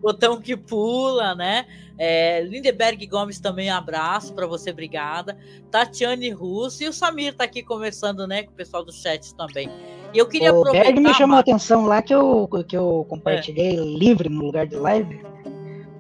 Botão 0.01 0.41
que 0.41 0.57
pula, 0.57 1.35
né? 1.35 1.67
É, 1.99 2.43
Lindeberg 2.45 3.07
Gomes 3.07 3.39
também, 3.39 3.69
abraço 3.69 4.33
para 4.33 4.47
você, 4.47 4.71
obrigada. 4.71 5.37
Tatiane 5.71 6.31
Russo 6.31 6.83
e 6.83 6.89
o 6.89 6.93
Samir 6.93 7.35
tá 7.35 7.45
aqui 7.45 7.63
conversando, 7.63 8.27
né, 8.27 8.43
com 8.43 8.53
o 8.53 8.55
pessoal 8.55 8.83
do 8.83 8.91
chat 8.91 9.35
também. 9.35 9.69
E 10.15 10.17
eu 10.19 10.27
queria 10.27 10.53
o 10.53 10.61
aproveitar. 10.61 10.87
Berg 10.87 11.01
me 11.01 11.15
chamou 11.15 11.37
a 11.37 11.41
atenção 11.41 11.85
lá 11.85 12.01
que 12.01 12.15
eu, 12.15 12.49
que 12.67 12.75
eu 12.75 13.05
compartilhei 13.07 13.79
é. 13.79 13.83
livre 13.83 14.31
no 14.31 14.47
lugar 14.47 14.67
de 14.67 14.77
live, 14.77 15.23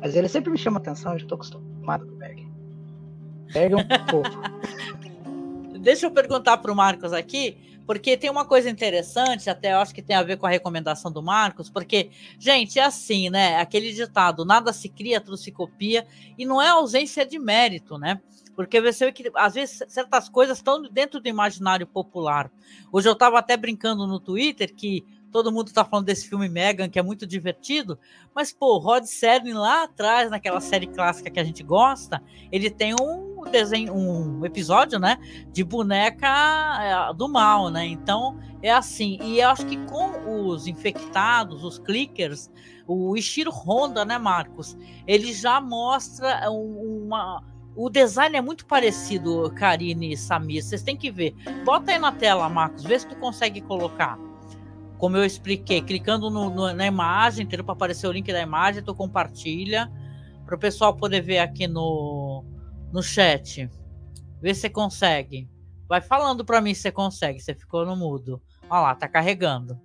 mas 0.00 0.16
ele 0.16 0.28
sempre 0.28 0.50
me 0.50 0.56
chama 0.56 0.78
a 0.78 0.80
atenção, 0.80 1.12
eu 1.12 1.18
já 1.18 1.26
tô 1.26 1.34
acostumado 1.34 2.06
com 2.06 2.12
o 2.14 2.16
Berg. 2.16 2.48
Berg 3.52 3.74
é 3.74 3.76
um 3.76 4.06
pouco. 4.06 4.30
Deixa 5.80 6.06
eu 6.06 6.10
perguntar 6.10 6.58
para 6.58 6.70
o 6.70 6.76
Marcos 6.76 7.12
aqui 7.12 7.56
porque 7.90 8.16
tem 8.16 8.30
uma 8.30 8.44
coisa 8.44 8.70
interessante, 8.70 9.50
até 9.50 9.72
eu 9.72 9.78
acho 9.78 9.92
que 9.92 10.00
tem 10.00 10.14
a 10.14 10.22
ver 10.22 10.36
com 10.36 10.46
a 10.46 10.50
recomendação 10.50 11.10
do 11.10 11.20
Marcos, 11.20 11.68
porque, 11.68 12.10
gente, 12.38 12.78
é 12.78 12.84
assim, 12.84 13.28
né? 13.28 13.56
Aquele 13.56 13.92
ditado, 13.92 14.44
nada 14.44 14.72
se 14.72 14.88
cria, 14.88 15.20
tudo 15.20 15.36
se 15.36 15.50
copia, 15.50 16.06
e 16.38 16.46
não 16.46 16.62
é 16.62 16.68
ausência 16.68 17.26
de 17.26 17.36
mérito, 17.36 17.98
né? 17.98 18.20
Porque 18.54 18.80
você 18.80 19.06
vê 19.06 19.12
que, 19.12 19.32
às 19.34 19.54
vezes, 19.54 19.82
certas 19.88 20.28
coisas 20.28 20.58
estão 20.58 20.82
dentro 20.82 21.18
do 21.18 21.28
imaginário 21.28 21.84
popular. 21.84 22.48
Hoje 22.92 23.08
eu 23.08 23.14
estava 23.14 23.40
até 23.40 23.56
brincando 23.56 24.06
no 24.06 24.20
Twitter 24.20 24.72
que 24.72 25.04
todo 25.30 25.52
mundo 25.52 25.68
está 25.68 25.84
falando 25.84 26.06
desse 26.06 26.28
filme 26.28 26.48
Megan, 26.48 26.88
que 26.88 26.98
é 26.98 27.02
muito 27.02 27.26
divertido, 27.26 27.98
mas, 28.34 28.52
pô, 28.52 28.78
Rod 28.78 29.04
Serling 29.04 29.54
lá 29.54 29.84
atrás, 29.84 30.30
naquela 30.30 30.60
série 30.60 30.86
clássica 30.86 31.30
que 31.30 31.40
a 31.40 31.44
gente 31.44 31.62
gosta, 31.62 32.22
ele 32.50 32.70
tem 32.70 32.94
um 32.94 33.42
desenho, 33.50 33.94
um 33.94 34.44
episódio, 34.44 34.98
né, 34.98 35.18
de 35.52 35.64
boneca 35.64 36.28
é, 37.10 37.14
do 37.14 37.28
mal, 37.28 37.70
né? 37.70 37.86
Então, 37.86 38.38
é 38.62 38.70
assim. 38.70 39.18
E 39.22 39.40
eu 39.40 39.48
acho 39.48 39.66
que 39.66 39.76
com 39.86 40.48
os 40.48 40.66
infectados, 40.66 41.64
os 41.64 41.78
clickers, 41.78 42.50
o 42.86 43.16
Ishiro 43.16 43.50
Honda, 43.50 44.04
né, 44.04 44.18
Marcos, 44.18 44.76
ele 45.06 45.32
já 45.32 45.60
mostra 45.60 46.50
uma 46.50 47.42
o 47.76 47.88
design 47.88 48.36
é 48.36 48.40
muito 48.40 48.66
parecido, 48.66 49.50
Karine 49.54 50.12
e 50.12 50.16
Samir. 50.16 50.62
Vocês 50.62 50.82
têm 50.82 50.96
que 50.96 51.10
ver. 51.10 51.34
Bota 51.64 51.92
aí 51.92 51.98
na 51.98 52.10
tela, 52.10 52.48
Marcos. 52.48 52.84
Vê 52.84 52.98
se 52.98 53.06
tu 53.06 53.14
consegue 53.16 53.60
colocar 53.60 54.18
como 55.00 55.16
eu 55.16 55.24
expliquei, 55.24 55.80
clicando 55.80 56.28
no, 56.28 56.50
no, 56.50 56.74
na 56.74 56.86
imagem, 56.86 57.46
entendeu? 57.46 57.64
Para 57.64 57.72
aparecer 57.72 58.06
o 58.06 58.12
link 58.12 58.30
da 58.30 58.42
imagem, 58.42 58.84
tu 58.84 58.94
compartilha 58.94 59.90
para 60.44 60.54
o 60.54 60.58
pessoal 60.58 60.94
poder 60.94 61.22
ver 61.22 61.38
aqui 61.38 61.66
no, 61.66 62.44
no 62.92 63.02
chat. 63.02 63.68
Vê 64.42 64.54
se 64.54 64.60
você 64.60 64.70
consegue. 64.70 65.48
Vai 65.88 66.02
falando 66.02 66.44
para 66.44 66.60
mim 66.60 66.74
se 66.74 66.82
você 66.82 66.92
consegue. 66.92 67.40
Você 67.40 67.54
ficou 67.54 67.86
no 67.86 67.96
mudo. 67.96 68.42
Olha 68.68 68.80
lá, 68.82 68.94
tá 68.94 69.08
carregando. 69.08 69.80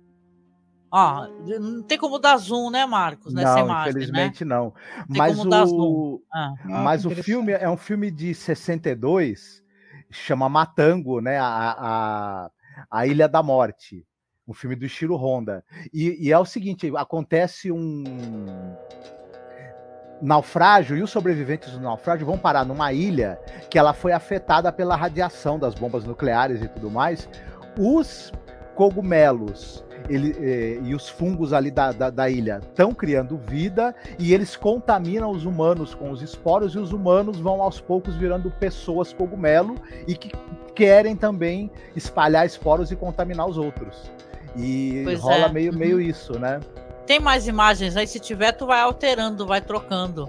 Ó, 0.92 1.26
não 1.58 1.82
tem 1.82 1.96
como 1.96 2.18
dar 2.18 2.36
zoom, 2.36 2.70
né, 2.70 2.84
Marcos? 2.84 3.32
Nessa 3.32 3.54
não, 3.54 3.64
imagem, 3.64 3.94
né? 3.94 4.00
infelizmente 4.02 4.44
né? 4.44 4.54
não. 4.54 4.74
Mas 5.08 5.38
o, 5.42 6.22
ah. 6.30 6.54
mas 6.62 7.06
o 7.06 7.10
filme 7.10 7.52
é 7.52 7.68
um 7.68 7.76
filme 7.76 8.10
de 8.10 8.34
62, 8.34 9.64
chama 10.10 10.46
Matango, 10.46 11.22
né? 11.22 11.38
A, 11.38 11.74
a, 11.78 12.50
a 12.90 13.06
Ilha 13.06 13.26
da 13.26 13.42
Morte 13.42 14.06
um 14.46 14.54
filme 14.54 14.76
do 14.76 14.88
Shiro 14.88 15.16
Honda. 15.16 15.64
E, 15.92 16.28
e, 16.28 16.32
é 16.32 16.38
o 16.38 16.44
seguinte: 16.44 16.92
acontece 16.96 17.72
um 17.72 18.04
naufrágio 20.22 20.96
e 20.96 21.02
os 21.02 21.10
sobreviventes 21.10 21.72
do 21.72 21.80
naufrágio 21.80 22.26
vão 22.26 22.38
parar 22.38 22.64
numa 22.64 22.92
ilha 22.92 23.38
que 23.68 23.78
ela 23.78 23.92
foi 23.92 24.12
afetada 24.12 24.72
pela 24.72 24.96
radiação 24.96 25.58
das 25.58 25.74
bombas 25.74 26.04
nucleares 26.04 26.62
e 26.62 26.68
tudo 26.68 26.90
mais. 26.90 27.28
Os 27.78 28.32
cogumelos 28.74 29.84
ele, 30.08 30.36
eh, 30.38 30.78
e 30.82 30.94
os 30.94 31.08
fungos 31.08 31.52
ali 31.52 31.70
da, 31.70 31.92
da, 31.92 32.10
da 32.10 32.30
ilha 32.30 32.60
estão 32.62 32.94
criando 32.94 33.36
vida 33.36 33.94
e 34.18 34.32
eles 34.32 34.56
contaminam 34.56 35.30
os 35.30 35.44
humanos 35.44 35.94
com 35.94 36.10
os 36.10 36.22
esporos 36.22 36.74
e 36.74 36.78
os 36.78 36.92
humanos 36.92 37.38
vão 37.38 37.60
aos 37.60 37.80
poucos 37.80 38.14
virando 38.14 38.50
pessoas 38.50 39.12
cogumelo 39.12 39.74
e 40.06 40.14
que 40.14 40.30
querem 40.74 41.16
também 41.16 41.70
espalhar 41.94 42.46
esporos 42.46 42.92
e 42.92 42.96
contaminar 42.96 43.48
os 43.48 43.58
outros. 43.58 44.15
E 44.56 45.02
pois 45.04 45.20
rola 45.20 45.46
é. 45.46 45.52
meio, 45.52 45.74
meio 45.74 45.96
uhum. 45.96 46.02
isso, 46.02 46.38
né? 46.38 46.60
Tem 47.06 47.20
mais 47.20 47.46
imagens 47.46 47.96
aí? 47.96 48.06
Se 48.06 48.18
tiver, 48.18 48.52
tu 48.52 48.66
vai 48.66 48.80
alterando, 48.80 49.46
vai 49.46 49.60
trocando, 49.60 50.28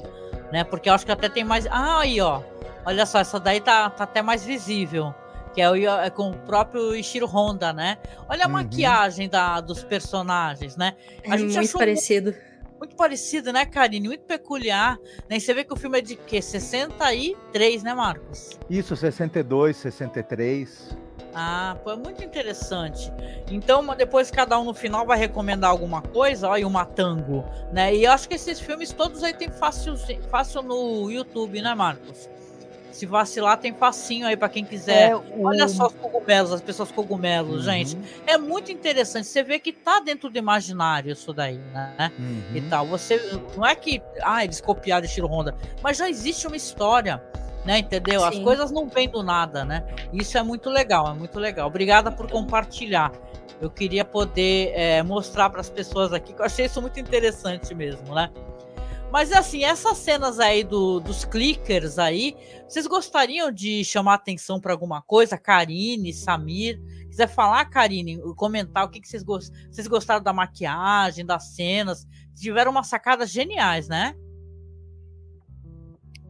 né? 0.51 0.63
Porque 0.63 0.89
eu 0.89 0.93
acho 0.93 1.05
que 1.05 1.11
até 1.11 1.29
tem 1.29 1.43
mais. 1.43 1.65
Ah, 1.67 1.99
aí, 1.99 2.19
ó. 2.21 2.41
Olha 2.85 3.05
só, 3.05 3.19
essa 3.19 3.39
daí 3.39 3.59
tá, 3.59 3.89
tá 3.89 4.03
até 4.03 4.21
mais 4.21 4.45
visível 4.45 5.13
que 5.57 5.61
é, 5.61 5.71
o, 5.71 5.75
é 5.75 6.09
com 6.11 6.29
o 6.29 6.37
próprio 6.37 6.95
Ishiro 6.95 7.25
Honda, 7.25 7.73
né? 7.73 7.97
Olha 8.29 8.43
a 8.43 8.45
uhum. 8.47 8.53
maquiagem 8.53 9.27
da, 9.27 9.59
dos 9.59 9.83
personagens, 9.83 10.77
né? 10.77 10.93
A 11.27 11.33
é 11.33 11.37
gente 11.39 11.55
muito 11.55 11.73
parecido. 11.75 12.29
Muito, 12.29 12.77
muito 12.77 12.95
parecido, 12.95 13.51
né, 13.51 13.65
Karine? 13.65 14.07
Muito 14.07 14.23
peculiar. 14.25 14.99
Né? 15.27 15.39
Você 15.39 15.55
vê 15.55 15.63
que 15.63 15.73
o 15.73 15.75
filme 15.75 15.97
é 15.97 16.01
de 16.01 16.15
quê? 16.15 16.43
63, 16.43 17.81
né, 17.81 17.95
Marcos? 17.95 18.59
Isso, 18.69 18.95
62, 18.95 19.77
63. 19.77 20.95
Ah, 21.33 21.75
pô, 21.83 21.91
é 21.91 21.95
muito 21.95 22.23
interessante. 22.23 23.11
Então, 23.51 23.85
depois 23.95 24.31
cada 24.31 24.57
um 24.59 24.63
no 24.63 24.73
final 24.73 25.05
vai 25.05 25.17
recomendar 25.17 25.69
alguma 25.69 26.01
coisa, 26.01 26.49
olha 26.49 26.65
o 26.65 26.69
Matango, 26.69 27.45
né? 27.71 27.93
E 27.93 28.05
eu 28.05 28.11
acho 28.11 28.27
que 28.27 28.35
esses 28.35 28.59
filmes 28.59 28.91
todos 28.91 29.23
aí 29.23 29.33
tem 29.33 29.49
fácil, 29.49 29.95
fácil 30.29 30.63
no 30.63 31.11
YouTube, 31.11 31.61
né, 31.61 31.73
Marcos? 31.75 32.29
Se 32.91 33.05
vacilar, 33.05 33.59
tem 33.59 33.71
facinho 33.71 34.25
aí 34.25 34.35
para 34.35 34.49
quem 34.49 34.65
quiser. 34.65 35.11
É, 35.11 35.15
o... 35.15 35.45
Olha 35.45 35.67
só 35.67 35.85
os 35.85 35.93
cogumelos, 35.93 36.51
as 36.51 36.61
pessoas 36.61 36.91
cogumelos, 36.91 37.67
uhum. 37.67 37.71
gente. 37.71 37.97
É 38.25 38.39
muito 38.39 38.71
interessante. 38.71 39.27
Você 39.27 39.43
vê 39.43 39.59
que 39.59 39.71
tá 39.71 39.99
dentro 39.99 40.31
do 40.31 40.37
imaginário 40.39 41.11
isso 41.11 41.31
daí, 41.31 41.59
né? 41.71 42.11
Uhum. 42.17 42.55
E 42.55 42.61
tal. 42.61 42.87
Você. 42.87 43.39
Não 43.55 43.63
é 43.63 43.75
que. 43.75 44.01
Ah, 44.23 44.43
eles 44.43 44.59
copiaram 44.59 45.05
estilo 45.05 45.27
Honda. 45.27 45.55
Mas 45.83 45.97
já 45.97 46.09
existe 46.09 46.47
uma 46.47 46.57
história. 46.57 47.21
Né, 47.67 47.79
entendeu? 47.79 48.21
Sim. 48.21 48.27
As 48.27 48.39
coisas 48.39 48.71
não 48.71 48.87
vêm 48.87 49.09
do 49.09 49.21
nada, 49.21 49.65
né? 49.65 49.85
Isso 50.13 50.37
é 50.37 50.41
muito 50.41 50.69
legal, 50.69 51.05
é 51.09 51.13
muito 51.13 51.37
legal. 51.37 51.67
Obrigada 51.67 52.09
por 52.09 52.31
compartilhar. 52.31 53.11
Eu 53.59 53.69
queria 53.69 54.05
poder 54.05 54.71
é, 54.73 55.03
mostrar 55.03 55.49
para 55.49 55.59
as 55.59 55.69
pessoas 55.69 56.13
aqui, 56.13 56.31
que 56.31 56.39
eu 56.39 56.45
achei 56.45 56.67
isso 56.67 56.81
muito 56.81 56.97
interessante 56.97 57.75
mesmo, 57.75 58.15
né? 58.15 58.31
Mas 59.11 59.33
assim, 59.33 59.65
essas 59.65 59.97
cenas 59.97 60.39
aí 60.39 60.63
do, 60.63 61.01
dos 61.01 61.25
clickers 61.25 61.99
aí, 61.99 62.37
vocês 62.65 62.87
gostariam 62.87 63.51
de 63.51 63.83
chamar 63.83 64.13
atenção 64.13 64.61
para 64.61 64.71
alguma 64.71 65.01
coisa? 65.01 65.37
Karine, 65.37 66.13
Samir, 66.13 66.81
quiser 67.09 67.27
falar, 67.27 67.65
Karine, 67.65 68.17
comentar 68.37 68.85
o 68.85 68.89
que, 68.89 69.01
que 69.01 69.09
vocês, 69.09 69.23
gost... 69.23 69.51
vocês 69.69 69.87
gostaram 69.87 70.23
da 70.23 70.31
maquiagem, 70.31 71.25
das 71.25 71.49
cenas, 71.55 72.07
tiveram 72.33 72.71
umas 72.71 72.87
sacadas 72.87 73.29
geniais, 73.29 73.89
né? 73.89 74.15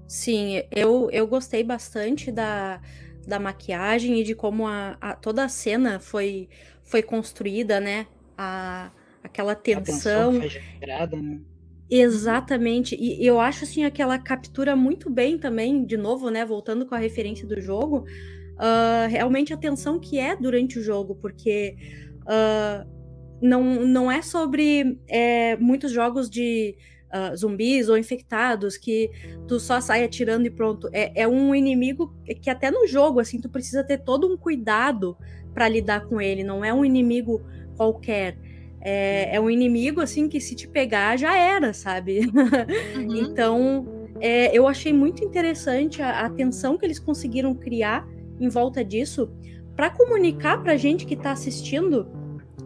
Sim, 0.07 0.63
eu, 0.71 1.09
eu 1.11 1.27
gostei 1.27 1.63
bastante 1.63 2.31
da, 2.31 2.81
da 3.27 3.39
maquiagem 3.39 4.19
e 4.21 4.23
de 4.23 4.33
como 4.33 4.65
a, 4.65 4.97
a 5.01 5.13
toda 5.13 5.43
a 5.43 5.49
cena 5.49 5.99
foi, 5.99 6.47
foi 6.83 7.03
construída, 7.03 7.79
né? 7.79 8.07
A, 8.37 8.91
aquela 9.21 9.53
tensão. 9.53 9.81
A 9.81 9.85
tensão 9.85 10.39
foi 10.39 10.49
gerada, 10.49 11.17
né? 11.17 11.39
Exatamente. 11.89 12.95
E 12.95 13.25
eu 13.25 13.39
acho 13.39 13.63
assim 13.63 13.83
aquela 13.83 14.17
captura 14.17 14.75
muito 14.75 15.09
bem 15.09 15.37
também, 15.37 15.85
de 15.85 15.97
novo, 15.97 16.29
né? 16.29 16.45
Voltando 16.45 16.85
com 16.85 16.95
a 16.95 16.99
referência 16.99 17.47
do 17.47 17.59
jogo, 17.61 18.05
uh, 18.55 19.09
realmente 19.09 19.53
a 19.53 19.57
tensão 19.57 19.99
que 19.99 20.19
é 20.19 20.35
durante 20.35 20.79
o 20.79 20.83
jogo, 20.83 21.15
porque 21.15 21.75
uh, 22.23 22.87
não, 23.41 23.85
não 23.85 24.11
é 24.11 24.21
sobre 24.21 24.99
é, 25.07 25.55
muitos 25.57 25.91
jogos 25.91 26.29
de 26.29 26.75
uh, 27.13 27.35
zumbis 27.35 27.89
ou 27.89 27.97
infectados 27.97 28.77
que 28.77 29.09
tu 29.47 29.59
só 29.59 29.79
sai 29.79 30.03
atirando 30.03 30.45
e 30.47 30.49
pronto. 30.49 30.89
É, 30.91 31.11
é 31.21 31.27
um 31.27 31.53
inimigo 31.53 32.13
que 32.41 32.49
até 32.49 32.71
no 32.71 32.87
jogo, 32.87 33.19
assim, 33.19 33.39
tu 33.39 33.49
precisa 33.49 33.83
ter 33.83 33.99
todo 33.99 34.31
um 34.31 34.37
cuidado 34.37 35.17
para 35.53 35.67
lidar 35.67 36.05
com 36.05 36.21
ele. 36.21 36.43
Não 36.43 36.63
é 36.63 36.73
um 36.73 36.85
inimigo 36.85 37.41
qualquer. 37.75 38.37
É, 38.79 39.35
é 39.35 39.39
um 39.39 39.49
inimigo, 39.49 40.01
assim, 40.01 40.29
que 40.29 40.39
se 40.39 40.55
te 40.55 40.67
pegar 40.67 41.17
já 41.17 41.35
era, 41.37 41.73
sabe? 41.73 42.21
Uhum. 42.95 43.15
então, 43.15 43.87
é, 44.19 44.55
eu 44.55 44.67
achei 44.67 44.93
muito 44.93 45.23
interessante 45.23 46.01
a, 46.01 46.25
a 46.25 46.29
tensão 46.29 46.77
que 46.77 46.85
eles 46.85 46.99
conseguiram 46.99 47.53
criar 47.53 48.07
em 48.39 48.49
volta 48.49 48.83
disso 48.83 49.31
para 49.75 49.89
comunicar 49.89 50.61
pra 50.61 50.75
gente 50.75 51.05
que 51.05 51.15
tá 51.15 51.31
assistindo, 51.31 52.07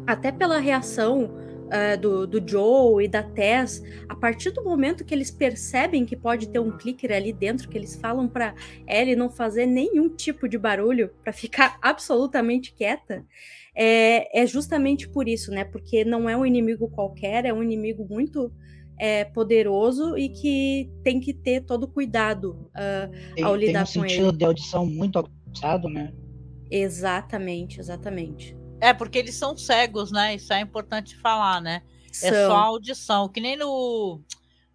até 0.07 0.31
pela 0.31 0.59
reação 0.59 1.40
uh, 1.71 1.99
do, 1.99 2.27
do 2.27 2.47
Joe 2.47 3.03
e 3.03 3.07
da 3.07 3.23
Tess, 3.23 3.81
a 4.07 4.15
partir 4.15 4.51
do 4.51 4.63
momento 4.63 5.05
que 5.05 5.13
eles 5.13 5.31
percebem 5.31 6.05
que 6.05 6.15
pode 6.15 6.49
ter 6.49 6.59
um 6.59 6.77
clicker 6.77 7.11
ali 7.11 7.31
dentro, 7.31 7.69
que 7.69 7.77
eles 7.77 7.95
falam 7.95 8.27
para 8.27 8.53
Ellie 8.87 9.15
não 9.15 9.29
fazer 9.29 9.65
nenhum 9.65 10.09
tipo 10.09 10.47
de 10.47 10.57
barulho, 10.57 11.11
para 11.23 11.31
ficar 11.31 11.77
absolutamente 11.81 12.73
quieta, 12.73 13.25
é, 13.73 14.41
é 14.41 14.45
justamente 14.45 15.07
por 15.07 15.27
isso, 15.27 15.49
né? 15.49 15.63
Porque 15.63 16.03
não 16.03 16.29
é 16.29 16.35
um 16.35 16.45
inimigo 16.45 16.89
qualquer, 16.89 17.45
é 17.45 17.53
um 17.53 17.63
inimigo 17.63 18.05
muito 18.09 18.51
é, 18.99 19.23
poderoso 19.23 20.17
e 20.17 20.29
que 20.29 20.91
tem 21.03 21.19
que 21.19 21.33
ter 21.33 21.61
todo 21.61 21.87
cuidado 21.87 22.69
uh, 22.75 23.33
tem, 23.33 23.43
ao 23.43 23.55
lidar 23.55 23.87
tem 23.87 24.01
um 24.01 24.03
com 24.03 24.05
ele. 24.05 24.15
sentido 24.15 24.37
de 24.37 24.45
audição 24.45 24.85
muito 24.85 25.17
aguçado, 25.17 25.89
né? 25.89 26.13
Exatamente, 26.69 27.79
exatamente. 27.79 28.60
É, 28.81 28.93
porque 28.93 29.19
eles 29.19 29.35
são 29.35 29.55
cegos, 29.55 30.11
né? 30.11 30.35
Isso 30.35 30.51
é 30.51 30.59
importante 30.59 31.15
falar, 31.15 31.61
né? 31.61 31.83
São. 32.11 32.29
É 32.29 32.47
só 32.47 32.55
audição, 32.55 33.29
que 33.29 33.39
nem 33.39 33.55
no 33.55 34.19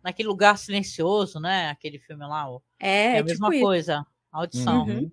naquele 0.03 0.29
lugar 0.29 0.57
silencioso, 0.57 1.41
né? 1.41 1.69
Aquele 1.69 1.99
filme 1.99 2.25
lá. 2.25 2.49
Ó. 2.49 2.61
É, 2.79 3.17
é 3.17 3.19
a 3.19 3.25
mesma 3.25 3.51
tipo 3.51 3.63
coisa, 3.63 3.95
isso. 3.95 4.07
audição. 4.31 4.87
Uhum. 4.87 5.11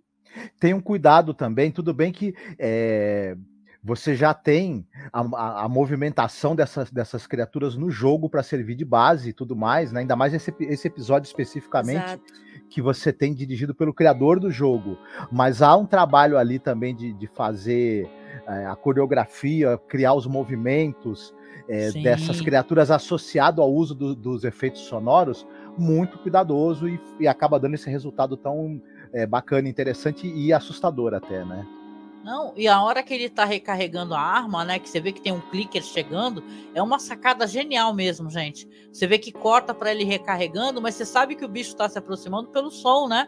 Tem 0.60 0.74
um 0.74 0.80
cuidado 0.80 1.34
também, 1.34 1.72
tudo 1.72 1.94
bem 1.94 2.12
que 2.12 2.36
é, 2.60 3.36
você 3.84 4.16
já 4.16 4.34
tem 4.34 4.88
a, 5.12 5.22
a, 5.22 5.64
a, 5.64 5.70
movimentação 5.70 6.56
dessas, 6.56 6.90
dessas 6.90 7.28
criaturas 7.28 7.76
no 7.76 7.92
jogo 7.92 8.30
para 8.30 8.42
servir 8.42 8.76
de 8.76 8.86
base 8.86 9.30
e 9.30 9.34
tudo 9.34 9.56
mais, 9.56 9.92
né? 9.92 10.02
ainda 10.02 10.16
mais 10.16 10.34
esse, 10.34 10.54
esse 10.62 10.88
episódio 10.88 11.28
especificamente. 11.28 12.04
Exato. 12.04 12.24
Que 12.70 12.82
você 12.82 13.12
tem 13.12 13.34
dirigido 13.34 13.76
pelo 13.76 13.94
criador 13.94 14.40
do 14.40 14.50
jogo, 14.50 14.98
mas 15.32 15.62
há 15.62 15.76
um 15.76 15.86
trabalho 15.86 16.38
ali 16.38 16.58
também 16.58 16.96
de, 16.96 17.14
de 17.14 17.28
fazer 17.28 18.06
é, 18.06 18.23
a 18.46 18.76
coreografia, 18.76 19.78
criar 19.88 20.14
os 20.14 20.26
movimentos 20.28 21.34
é, 21.68 21.92
dessas 21.92 22.42
criaturas 22.42 22.92
associado 22.92 23.62
ao 23.62 23.72
uso 23.72 23.96
do, 23.96 24.16
dos 24.16 24.44
efeitos 24.44 24.82
sonoros, 24.82 25.48
muito 25.78 26.18
cuidadoso 26.20 26.88
e, 26.88 27.00
e 27.20 27.28
acaba 27.28 27.60
dando 27.60 27.76
esse 27.76 27.90
resultado 27.90 28.36
tão 28.36 28.82
é, 29.14 29.26
bacana, 29.26 29.70
interessante 29.70 30.28
e 30.28 30.52
assustador 30.52 31.14
até, 31.14 31.44
né? 31.46 31.66
Não, 32.24 32.54
e 32.56 32.70
a 32.70 32.82
hora 32.82 33.04
que 33.04 33.14
ele 33.14 33.30
tá 33.30 33.44
recarregando 33.44 34.14
a 34.14 34.20
arma, 34.20 34.64
né? 34.64 34.80
Que 34.80 34.90
você 34.90 35.02
vê 35.02 35.12
que 35.12 35.22
tem 35.22 35.34
um 35.34 35.42
clicker 35.42 35.84
chegando, 35.84 36.42
é 36.74 36.82
uma 36.82 36.98
sacada 36.98 37.46
genial 37.46 37.94
mesmo, 37.94 38.30
gente. 38.30 38.66
Você 38.92 39.06
vê 39.06 39.18
que 39.18 39.32
corta 39.32 39.74
para 39.74 39.92
ele 39.92 40.06
recarregando, 40.06 40.82
mas 40.82 40.96
você 40.96 41.06
sabe 41.06 41.36
que 41.36 41.44
o 41.44 41.50
bicho 41.50 41.76
tá 41.76 41.90
se 41.90 42.00
aproximando 42.00 42.50
pelo 42.50 42.72
som, 42.72 43.10
né? 43.10 43.28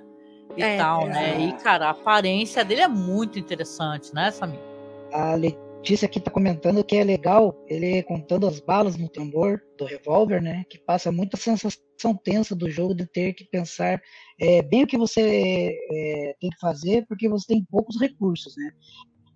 E 0.55 0.63
é, 0.63 0.77
tal, 0.77 1.07
né? 1.07 1.41
E, 1.41 1.53
cara, 1.53 1.87
a 1.87 1.89
aparência 1.89 2.63
dele 2.63 2.81
é 2.81 2.87
muito 2.87 3.37
interessante, 3.37 4.13
né, 4.13 4.31
Samir? 4.31 4.74
A 5.11 5.35
Letícia 5.35 6.05
aqui 6.05 6.19
tá 6.19 6.31
comentando 6.31 6.83
que 6.83 6.95
é 6.95 7.03
legal 7.03 7.55
ele 7.67 8.01
contando 8.03 8.47
as 8.47 8.59
balas 8.59 8.97
no 8.97 9.07
tambor 9.07 9.61
do 9.77 9.85
revólver, 9.85 10.41
né? 10.41 10.63
Que 10.69 10.79
passa 10.79 11.11
muita 11.11 11.37
sensação 11.37 11.79
tensa 12.23 12.55
do 12.55 12.69
jogo 12.69 12.93
de 12.93 13.05
ter 13.05 13.33
que 13.33 13.45
pensar 13.45 14.01
é, 14.39 14.61
bem 14.61 14.83
o 14.83 14.87
que 14.87 14.97
você 14.97 15.77
é, 15.91 16.35
tem 16.39 16.49
que 16.49 16.59
fazer, 16.59 17.05
porque 17.07 17.29
você 17.29 17.47
tem 17.47 17.65
poucos 17.69 17.99
recursos, 17.99 18.55
né? 18.57 18.71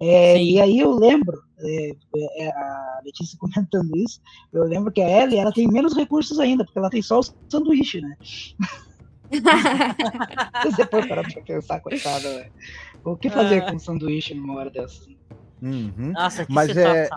É, 0.01 0.41
e 0.41 0.62
aí 0.62 0.79
eu 0.79 0.91
lembro, 0.91 1.38
é, 1.60 1.91
é, 2.38 2.47
a 2.49 3.01
Letícia 3.03 3.38
comentando 3.39 3.95
isso, 3.97 4.21
eu 4.53 4.63
lembro 4.63 4.91
que 4.91 5.01
a 5.01 5.23
Ellie 5.23 5.38
ela 5.38 5.51
tem 5.51 5.67
menos 5.67 5.95
recursos 5.95 6.39
ainda, 6.39 6.63
porque 6.63 6.79
ela 6.79 6.89
tem 6.89 7.01
só 7.01 7.19
o 7.19 7.23
sanduíche, 7.49 7.99
né? 8.01 8.17
Você 10.63 10.86
pode 10.88 11.08
parar 11.08 11.21
pra 11.21 11.41
pensar, 11.43 11.79
coitada, 11.82 12.39
né? 12.39 12.49
O 13.03 13.15
que 13.15 13.29
fazer 13.29 13.63
com 13.65 13.75
um 13.75 13.79
sanduíche 13.79 14.34
numa 14.34 14.55
hora 14.55 14.69
dessas? 14.69 15.08
Uhum. 15.61 16.11
Nossa, 16.13 16.45
que 16.45 16.51
Mas 16.51 16.75
é, 16.75 17.09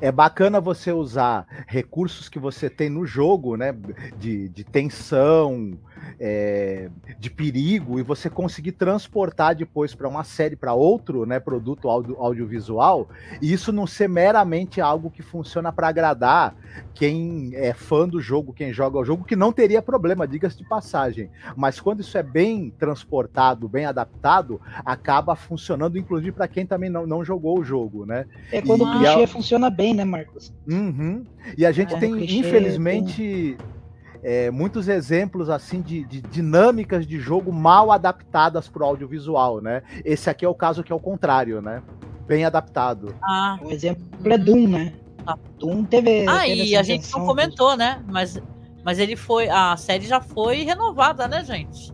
é 0.00 0.12
bacana 0.12 0.60
você 0.60 0.92
usar 0.92 1.46
recursos 1.66 2.28
que 2.28 2.38
você 2.38 2.70
tem 2.70 2.88
no 2.88 3.06
jogo, 3.06 3.56
né? 3.56 3.74
De, 4.16 4.48
de 4.48 4.64
tensão, 4.64 5.78
é, 6.18 6.88
de 7.18 7.30
perigo 7.30 7.98
e 7.98 8.02
você 8.02 8.28
conseguir 8.30 8.72
transportar 8.72 9.54
depois 9.54 9.94
para 9.94 10.08
uma 10.08 10.24
série, 10.24 10.56
para 10.56 10.74
outro 10.74 11.26
né, 11.26 11.40
produto 11.40 11.88
audio, 11.88 12.16
audiovisual, 12.18 13.08
e 13.40 13.52
isso 13.52 13.72
não 13.72 13.86
ser 13.86 14.08
meramente 14.08 14.80
algo 14.80 15.10
que 15.10 15.22
funciona 15.22 15.72
para 15.72 15.88
agradar 15.88 16.54
quem 16.94 17.50
é 17.54 17.72
fã 17.72 18.08
do 18.08 18.20
jogo, 18.20 18.52
quem 18.52 18.72
joga 18.72 18.98
o 18.98 19.04
jogo, 19.04 19.24
que 19.24 19.36
não 19.36 19.52
teria 19.52 19.80
problema, 19.80 20.26
diga-se 20.26 20.58
de 20.58 20.68
passagem. 20.68 21.30
Mas 21.56 21.80
quando 21.80 22.00
isso 22.00 22.16
é 22.18 22.22
bem 22.22 22.70
transportado, 22.78 23.68
bem 23.68 23.84
adaptado, 23.84 24.60
acaba 24.84 25.36
funcionando, 25.36 25.98
inclusive 25.98 26.32
para 26.32 26.48
quem 26.48 26.66
também 26.66 26.90
não, 26.90 27.06
não 27.06 27.24
jogou 27.24 27.58
o 27.58 27.64
jogo, 27.64 28.04
né? 28.04 28.26
É 28.52 28.60
quando 28.60 28.84
e, 28.84 28.88
o 28.88 28.98
clichê 28.98 29.22
a... 29.22 29.28
funciona 29.28 29.70
bem, 29.70 29.94
né, 29.94 30.04
Marcos? 30.04 30.52
Uhum. 30.68 31.24
E 31.56 31.64
a 31.64 31.72
gente 31.72 31.94
é, 31.94 31.98
tem, 31.98 32.38
infelizmente. 32.38 33.56
Tem 33.56 33.77
é, 34.22 34.50
muitos 34.50 34.88
exemplos 34.88 35.48
assim 35.48 35.80
de, 35.80 36.04
de, 36.04 36.20
dinâmicas 36.20 37.06
de 37.06 37.18
jogo 37.18 37.52
mal 37.52 37.92
adaptadas 37.92 38.68
para 38.68 38.82
o 38.82 38.86
audiovisual, 38.86 39.60
né? 39.60 39.82
Esse 40.04 40.28
aqui 40.28 40.44
é 40.44 40.48
o 40.48 40.54
caso 40.54 40.82
que 40.82 40.92
é 40.92 40.94
o 40.94 41.00
contrário, 41.00 41.62
né? 41.62 41.82
Bem 42.26 42.44
adaptado. 42.44 43.14
Ah. 43.22 43.58
O 43.62 43.70
exemplo 43.70 44.04
é 44.24 44.38
Doom, 44.38 44.68
né? 44.68 44.94
Ah. 45.26 45.38
Doom 45.58 45.84
teve. 45.84 46.26
Ah, 46.26 46.40
teve 46.40 46.64
e 46.64 46.76
a 46.76 46.82
gente 46.82 47.10
não 47.12 47.26
comentou, 47.26 47.76
né? 47.76 48.02
Mas, 48.06 48.40
mas 48.84 48.98
ele 48.98 49.16
foi. 49.16 49.48
A 49.48 49.76
série 49.76 50.06
já 50.06 50.20
foi 50.20 50.62
renovada, 50.62 51.28
né, 51.28 51.44
gente? 51.44 51.92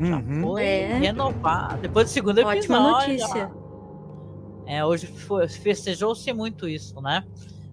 Já 0.00 0.16
uhum. 0.16 0.42
foi 0.42 0.64
é. 0.64 0.98
renovada. 0.98 1.76
Depois 1.76 2.06
do 2.06 2.10
segundo 2.10 2.38
episódio. 2.38 2.60
Ótima 2.60 2.80
notícia. 2.80 3.50
É, 4.66 4.84
hoje 4.84 5.06
festejou-se 5.48 6.32
muito 6.32 6.68
isso, 6.68 7.00
né? 7.00 7.24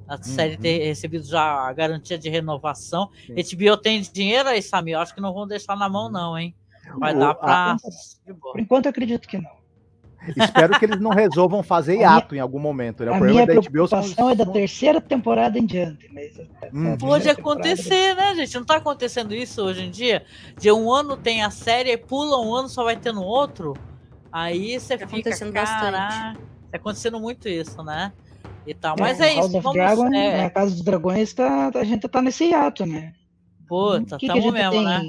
A 0.10 0.15
uhum. 0.15 0.24
série 0.24 0.58
ter 0.58 0.80
recebido 0.86 1.24
já 1.24 1.41
a 1.41 1.72
garantia 1.72 2.17
de 2.17 2.30
renovação. 2.30 3.10
Sim. 3.28 3.36
HBO 3.36 3.78
tem 3.78 4.02
dinheiro 4.02 4.50
aí, 4.50 4.62
Samir? 4.62 4.95
Eu 4.95 5.00
acho 5.00 5.13
que 5.13 5.22
não 5.22 5.34
vão 5.34 5.48
deixar 5.48 5.78
na 5.78 5.88
mão, 5.88 6.10
não, 6.10 6.38
hein? 6.38 6.56
Vai 6.98 7.15
o, 7.15 7.19
dar 7.19 7.36
para. 7.36 7.78
Por 8.41 8.60
enquanto, 8.60 8.88
eu 8.88 8.89
acredito 8.89 9.28
que 9.28 9.38
não. 9.38 9.60
Espero 10.36 10.78
que 10.78 10.84
eles 10.84 11.00
não 11.00 11.12
resolvam 11.12 11.62
fazer 11.63 11.98
hiato 12.02 12.36
em 12.36 12.39
algum 12.39 12.60
momento. 12.60 13.06
Né? 13.06 13.12
O 13.12 13.13
a 13.13 13.19
minha 13.19 13.45
da 13.45 13.62
preocupação 13.62 14.04
são... 14.04 14.30
é 14.32 14.36
da 14.36 14.45
terceira 14.48 15.00
temporada 15.00 15.60
em 15.60 15.65
diante. 15.65 16.10
Mas 16.12 16.38
hum. 16.74 16.98
Pode 16.98 17.30
acontecer, 17.30 18.15
né, 18.15 18.34
gente? 18.36 18.56
Não 18.56 18.65
tá 18.65 18.78
acontecendo 18.78 19.34
isso 19.34 19.62
hoje 19.63 19.84
em 19.84 19.91
dia? 19.91 20.26
De 20.58 20.72
um 20.72 20.91
ano 20.91 21.15
tem 21.15 21.43
a 21.43 21.52
série, 21.52 21.95
pula 21.95 22.41
um 22.41 22.54
ano, 22.54 22.67
só 22.67 22.84
vai 22.84 22.98
ter 22.98 23.13
no 23.13 23.24
outro. 23.24 23.78
Aí 24.32 24.80
você 24.80 24.98
tá 24.98 25.08
fica, 25.08 25.32
cara... 25.52 26.36
Tá 26.72 26.78
acontecendo 26.78 27.19
muito 27.19 27.48
isso, 27.48 27.82
né? 27.84 28.12
E 28.69 28.73
tal. 28.75 28.95
É, 28.97 29.01
Mas 29.01 29.19
é, 29.19 29.34
isso. 29.34 29.49
Vamos, 29.62 29.73
Dragon, 29.73 30.13
é... 30.13 30.43
Na 30.43 30.49
Casa 30.49 30.71
dos 30.71 30.84
Dragões, 30.84 31.34
tá, 31.34 31.71
a 31.73 31.84
gente 31.84 32.08
tá 32.08 32.21
nesse 32.21 32.45
hiato, 32.45 32.86
né? 32.86 33.13
Puta, 33.67 34.17
que 34.17 34.27
tamo 34.27 34.41
que 34.41 34.51
mesmo, 34.51 34.71
tem... 34.71 34.84
né? 34.86 35.01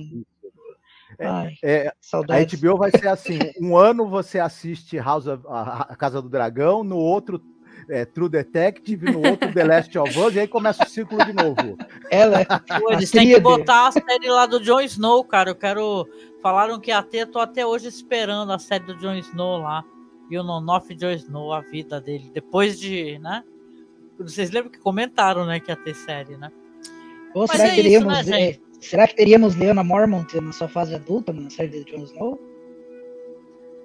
É, 1.19 1.27
Ai, 1.27 1.55
é, 1.63 1.89
a 1.89 2.57
HBO 2.57 2.79
vai 2.79 2.91
ser 2.91 3.09
assim: 3.09 3.39
um 3.61 3.77
ano 3.77 4.09
você 4.09 4.39
assiste 4.39 4.97
House 4.99 5.27
of, 5.27 5.45
a, 5.49 5.83
a 5.91 5.97
Casa 5.97 6.23
do 6.23 6.31
Dragão, 6.31 6.83
no 6.83 6.97
outro 6.97 7.43
é, 7.91 8.07
True 8.07 8.31
Detective, 8.31 9.13
no 9.13 9.29
outro 9.29 9.53
The 9.53 9.65
Last 9.65 9.99
of 9.99 10.19
Us, 10.19 10.35
e 10.35 10.41
aí 10.41 10.49
começa 10.49 10.83
o 10.83 10.89
ciclo 10.89 11.23
de 11.23 11.35
novo. 11.35 11.77
Ela, 12.11 12.47
Pô, 12.81 12.93
eles 12.93 13.11
têm 13.11 13.29
que 13.29 13.41
botar 13.41 13.89
a 13.89 13.93
série 13.93 14.31
lá 14.31 14.47
do 14.47 14.61
Jon 14.61 14.81
Snow, 14.81 15.23
cara. 15.25 15.51
Eu 15.51 15.55
quero. 15.55 16.09
Falaram 16.43 16.81
que 16.81 16.91
até 16.91 17.27
tô 17.27 17.39
até 17.39 17.67
hoje 17.67 17.89
esperando 17.89 18.51
a 18.51 18.59
série 18.59 18.85
do 18.85 18.97
Jon 18.97 19.15
Snow 19.17 19.59
lá. 19.59 19.85
E 20.31 20.39
o 20.39 20.45
Nonoff 20.45 20.95
Jon 20.95 21.11
Snow, 21.11 21.53
a 21.53 21.61
vida 21.61 22.01
dele. 22.01 22.31
Depois 22.33 22.79
de, 22.79 23.19
né? 23.19 23.43
Vocês 24.19 24.51
lembram 24.51 24.71
que 24.71 24.79
comentaram, 24.79 25.45
né, 25.45 25.59
que 25.59 25.71
ia 25.71 25.77
ter 25.77 25.95
série, 25.95 26.37
né? 26.37 26.53
Ou 27.35 27.47
será, 27.49 27.65
é 27.65 27.71
que 27.71 27.77
teríamos, 27.77 28.19
isso, 28.21 28.31
né, 28.31 28.57
será 28.81 29.07
que 29.07 29.17
teríamos 29.17 29.57
Leona 29.57 29.83
Mormont 29.83 30.41
na 30.41 30.53
sua 30.53 30.69
fase 30.69 30.95
adulta 30.95 31.33
na 31.33 31.49
série 31.49 31.69
de 31.71 31.85
Jon 31.85 32.05
Snow? 32.05 32.39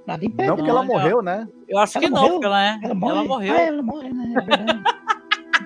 Nada 0.06 0.24
impede. 0.24 0.50
Não, 0.50 0.56
porque 0.56 0.70
ela 0.70 0.84
morreu, 0.84 1.22
né? 1.22 1.48
Eu 1.68 1.80
acho 1.80 1.98
ela 1.98 2.06
que 2.06 2.12
morreu? 2.12 2.28
não, 2.28 2.34
porque 2.34 2.46
ela, 2.46 2.64
é, 2.64 2.80
ela, 2.84 2.92
ela 2.92 3.24
morreu. 3.24 3.54
Ah, 3.54 3.62
ela 3.62 3.82
morreu, 3.82 4.14
né? 4.14 4.34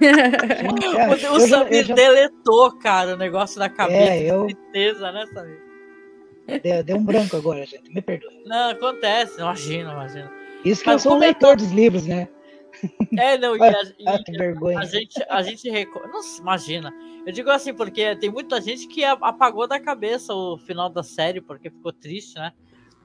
É 0.02 1.28
o, 1.30 1.36
o 1.36 1.40
Samir 1.42 1.86
já... 1.86 1.96
deletou, 1.96 2.72
cara, 2.78 3.16
o 3.16 3.18
negócio 3.18 3.60
da 3.60 3.68
cabeça. 3.68 4.14
É, 4.14 4.32
eu... 4.32 4.46
Certeza, 4.46 5.12
né, 5.12 5.26
Samir? 5.34 5.70
Deu, 6.64 6.84
deu 6.84 6.98
um 6.98 7.04
branco 7.04 7.36
agora, 7.36 7.66
gente. 7.66 7.94
Me 7.94 8.02
perdoe. 8.02 8.44
Não, 8.46 8.72
acontece. 8.72 9.40
Imagina, 9.40 9.92
imagina. 9.92 10.39
Isso 10.64 10.84
que 10.84 10.90
Mas 10.90 11.06
eu 11.06 11.12
sou 11.12 11.20
leitor 11.20 11.56
dos 11.56 11.72
livros, 11.72 12.06
né? 12.06 12.28
É, 13.18 13.38
não, 13.38 13.56
e, 13.58 13.64
a, 13.64 13.82
ah, 14.08 14.24
que 14.24 14.32
vergonha. 14.32 14.80
a 14.80 14.86
gente, 14.86 15.24
a 15.30 15.42
gente 15.42 15.70
não 15.70 16.22
imagina. 16.40 16.94
Eu 17.26 17.34
digo 17.34 17.50
assim 17.50 17.74
porque 17.74 18.16
tem 18.16 18.30
muita 18.30 18.62
gente 18.62 18.88
que 18.88 19.04
apagou 19.04 19.68
da 19.68 19.80
cabeça 19.80 20.34
o 20.34 20.58
final 20.58 20.90
da 20.90 21.04
série 21.04 21.42
porque 21.42 21.70
ficou 21.70 21.92
triste, 21.92 22.36
né? 22.36 22.54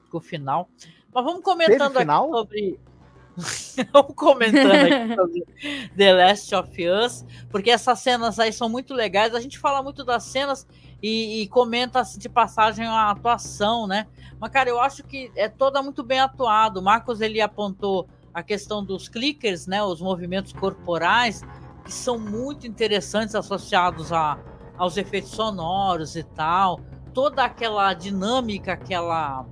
Com 0.09 0.17
o 0.17 0.21
final. 0.21 0.69
Mas 1.13 1.23
vamos 1.23 1.41
comentando 1.41 1.97
aqui 1.97 2.11
sobre 2.11 2.79
vamos 3.91 4.15
comentando 4.15 4.71
aqui 4.71 5.15
sobre 5.15 5.89
The 5.97 6.13
Last 6.13 6.55
of 6.55 6.87
Us, 6.87 7.25
porque 7.49 7.69
essas 7.69 7.99
cenas 7.99 8.39
aí 8.39 8.53
são 8.53 8.69
muito 8.69 8.93
legais. 8.93 9.35
A 9.35 9.41
gente 9.41 9.59
fala 9.59 9.83
muito 9.83 10.03
das 10.03 10.23
cenas 10.23 10.65
e, 11.05 11.43
e 11.43 11.47
comenta 11.47 11.99
assim, 11.99 12.17
de 12.17 12.27
passagem 12.27 12.83
a 12.87 13.11
atuação, 13.11 13.85
né? 13.85 14.07
Mas, 14.39 14.49
cara, 14.49 14.71
eu 14.71 14.79
acho 14.79 15.03
que 15.03 15.31
é 15.35 15.47
toda 15.47 15.83
muito 15.83 16.01
bem 16.01 16.19
atuado. 16.19 16.79
O 16.79 16.83
Marcos 16.83 17.21
ele 17.21 17.39
apontou 17.39 18.07
a 18.33 18.41
questão 18.41 18.83
dos 18.83 19.07
clickers, 19.07 19.67
né, 19.67 19.83
os 19.83 20.01
movimentos 20.01 20.51
corporais, 20.51 21.43
que 21.85 21.93
são 21.93 22.17
muito 22.17 22.65
interessantes 22.65 23.35
associados 23.35 24.11
a, 24.11 24.39
aos 24.75 24.97
efeitos 24.97 25.29
sonoros 25.29 26.15
e 26.15 26.23
tal, 26.23 26.81
toda 27.13 27.45
aquela 27.45 27.93
dinâmica, 27.93 28.73
aquela 28.73 29.45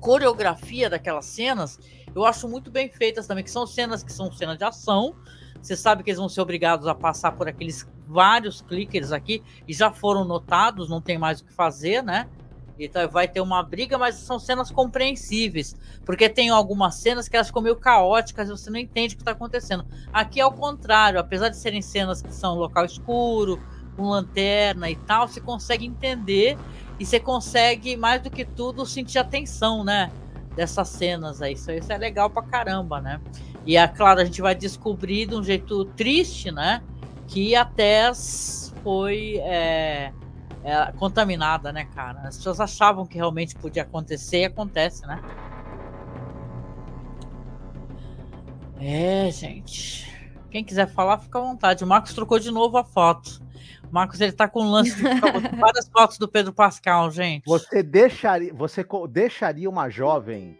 coreografia 0.00 0.90
daquelas 0.90 1.24
cenas, 1.24 1.78
eu 2.14 2.26
acho 2.26 2.46
muito 2.46 2.70
bem 2.70 2.90
feitas 2.90 3.26
também, 3.26 3.42
que 3.42 3.50
são 3.50 3.66
cenas 3.66 4.02
que 4.02 4.12
são 4.12 4.30
cenas 4.30 4.58
de 4.58 4.64
ação. 4.64 5.16
Você 5.64 5.76
sabe 5.76 6.02
que 6.02 6.10
eles 6.10 6.18
vão 6.18 6.28
ser 6.28 6.42
obrigados 6.42 6.86
a 6.86 6.94
passar 6.94 7.32
por 7.32 7.48
aqueles 7.48 7.88
vários 8.06 8.60
clickers 8.60 9.12
aqui 9.12 9.42
e 9.66 9.72
já 9.72 9.90
foram 9.90 10.22
notados, 10.22 10.90
não 10.90 11.00
tem 11.00 11.16
mais 11.16 11.40
o 11.40 11.44
que 11.46 11.52
fazer, 11.54 12.02
né? 12.02 12.28
Então 12.78 13.08
vai 13.08 13.26
ter 13.26 13.40
uma 13.40 13.62
briga, 13.62 13.96
mas 13.96 14.16
são 14.16 14.38
cenas 14.38 14.70
compreensíveis. 14.70 15.74
Porque 16.04 16.28
tem 16.28 16.50
algumas 16.50 16.96
cenas 16.96 17.28
que 17.28 17.36
elas 17.36 17.46
ficam 17.46 17.62
meio 17.62 17.76
caóticas 17.76 18.48
e 18.48 18.52
você 18.52 18.68
não 18.68 18.78
entende 18.78 19.14
o 19.14 19.16
que 19.16 19.22
está 19.22 19.30
acontecendo. 19.30 19.86
Aqui 20.12 20.38
é 20.38 20.44
o 20.44 20.52
contrário, 20.52 21.18
apesar 21.18 21.48
de 21.48 21.56
serem 21.56 21.80
cenas 21.80 22.20
que 22.20 22.34
são 22.34 22.56
local 22.56 22.84
escuro, 22.84 23.58
com 23.96 24.10
lanterna 24.10 24.90
e 24.90 24.96
tal, 24.96 25.26
você 25.26 25.40
consegue 25.40 25.86
entender 25.86 26.58
e 26.98 27.06
você 27.06 27.18
consegue, 27.18 27.96
mais 27.96 28.20
do 28.20 28.28
que 28.30 28.44
tudo, 28.44 28.84
sentir 28.84 29.18
a 29.18 29.24
tensão, 29.24 29.82
né? 29.82 30.12
Dessas 30.54 30.88
cenas 30.88 31.40
aí. 31.40 31.54
Isso, 31.54 31.70
isso 31.70 31.90
é 31.90 31.96
legal 31.96 32.28
pra 32.28 32.42
caramba, 32.42 33.00
né? 33.00 33.18
E 33.66 33.76
é 33.76 33.86
claro, 33.88 34.20
a 34.20 34.24
gente 34.24 34.42
vai 34.42 34.54
descobrir 34.54 35.26
de 35.26 35.34
um 35.34 35.42
jeito 35.42 35.84
triste, 35.84 36.50
né? 36.50 36.82
Que 37.26 37.54
a 37.54 37.64
Tess 37.64 38.74
foi. 38.82 39.38
É 39.38 40.12
é, 40.64 40.90
contaminada, 40.92 41.70
né, 41.70 41.84
cara? 41.94 42.22
As 42.22 42.38
pessoas 42.38 42.58
achavam 42.58 43.06
que 43.06 43.16
realmente 43.16 43.54
podia 43.54 43.82
acontecer 43.82 44.38
e 44.38 44.44
acontece, 44.46 45.06
né? 45.06 45.20
É, 48.80 49.30
gente. 49.30 50.10
Quem 50.50 50.64
quiser 50.64 50.88
falar, 50.88 51.18
fica 51.18 51.38
à 51.38 51.42
vontade. 51.42 51.84
O 51.84 51.86
Marcos 51.86 52.14
trocou 52.14 52.38
de 52.38 52.50
novo 52.50 52.78
a 52.78 52.84
foto. 52.84 53.42
O 53.90 53.92
Marcos, 53.92 54.20
ele 54.22 54.32
tá 54.32 54.48
com 54.48 54.62
um 54.62 54.70
lance 54.70 54.96
de 54.96 55.02
várias 55.60 55.86
fotos 55.88 56.16
do 56.16 56.26
Pedro 56.26 56.52
Pascal, 56.52 57.10
gente. 57.10 57.44
Você 57.44 57.82
deixaria, 57.82 58.52
você 58.54 58.86
deixaria 59.10 59.68
uma 59.68 59.90
jovem 59.90 60.58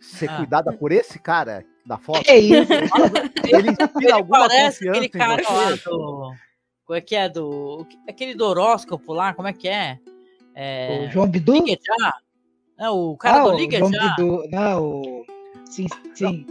ser 0.00 0.30
ah. 0.30 0.36
cuidada 0.36 0.72
por 0.72 0.92
esse 0.92 1.18
cara 1.18 1.64
da 1.84 1.98
foto? 1.98 2.28
É 2.28 2.38
isso. 2.38 2.72
Ele 3.44 3.70
inspira 3.70 4.14
alguma 4.14 4.44
confiança 4.44 4.90
aquele 4.90 5.08
cara 5.08 5.42
lá 5.42 5.70
do... 5.70 6.34
Como 6.84 6.96
é 6.96 7.00
que 7.00 7.14
é 7.14 7.28
do. 7.28 7.86
Aquele 8.08 8.34
do 8.34 8.44
horóscopo 8.44 9.12
lá, 9.12 9.32
como 9.32 9.48
é 9.48 9.52
que 9.52 9.68
é? 9.68 9.98
é... 10.54 11.06
O 11.06 11.10
João 11.10 11.28
Bidu? 11.28 11.54
Liga 11.54 11.78
já. 11.80 12.14
Não, 12.78 13.12
o 13.12 13.16
cara 13.16 13.40
ah, 13.40 13.44
do 13.44 13.56
Liga 13.56 13.78
João 13.78 13.92
já. 13.92 14.08
Bidu. 14.08 14.48
Não, 14.50 14.84
o... 14.84 15.26
Sim, 15.64 15.86
sim. 16.14 16.46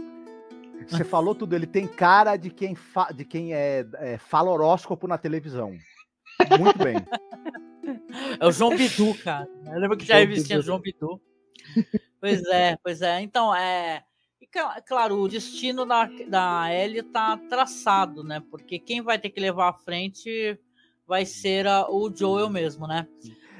Você 0.88 1.04
falou 1.04 1.34
tudo, 1.34 1.54
ele 1.54 1.66
tem 1.66 1.86
cara 1.86 2.36
de 2.36 2.50
quem, 2.50 2.74
fa... 2.74 3.12
de 3.12 3.24
quem 3.24 3.54
é, 3.54 3.86
é, 3.94 4.18
fala 4.18 4.50
horóscopo 4.50 5.06
na 5.06 5.16
televisão. 5.16 5.76
Muito 6.58 6.78
bem. 6.78 6.96
É 8.38 8.46
o 8.46 8.52
João 8.52 8.76
Bidu, 8.76 9.12
cara. 9.22 9.48
Eu 9.66 9.78
lembro 9.80 9.96
que 9.96 10.06
já 10.06 10.20
existia 10.20 10.62
João 10.62 10.78
Bidu. 10.78 11.20
Pois 12.20 12.42
é, 12.44 12.76
pois 12.82 13.02
é. 13.02 13.20
Então, 13.20 13.54
é 13.54 14.04
claro, 14.86 15.16
o 15.20 15.28
destino 15.28 15.86
da, 15.86 16.08
da 16.28 16.72
Ellie 16.72 17.00
está 17.00 17.36
traçado, 17.36 18.22
né? 18.22 18.42
Porque 18.50 18.78
quem 18.78 19.00
vai 19.00 19.18
ter 19.18 19.30
que 19.30 19.40
levar 19.40 19.70
à 19.70 19.72
frente 19.72 20.58
vai 21.06 21.24
ser 21.24 21.66
a, 21.66 21.88
o 21.88 22.14
Joel 22.14 22.50
mesmo, 22.50 22.86
né? 22.86 23.06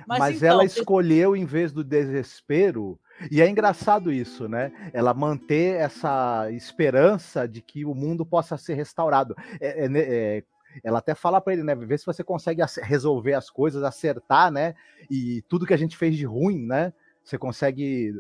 Mas, 0.07 0.19
Mas 0.19 0.37
então, 0.37 0.49
ela 0.49 0.65
escolheu, 0.65 1.37
em 1.37 1.45
vez 1.45 1.73
do 1.73 1.85
desespero, 1.85 2.99
e 3.31 3.41
é 3.41 3.49
engraçado 3.49 4.13
isso, 4.13 4.49
né? 4.49 4.73
Ela 4.93 5.15
manter 5.15 5.77
essa 5.77 6.51
esperança 6.51 7.47
de 7.47 7.61
que 7.61 7.85
o 7.85 7.95
mundo 7.95 8.27
possa 8.27 8.57
ser 8.57 8.75
restaurado. 8.75 9.35
É, 9.61 9.85
é, 9.85 9.89
né, 9.89 10.01
é, 10.01 10.45
ela 10.83 10.99
até 10.99 11.15
fala 11.15 11.41
para 11.41 11.53
ele, 11.53 11.63
né? 11.63 11.75
Vê 11.75 11.97
se 11.97 12.07
você 12.07 12.25
consegue 12.25 12.63
resolver 12.83 13.35
as 13.35 13.49
coisas, 13.51 13.83
acertar, 13.83 14.51
né? 14.51 14.75
E 15.11 15.43
tudo 15.49 15.67
que 15.67 15.75
a 15.75 15.79
gente 15.79 15.97
fez 15.97 16.17
de 16.17 16.25
ruim, 16.25 16.67
né? 16.67 16.93
Você 17.23 17.39
consegue 17.39 18.13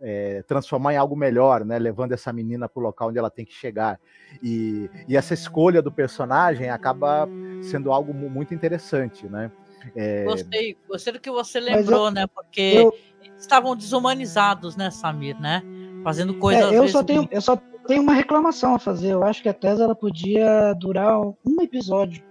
é, 0.00 0.42
transformar 0.46 0.94
em 0.94 0.96
algo 0.96 1.16
melhor, 1.16 1.64
né? 1.64 1.78
Levando 1.78 2.12
essa 2.12 2.32
menina 2.32 2.68
para 2.68 2.80
o 2.80 2.82
local 2.82 3.08
onde 3.08 3.18
ela 3.18 3.30
tem 3.30 3.44
que 3.44 3.52
chegar. 3.52 3.98
E, 4.42 4.88
e, 5.08 5.16
essa 5.16 5.34
escolha 5.34 5.82
do 5.82 5.90
personagem 5.90 6.70
acaba 6.70 7.28
sendo 7.62 7.92
algo 7.92 8.14
muito 8.14 8.54
interessante, 8.54 9.26
né? 9.26 9.50
É... 9.94 10.24
Gostei, 10.24 10.76
gostei 10.88 11.12
do 11.12 11.20
que 11.20 11.30
você 11.30 11.60
lembrou, 11.60 12.06
eu, 12.06 12.10
né? 12.12 12.26
Porque 12.26 12.74
eu... 12.76 12.94
estavam 13.36 13.74
desumanizados, 13.74 14.76
né, 14.76 14.90
Samir, 14.90 15.38
né? 15.40 15.62
Fazendo 16.04 16.34
é, 16.34 16.38
coisas. 16.38 16.72
É, 16.72 16.78
eu 16.78 16.88
só 16.88 17.02
tenho, 17.02 17.28
eu 17.30 17.40
só 17.40 17.56
tenho 17.86 18.02
uma 18.02 18.12
reclamação 18.12 18.74
a 18.74 18.78
fazer. 18.78 19.12
Eu 19.12 19.24
acho 19.24 19.42
que 19.42 19.48
a 19.48 19.54
Tesa 19.54 19.84
ela 19.84 19.94
podia 19.94 20.72
durar 20.74 21.20
um 21.20 21.60
episódio, 21.60 22.22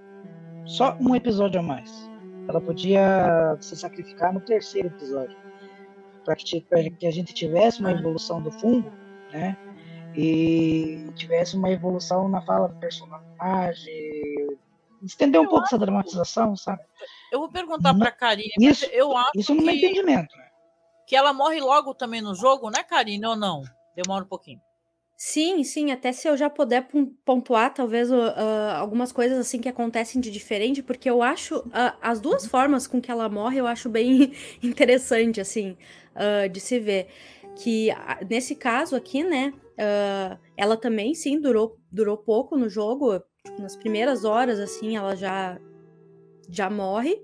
só 0.66 0.96
um 1.02 1.16
episódio 1.16 1.60
a 1.60 1.64
mais. 1.64 2.10
Ela 2.48 2.62
podia 2.62 3.58
se 3.60 3.76
sacrificar 3.76 4.34
no 4.34 4.40
terceiro 4.40 4.88
episódio 4.88 5.47
para 6.28 6.36
que, 6.36 6.60
que 6.60 7.08
a 7.08 7.12
gente 7.12 7.34
tivesse 7.34 7.80
uma 7.80 7.92
evolução 7.92 8.42
do 8.42 8.52
fungo, 8.52 8.92
né? 9.32 9.56
E 10.14 11.10
tivesse 11.16 11.56
uma 11.56 11.70
evolução 11.70 12.28
na 12.28 12.42
fala 12.42 12.68
do 12.68 12.76
personagem, 12.76 14.58
estender 15.02 15.40
um 15.40 15.46
eu 15.46 15.50
pouco 15.50 15.64
acho... 15.64 15.76
essa 15.76 15.86
dramatização, 15.86 16.58
sabe? 16.58 16.84
Eu 17.32 17.40
vou 17.40 17.50
perguntar 17.50 17.98
para 17.98 18.12
Karine, 18.12 18.52
isso, 18.60 18.86
eu 18.88 19.16
acho 19.16 19.32
isso 19.36 19.56
no 19.56 19.62
meu 19.62 19.74
que, 19.74 19.86
entendimento, 19.86 20.36
né? 20.36 20.50
que 21.06 21.16
ela 21.16 21.32
morre 21.32 21.62
logo 21.62 21.94
também 21.94 22.22
no 22.22 22.36
jogo, 22.36 22.70
né, 22.70 22.84
Karine, 22.84 23.26
ou 23.26 23.38
não? 23.38 23.64
Demora 23.96 24.26
um 24.26 24.28
pouquinho. 24.28 24.62
Sim, 25.20 25.64
sim, 25.64 25.90
até 25.92 26.12
se 26.12 26.28
eu 26.28 26.38
já 26.38 26.48
puder 26.48 26.88
pontuar, 27.26 27.74
talvez, 27.74 28.12
uh, 28.12 28.16
algumas 28.76 29.12
coisas 29.12 29.40
assim 29.40 29.60
que 29.60 29.68
acontecem 29.68 30.22
de 30.22 30.30
diferente, 30.30 30.84
porque 30.84 31.10
eu 31.10 31.24
acho 31.24 31.58
uh, 31.58 31.98
as 32.00 32.22
duas 32.22 32.46
formas 32.46 32.86
com 32.86 33.02
que 33.02 33.10
ela 33.10 33.28
morre, 33.28 33.58
eu 33.60 33.66
acho 33.66 33.90
bem 33.90 34.32
interessante, 34.62 35.42
assim, 35.42 35.76
uh, 36.16 36.48
de 36.48 36.60
se 36.60 36.80
ver. 36.80 37.08
Que 37.56 37.90
nesse 38.30 38.56
caso 38.56 38.96
aqui, 38.96 39.24
né, 39.24 39.52
ela 40.56 40.78
também, 40.78 41.16
sim, 41.16 41.42
durou, 41.42 41.80
durou 41.92 42.16
pouco 42.16 42.56
no 42.56 42.70
jogo, 42.70 43.20
tipo, 43.44 43.60
nas 43.60 43.76
primeiras 43.76 44.24
horas, 44.24 44.60
assim, 44.60 44.96
ela 44.96 45.16
já, 45.16 45.60
já 46.48 46.70
morre. 46.70 47.20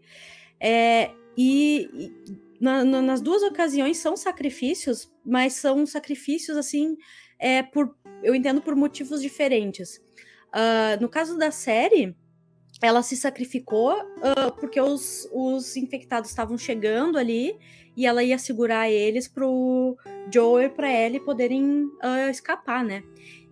É, 0.59 1.11
e, 1.37 1.87
e 1.93 2.11
na, 2.59 2.83
na, 2.83 3.01
nas 3.01 3.21
duas 3.21 3.43
ocasiões 3.43 3.97
são 3.97 4.17
sacrifícios, 4.17 5.11
mas 5.23 5.53
são 5.53 5.85
sacrifícios, 5.85 6.57
assim, 6.57 6.97
é 7.43 7.61
por, 7.61 7.93
eu 8.23 8.33
entendo 8.33 8.61
por 8.61 8.73
motivos 8.73 9.21
diferentes. 9.21 10.01
Uh, 10.47 11.01
no 11.01 11.09
caso 11.09 11.37
da 11.37 11.51
série, 11.51 12.15
ela 12.81 13.03
se 13.03 13.17
sacrificou 13.17 13.91
uh, 13.93 14.51
porque 14.57 14.79
os, 14.79 15.27
os 15.33 15.75
infectados 15.75 16.29
estavam 16.29 16.57
chegando 16.57 17.17
ali 17.17 17.57
e 17.97 18.05
ela 18.05 18.23
ia 18.23 18.37
segurar 18.37 18.89
eles 18.89 19.27
pro 19.27 19.97
Joel 20.33 20.67
e 20.67 20.69
pra 20.69 20.89
Ellie 20.89 21.19
poderem 21.19 21.83
uh, 21.83 22.29
escapar, 22.31 22.81
né? 22.81 23.03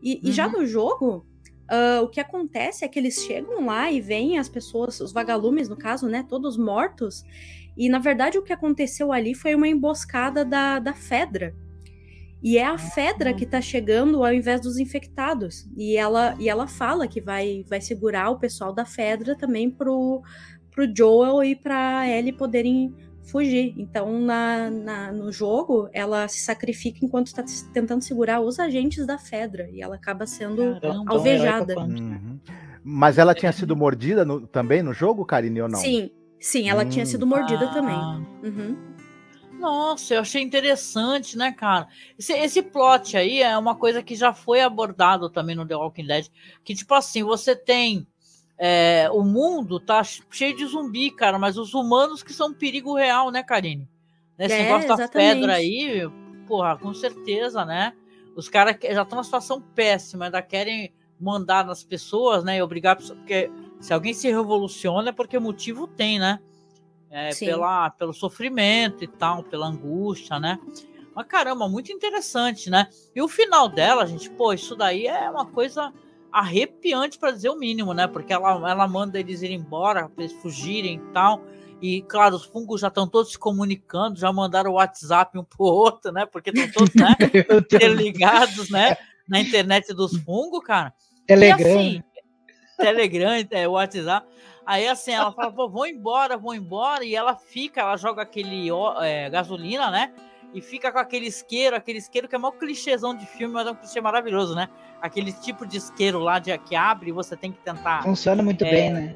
E, 0.02 0.14
uhum. 0.14 0.22
e, 0.24 0.32
já 0.32 0.48
uhum. 0.48 0.62
no 0.62 0.66
jogo, 0.66 1.26
uh, 1.70 2.02
o 2.02 2.08
que 2.08 2.22
acontece 2.22 2.86
é 2.86 2.88
que 2.88 2.98
eles 2.98 3.16
chegam 3.16 3.66
lá 3.66 3.92
e 3.92 4.00
veem 4.00 4.39
as 4.39 4.48
pessoas, 4.48 5.02
os 5.02 5.12
vagalumes 5.12 5.68
no 5.68 5.76
caso, 5.76 6.08
né? 6.08 6.26
Todos 6.30 6.56
mortos. 6.56 7.26
E 7.76 7.89
na 7.89 8.00
verdade 8.00 8.38
o 8.38 8.44
que 8.44 8.54
aconteceu 8.54 9.12
ali 9.12 9.36
foi 9.36 9.54
uma 9.54 9.68
emboscada 9.68 10.46
da, 10.46 10.80
da 10.80 10.94
Fedra. 10.94 11.54
E 12.44 12.58
é 12.58 12.66
a 12.66 12.78
Fedra 12.78 13.34
que 13.34 13.46
tá 13.46 13.62
chegando 13.62 14.24
ao 14.24 14.34
invés 14.34 14.62
dos 14.62 14.80
infectados. 14.80 15.68
E 15.78 15.96
ela, 15.96 16.36
e 16.39 16.50
ela 16.50 16.68
fala 16.68 17.08
que 17.08 17.22
vai, 17.22 17.64
vai 17.70 17.80
segurar 17.80 18.30
o 18.32 18.39
pessoal 18.39 18.74
da 18.74 18.84
Fedra 18.84 19.36
também 19.36 19.70
pro, 19.70 20.24
pro 20.72 20.92
Joel 20.96 21.44
e 21.44 21.56
pra 21.56 22.08
Ellie 22.08 22.34
poderem 22.34 22.94
fugir. 23.24 23.74
Então, 23.78 24.20
na, 24.20 24.70
na, 24.70 25.12
no 25.12 25.32
jogo, 25.32 25.88
ela 25.94 26.28
se 26.28 26.39
sacrifica 26.39 27.00
enquanto 27.04 27.28
está 27.28 27.44
tentando 27.74 28.04
segurar 28.04 28.42
os 28.42 28.60
agentes 28.60 29.06
da 29.06 29.18
Fedra. 29.18 29.70
E 29.72 29.82
ela 29.82 29.96
acaba 29.96 30.26
sendo 30.26 30.80
Caramba, 30.80 31.12
alvejada. 31.14 31.80
Uhum. 31.80 32.39
Mas 32.84 33.18
ela 33.18 33.36
tinha 33.36 33.52
sido 33.52 33.76
mordida 33.76 34.26
no, 34.26 34.48
também 34.48 34.82
no 34.82 34.94
jogo, 34.94 35.26
Karine, 35.26 35.62
ou 35.62 35.70
não? 35.70 35.80
Sim, 35.80 36.10
sim, 36.39 36.70
ela 36.70 36.84
hum. 36.84 36.89
tinha 36.89 37.06
sido 37.06 37.28
mordida 37.28 37.66
ah. 37.66 37.74
também. 37.74 38.52
Uhum. 38.52 38.91
Nossa, 39.62 40.16
eu 40.16 40.22
achei 40.22 40.41
interessante, 40.41 41.38
né, 41.38 41.51
cara? 41.51 41.88
Esse, 42.18 42.34
esse 42.34 42.64
plot 42.64 43.16
aí 43.16 43.43
é 43.43 43.55
uma 43.55 43.76
coisa 43.76 44.01
que 44.01 44.16
já 44.16 44.34
foi 44.34 44.59
abordado 44.59 45.30
também 45.30 45.55
no 45.55 45.68
The 45.68 45.76
Walking 45.76 46.07
Dead. 46.07 46.28
Que, 46.64 46.74
tipo 46.74 46.95
assim, 46.95 47.22
você 47.24 47.55
tem. 47.55 48.07
É, 48.57 49.07
o 49.12 49.24
mundo 49.24 49.80
tá 49.80 50.03
cheio 50.03 50.55
de 50.55 50.66
zumbi, 50.66 51.12
cara, 51.12 51.38
mas 51.38 51.57
os 51.57 51.76
humanos 51.76 52.24
que 52.24 52.34
são 52.34 52.49
um 52.49 52.53
perigo 52.53 52.95
real, 52.95 53.30
né, 53.30 53.43
Karine? 53.43 53.88
Esse 54.38 54.55
é, 54.55 54.64
negócio 54.64 54.88
da 54.97 55.07
pedra 55.07 55.53
aí, 55.53 56.09
porra, 56.47 56.76
com 56.78 56.93
certeza, 56.93 57.64
né? 57.64 57.93
Os 58.36 58.49
caras 58.49 58.78
já 58.82 59.03
estão 59.03 59.18
numa 59.18 59.24
situação 59.24 59.62
péssima, 59.62 60.26
ainda 60.26 60.41
querem 60.41 60.91
mandar 61.20 61.66
nas 61.66 61.84
pessoas, 61.84 62.43
né? 62.43 62.57
E 62.57 62.62
obrigar 62.62 62.95
porque 62.95 63.51
se 63.80 63.93
alguém 63.93 64.14
se 64.14 64.28
revoluciona 64.28 65.09
é 65.09 65.14
porque 65.14 65.38
motivo 65.38 65.88
tem, 65.88 66.20
né? 66.20 66.39
É, 67.12 67.36
pela, 67.36 67.89
pelo 67.91 68.14
sofrimento 68.14 69.03
e 69.03 69.07
tal, 69.07 69.43
pela 69.43 69.68
angústia, 69.68 70.39
né? 70.39 70.57
Mas 71.14 71.28
caramba, 71.28 71.68
muito 71.68 71.91
interessante, 71.91 72.70
né? 72.70 72.88
E 73.14 73.22
o 73.22 73.28
final 73.28 73.68
dela, 73.68 74.07
gente, 74.07 74.30
pô, 74.30 74.53
isso 74.53 74.76
daí 74.76 75.07
é 75.07 75.30
uma 75.30 75.45
coisa 75.45 75.93
arrepiante 76.32 77.20
para 77.20 77.32
dizer 77.32 77.49
o 77.49 77.57
mínimo, 77.57 77.93
né? 77.93 78.07
Porque 78.07 78.32
ela, 78.32 78.51
ela 78.70 78.88
manda 78.88 79.20
eles 79.20 79.41
ir 79.41 79.51
embora, 79.51 80.07
para 80.07 80.24
eles 80.24 80.36
fugirem 80.41 80.95
e 80.95 81.14
tal. 81.14 81.43
E, 81.82 82.01
claro, 82.03 82.36
os 82.36 82.45
fungos 82.45 82.80
já 82.80 82.88
estão 82.88 83.07
todos 83.07 83.32
se 83.32 83.39
comunicando, 83.39 84.18
já 84.18 84.32
mandaram 84.32 84.72
o 84.72 84.76
WhatsApp 84.76 85.38
um 85.38 85.43
pro 85.43 85.66
outro, 85.66 86.12
né? 86.12 86.26
Porque 86.26 86.51
estão 86.51 86.72
todos 86.72 86.93
né, 86.95 87.16
interligados, 87.57 88.70
né? 88.70 88.95
Na 89.28 89.41
internet 89.41 89.93
dos 89.93 90.16
fungos, 90.18 90.64
cara. 90.64 90.93
Telegram. 91.28 91.68
E, 91.68 91.74
assim, 91.74 92.03
Telegram, 92.78 93.32
é, 93.49 93.68
WhatsApp. 93.68 94.28
Aí 94.66 94.88
assim, 94.88 95.12
ela 95.12 95.32
fala, 95.32 95.51
pô, 95.51 95.68
vou 95.70 95.88
embora, 95.88 96.38
vou 96.38 96.53
embora, 96.53 97.03
e 97.03 97.16
ela 97.16 97.36
fica, 97.36 97.82
ela 97.82 97.97
joga 97.97 98.22
aquele 98.22 98.68
é, 99.01 99.30
gasolina, 99.30 99.89
né? 99.89 100.12
E 100.53 100.62
fica 100.62 100.91
com 100.91 100.99
aquele 100.99 101.28
isqueiro, 101.28 101.76
aquele 101.76 101.99
isqueiro 101.99 102.28
que 102.28 102.36
é 102.36 102.38
maior 102.38 102.51
clichêzão 102.51 103.16
de 103.16 103.26
filme, 103.26 103.53
mas 103.53 103.68
é 103.68 103.72
um 103.72 103.76
clichê 103.76 104.01
maravilhoso, 104.01 104.53
né? 104.53 104.68
Aquele 105.01 105.32
tipo 105.32 105.66
de 105.66 105.78
isqueiro 105.78 106.20
lá 106.20 106.39
de, 106.39 106.55
que 106.59 106.76
abre 106.76 107.09
e 107.09 107.14
você 107.14 107.38
tem 107.38 107.51
que 107.51 107.59
tentar. 107.59 108.03
Funciona 108.03 108.43
muito 108.43 108.64
é, 108.66 108.70
bem, 108.70 108.91
né? 108.91 109.16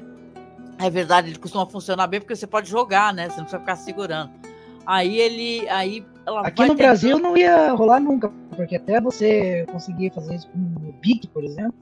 É 0.78 0.90
verdade, 0.90 1.28
ele 1.28 1.38
costuma 1.38 1.66
funcionar 1.66 2.06
bem 2.06 2.20
porque 2.20 2.34
você 2.34 2.46
pode 2.46 2.68
jogar, 2.68 3.12
né? 3.12 3.28
Você 3.28 3.36
não 3.36 3.44
precisa 3.44 3.60
ficar 3.60 3.76
segurando. 3.76 4.32
Aí 4.86 5.18
ele. 5.18 5.68
Aí 5.68 6.06
ela 6.24 6.46
Aqui 6.46 6.64
no 6.64 6.74
Brasil 6.74 7.18
não 7.18 7.36
ia 7.36 7.72
rolar 7.72 8.00
nunca, 8.00 8.32
porque 8.54 8.76
até 8.76 9.00
você 9.00 9.66
conseguir 9.70 10.12
fazer 10.14 10.36
isso 10.36 10.48
com 10.48 10.58
o 10.58 10.92
Big, 11.00 11.28
por 11.28 11.44
exemplo. 11.44 11.74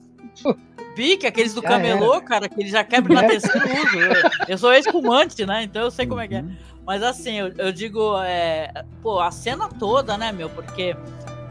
Pique, 0.95 1.27
aqueles 1.27 1.55
do 1.55 1.63
camelô, 1.63 2.21
cara, 2.21 2.49
que 2.49 2.61
ele 2.61 2.71
já 2.71 2.85
quebra 2.85 3.15
na 3.15 3.25
terceira 3.29 3.59
uso. 3.59 3.99
Eu, 3.99 4.31
eu 4.49 4.59
sou 4.59 4.73
espumante, 4.73 5.45
né? 5.45 5.65
Então 5.65 5.83
eu 5.83 5.91
sei 5.91 6.07
como 6.07 6.21
é 6.21 6.29
que 6.29 6.37
é. 6.37 6.41
Uhum. 6.41 6.57
Mas 6.87 7.03
assim, 7.03 7.39
eu, 7.39 7.53
eu 7.57 7.73
digo, 7.73 8.21
é, 8.23 8.85
pô, 9.03 9.21
a 9.21 9.31
cena 9.31 9.69
toda, 9.69 10.19
né, 10.19 10.31
meu? 10.33 10.51
Porque 10.51 10.95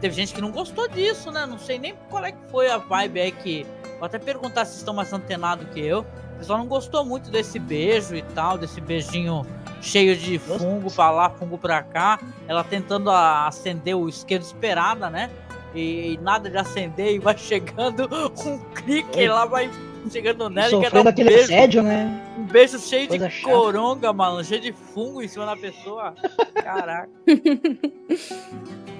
teve 0.00 0.14
gente 0.14 0.32
que 0.32 0.40
não 0.40 0.50
gostou 0.50 0.88
disso, 0.88 1.30
né? 1.30 1.44
Não 1.44 1.58
sei 1.58 1.78
nem 1.78 1.94
qual 2.08 2.24
é 2.24 2.32
que 2.32 2.50
foi 2.50 2.70
a 2.70 2.78
vibe 2.78 3.20
aí 3.20 3.32
que. 3.32 3.66
Vou 3.98 4.06
até 4.06 4.18
perguntar 4.18 4.64
se 4.64 4.76
estão 4.78 4.94
mais 4.94 5.12
antenados 5.12 5.66
que 5.70 5.80
eu. 5.80 6.00
O 6.34 6.38
pessoal 6.38 6.58
não 6.58 6.66
gostou 6.66 7.04
muito 7.04 7.30
desse 7.30 7.58
beijo 7.58 8.14
e 8.14 8.22
tal, 8.22 8.58
desse 8.58 8.80
beijinho 8.80 9.46
cheio 9.80 10.16
de 10.16 10.38
fungo 10.38 10.90
pra 10.90 11.10
lá, 11.10 11.30
fungo 11.30 11.58
pra 11.58 11.82
cá. 11.82 12.18
Ela 12.48 12.64
tentando 12.64 13.10
acender 13.10 13.96
o 13.96 14.08
isqueiro 14.08 14.42
esperada, 14.42 15.08
né? 15.08 15.30
E, 15.74 16.18
nada 16.22 16.48
de 16.48 16.56
acender 16.56 17.14
e 17.14 17.18
vai 17.18 17.36
chegando 17.38 18.08
um 18.46 18.58
clique 18.74 19.20
e 19.20 19.28
lá 19.28 19.44
vai 19.44 19.70
chegando 20.10 20.48
nela 20.50 20.74
e 20.76 20.80
quer 20.80 20.90
dar 20.90 21.04
um 21.04 21.08
aquele 21.08 21.30
beijo, 21.30 21.44
assédio, 21.44 21.82
né? 21.82 22.22
Um 22.38 22.44
beijo 22.44 22.78
cheio 22.78 23.08
Coisa 23.08 23.28
de 23.28 23.34
chata. 23.34 23.54
coronga, 23.54 24.12
mano, 24.12 24.44
cheio 24.44 24.60
de 24.60 24.72
fungo 24.72 25.22
em 25.22 25.28
cima 25.28 25.46
da 25.46 25.56
pessoa. 25.56 26.14
Caraca. 26.54 27.10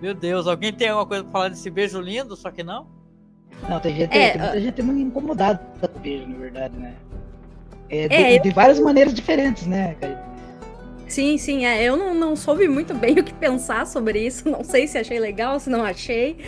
Meu 0.00 0.14
Deus, 0.14 0.46
alguém 0.48 0.72
tem 0.72 0.88
alguma 0.88 1.06
coisa 1.06 1.22
pra 1.22 1.32
falar 1.32 1.48
desse 1.48 1.70
beijo 1.70 2.00
lindo, 2.00 2.34
só 2.34 2.50
que 2.50 2.62
não? 2.62 2.86
Não, 3.68 3.78
tem 3.78 3.94
gente, 3.94 4.16
é, 4.16 4.30
tem 4.30 4.40
muita 4.40 4.60
gente 4.60 4.82
muito 4.82 5.00
incomodada 5.00 5.60
com 5.80 5.86
o 5.86 6.00
beijo, 6.00 6.26
na 6.26 6.38
verdade, 6.38 6.76
né? 6.76 6.94
É, 7.88 8.08
de, 8.08 8.14
é, 8.14 8.38
de 8.38 8.50
várias 8.50 8.80
maneiras 8.80 9.14
diferentes, 9.14 9.66
né, 9.66 9.94
cara? 10.00 10.31
Sim, 11.12 11.36
sim, 11.36 11.66
é, 11.66 11.84
eu 11.84 11.94
não, 11.94 12.14
não 12.14 12.34
soube 12.34 12.66
muito 12.66 12.94
bem 12.94 13.12
o 13.20 13.22
que 13.22 13.34
pensar 13.34 13.86
sobre 13.86 14.18
isso, 14.18 14.48
não 14.48 14.64
sei 14.64 14.86
se 14.86 14.96
achei 14.96 15.20
legal, 15.20 15.60
se 15.60 15.68
não 15.68 15.84
achei, 15.84 16.38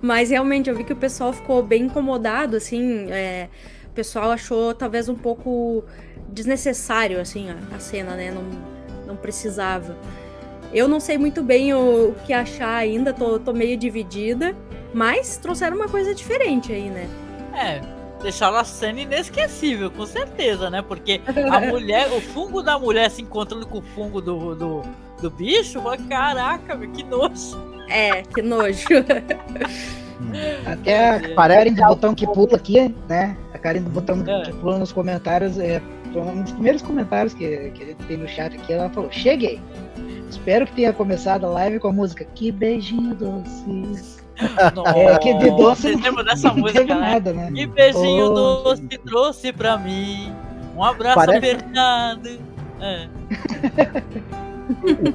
mas 0.00 0.30
realmente 0.30 0.70
eu 0.70 0.74
vi 0.74 0.82
que 0.82 0.94
o 0.94 0.96
pessoal 0.96 1.30
ficou 1.30 1.62
bem 1.62 1.82
incomodado, 1.82 2.56
assim, 2.56 3.12
é, 3.12 3.50
o 3.84 3.90
pessoal 3.90 4.30
achou 4.30 4.72
talvez 4.72 5.10
um 5.10 5.14
pouco 5.14 5.84
desnecessário, 6.26 7.20
assim, 7.20 7.50
a, 7.50 7.76
a 7.76 7.78
cena, 7.78 8.16
né, 8.16 8.30
não, 8.30 8.44
não 9.06 9.14
precisava. 9.14 9.94
Eu 10.72 10.88
não 10.88 11.00
sei 11.00 11.18
muito 11.18 11.42
bem 11.42 11.74
o, 11.74 12.08
o 12.08 12.14
que 12.24 12.32
achar 12.32 12.76
ainda, 12.76 13.12
tô, 13.12 13.38
tô 13.38 13.52
meio 13.52 13.76
dividida, 13.76 14.56
mas 14.94 15.36
trouxeram 15.36 15.76
uma 15.76 15.88
coisa 15.88 16.14
diferente 16.14 16.72
aí, 16.72 16.88
né? 16.88 17.06
É, 17.52 17.93
deixaram 18.24 18.56
a 18.56 18.64
cena 18.64 19.00
inesquecível, 19.00 19.90
com 19.90 20.04
certeza, 20.06 20.68
né? 20.70 20.82
Porque 20.82 21.20
a 21.50 21.60
mulher, 21.70 22.10
o 22.10 22.20
fungo 22.20 22.62
da 22.62 22.78
mulher 22.78 23.10
se 23.10 23.22
encontrando 23.22 23.66
com 23.66 23.78
o 23.78 23.82
fungo 23.82 24.20
do, 24.20 24.54
do, 24.54 24.82
do 25.20 25.30
bicho, 25.30 25.80
caraca, 26.08 26.76
que 26.88 27.04
nojo. 27.04 27.56
É, 27.88 28.22
que 28.22 28.42
nojo. 28.42 28.86
Até 30.66 31.10
a 31.10 31.34
Karen 31.34 31.72
do 31.72 31.82
botão 31.82 32.14
que 32.14 32.26
pula 32.26 32.56
aqui, 32.56 32.94
né? 33.08 33.36
A 33.52 33.58
Karen 33.58 33.82
do 33.82 33.90
botão 33.90 34.22
que 34.22 34.52
pula 34.54 34.78
nos 34.78 34.90
comentários, 34.90 35.58
é 35.58 35.82
um 36.14 36.42
dos 36.42 36.52
primeiros 36.52 36.80
comentários 36.82 37.34
que, 37.34 37.70
que 37.72 37.82
a 37.82 37.86
gente 37.86 38.06
tem 38.06 38.16
no 38.16 38.28
chat 38.28 38.56
aqui, 38.56 38.72
ela 38.72 38.88
falou, 38.90 39.10
cheguei. 39.12 39.60
Espero 40.30 40.66
que 40.66 40.72
tenha 40.72 40.92
começado 40.92 41.44
a 41.44 41.48
live 41.50 41.78
com 41.78 41.88
a 41.88 41.92
música 41.92 42.24
Que 42.24 42.50
Beijinho 42.50 43.14
Doce. 43.14 44.23
É, 44.36 45.18
que 45.18 45.34
de 45.34 45.50
doce. 45.50 45.82
Você 45.92 45.96
lembra 45.96 46.24
dessa 46.24 46.52
música, 46.52 46.84
né? 46.84 46.94
Nada, 46.94 47.32
né? 47.32 47.52
Que 47.52 47.66
beijinho 47.66 48.26
oh, 48.26 48.34
doce 48.34 48.98
trouxe 49.04 49.52
pra 49.52 49.76
mim. 49.78 50.32
Um 50.76 50.82
abraço 50.82 51.16
Parece... 51.16 51.38
apertado. 51.38 52.38
É. 52.80 53.08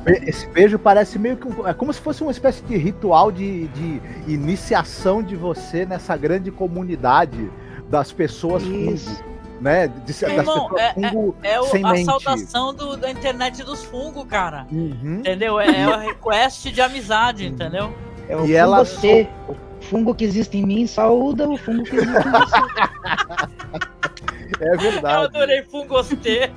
Esse 0.30 0.48
beijo 0.48 0.78
parece 0.78 1.18
meio 1.18 1.36
que 1.36 1.48
um, 1.48 1.68
é 1.68 1.74
como 1.74 1.92
se 1.92 2.00
fosse 2.00 2.22
uma 2.22 2.32
espécie 2.32 2.64
de 2.64 2.78
ritual 2.78 3.32
de, 3.32 3.68
de 3.70 4.02
iniciação 4.28 5.24
de 5.24 5.36
você 5.36 5.86
nessa 5.86 6.16
grande 6.16 6.52
comunidade 6.52 7.52
das 7.90 8.12
pessoas 8.12 8.64
Isso 8.64 9.24
né? 9.60 9.88
De, 9.88 10.00
das 10.00 10.22
Irmão, 10.22 10.72
é, 10.78 10.94
fungo 10.94 11.36
é, 11.44 11.54
é, 11.54 11.62
o, 11.62 11.66
a 11.66 11.94
mente. 11.94 12.06
saudação 12.06 12.74
do, 12.74 12.98
da 12.98 13.12
internet 13.12 13.64
dos 13.64 13.84
fungos, 13.84 14.26
cara. 14.26 14.66
Uhum. 14.72 15.18
Entendeu? 15.20 15.60
É, 15.60 15.82
é 15.82 15.88
o 15.88 16.00
request 16.00 16.72
de 16.72 16.82
amizade, 16.82 17.46
uhum. 17.46 17.52
entendeu? 17.52 17.94
É 18.30 18.38
o 18.38 18.46
e 18.46 18.54
ela 18.54 18.86
você, 18.86 19.28
o 19.48 19.56
fungo 19.82 20.14
que 20.14 20.24
existe 20.24 20.58
em 20.58 20.66
mim, 20.66 20.88
saúda 20.88 21.50
o 21.50 21.58
fungo 21.58 21.84
que 21.84 21.96
existe 21.98 22.18
em 22.18 22.32
você. 22.32 23.90
É 24.60 24.76
verdade. 24.76 25.16
Eu 25.16 25.24
adorei 25.24 25.64
Fungostê. 25.64 26.52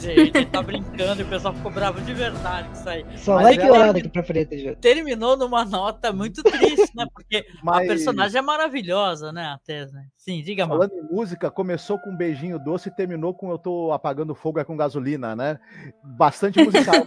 Gente, 0.00 0.46
tá 0.46 0.62
brincando 0.62 1.20
e 1.20 1.24
o 1.24 1.28
pessoal 1.28 1.52
ficou 1.52 1.70
bravo 1.70 2.00
de 2.00 2.14
verdade 2.14 2.68
com 2.68 2.74
isso 2.74 2.88
aí. 2.88 3.04
Só 3.18 3.34
Mas 3.34 3.44
like 3.44 3.62
é 3.62 3.90
aqui 3.90 4.08
pra 4.08 4.22
frente, 4.22 4.58
gente. 4.58 4.76
Terminou 4.76 5.36
numa 5.36 5.64
nota 5.64 6.10
muito 6.10 6.42
triste, 6.42 6.90
né? 6.96 7.06
Porque 7.12 7.44
Mas... 7.62 7.84
a 7.84 7.86
personagem 7.86 8.38
é 8.38 8.42
maravilhosa, 8.42 9.30
né? 9.30 9.46
Até, 9.48 9.84
né? 9.86 10.06
Sim, 10.16 10.42
diga, 10.42 10.66
mano. 10.66 10.80
Falando 10.80 10.98
em 10.98 11.14
música, 11.14 11.50
começou 11.50 11.98
com 11.98 12.10
um 12.10 12.16
beijinho 12.16 12.58
doce 12.58 12.88
e 12.88 12.94
terminou 12.94 13.34
com 13.34 13.50
Eu 13.50 13.58
tô 13.58 13.92
apagando 13.92 14.34
fogo 14.34 14.58
é 14.58 14.64
com 14.64 14.76
gasolina, 14.76 15.36
né? 15.36 15.58
Bastante 16.02 16.64
musical. 16.64 17.06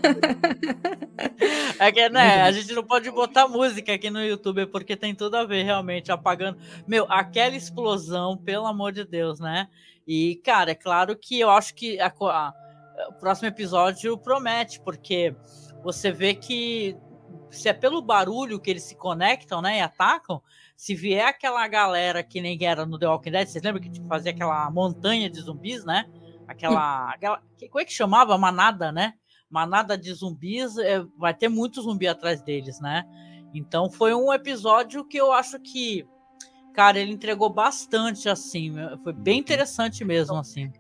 é 1.80 1.92
que, 1.92 2.10
né? 2.10 2.44
A 2.44 2.52
gente 2.52 2.74
não 2.74 2.84
pode 2.84 3.10
botar 3.10 3.48
música 3.48 3.94
aqui 3.94 4.12
no 4.12 4.24
YouTube 4.24 4.68
porque 4.68 4.96
tem 4.96 5.16
tudo 5.16 5.36
a 5.36 5.46
ver, 5.46 5.64
realmente, 5.64 6.12
apagando. 6.12 6.60
Meu, 6.88 7.06
aquela 7.10 7.56
explosão, 7.56 8.38
pelo 8.38 8.68
amor 8.68 8.92
de 8.92 9.04
Deus, 9.04 9.40
né? 9.40 9.68
E, 10.08 10.36
cara, 10.44 10.72
é 10.72 10.76
claro 10.76 11.16
que 11.16 11.40
eu 11.40 11.50
acho 11.50 11.74
que 11.74 12.00
a, 12.00 12.08
a, 12.08 12.54
o 13.10 13.14
próximo 13.14 13.48
episódio 13.48 14.18
promete, 14.18 14.80
porque 14.82 15.36
você 15.84 16.12
vê 16.12 16.34
que 16.34 16.96
se 17.50 17.70
é 17.70 17.74
pelo 17.74 18.02
barulho 18.02 18.60
que 18.60 18.70
eles 18.70 18.84
se 18.84 18.96
conectam, 18.96 19.62
né, 19.62 19.78
e 19.78 19.82
atacam, 19.82 20.42
se 20.76 20.96
vier 20.96 21.28
aquela 21.28 21.68
galera 21.68 22.24
que 22.24 22.42
nem 22.42 22.58
era 22.64 22.86
no 22.86 22.98
The 22.98 23.08
Walking 23.08 23.32
Dead, 23.32 23.48
vocês 23.48 23.64
lembram 23.64 23.82
que 23.82 23.90
tipo, 23.90 24.08
fazia 24.08 24.32
aquela 24.32 24.70
montanha 24.72 25.30
de 25.30 25.40
zumbis, 25.40 25.86
né? 25.86 26.06
Aquela, 26.48 27.12
aquela 27.12 27.42
como 27.70 27.80
é 27.80 27.86
que 27.86 27.94
chamava? 27.94 28.38
Manada, 28.38 28.92
né? 28.92 29.14
Manada 29.50 29.98
de 29.98 30.12
zumbis, 30.14 30.78
é, 30.78 31.04
vai 31.18 31.34
ter 31.34 31.48
muito 31.48 31.82
zumbi 31.82 32.08
atrás 32.08 32.42
deles, 32.42 32.80
né? 32.82 33.06
Então 33.54 33.90
foi 33.90 34.14
um 34.14 34.34
episódio 34.34 35.06
que 35.06 35.18
eu 35.18 35.32
acho 35.32 35.60
que 35.60 36.08
Cara, 36.74 37.00
ele 37.00 37.12
entregou 37.12 37.50
bastante, 37.50 38.28
assim. 38.28 38.74
Foi 39.04 39.14
bem 39.14 39.36
uhum. 39.36 39.40
interessante 39.42 40.04
mesmo, 40.04 40.36
assim. 40.36 40.72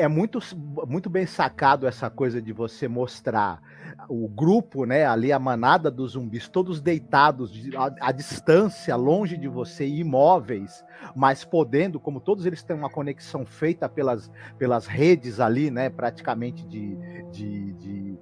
É 0.00 0.08
muito, 0.08 0.38
muito 0.86 1.10
bem 1.10 1.26
sacado 1.26 1.86
essa 1.86 2.08
coisa 2.08 2.40
de 2.40 2.52
você 2.52 2.88
mostrar 2.88 3.60
o 4.08 4.26
grupo, 4.28 4.84
né, 4.84 5.04
ali 5.04 5.30
a 5.30 5.38
manada 5.38 5.90
dos 5.90 6.12
zumbis, 6.12 6.48
todos 6.48 6.80
deitados 6.80 7.52
à, 8.00 8.10
distância, 8.10 8.96
longe 8.96 9.36
de 9.36 9.46
você, 9.46 9.86
imóveis, 9.86 10.82
mas 11.14 11.44
podendo, 11.44 12.00
como 12.00 12.18
todos 12.18 12.46
eles 12.46 12.62
têm 12.62 12.74
uma 12.74 12.88
conexão 12.88 13.44
feita 13.44 13.88
pelas, 13.88 14.30
pelas 14.58 14.86
redes 14.86 15.38
ali, 15.38 15.70
né, 15.70 15.90
praticamente 15.90 16.66
de, 16.66 16.96
de, 17.30 17.72
de, 17.74 18.18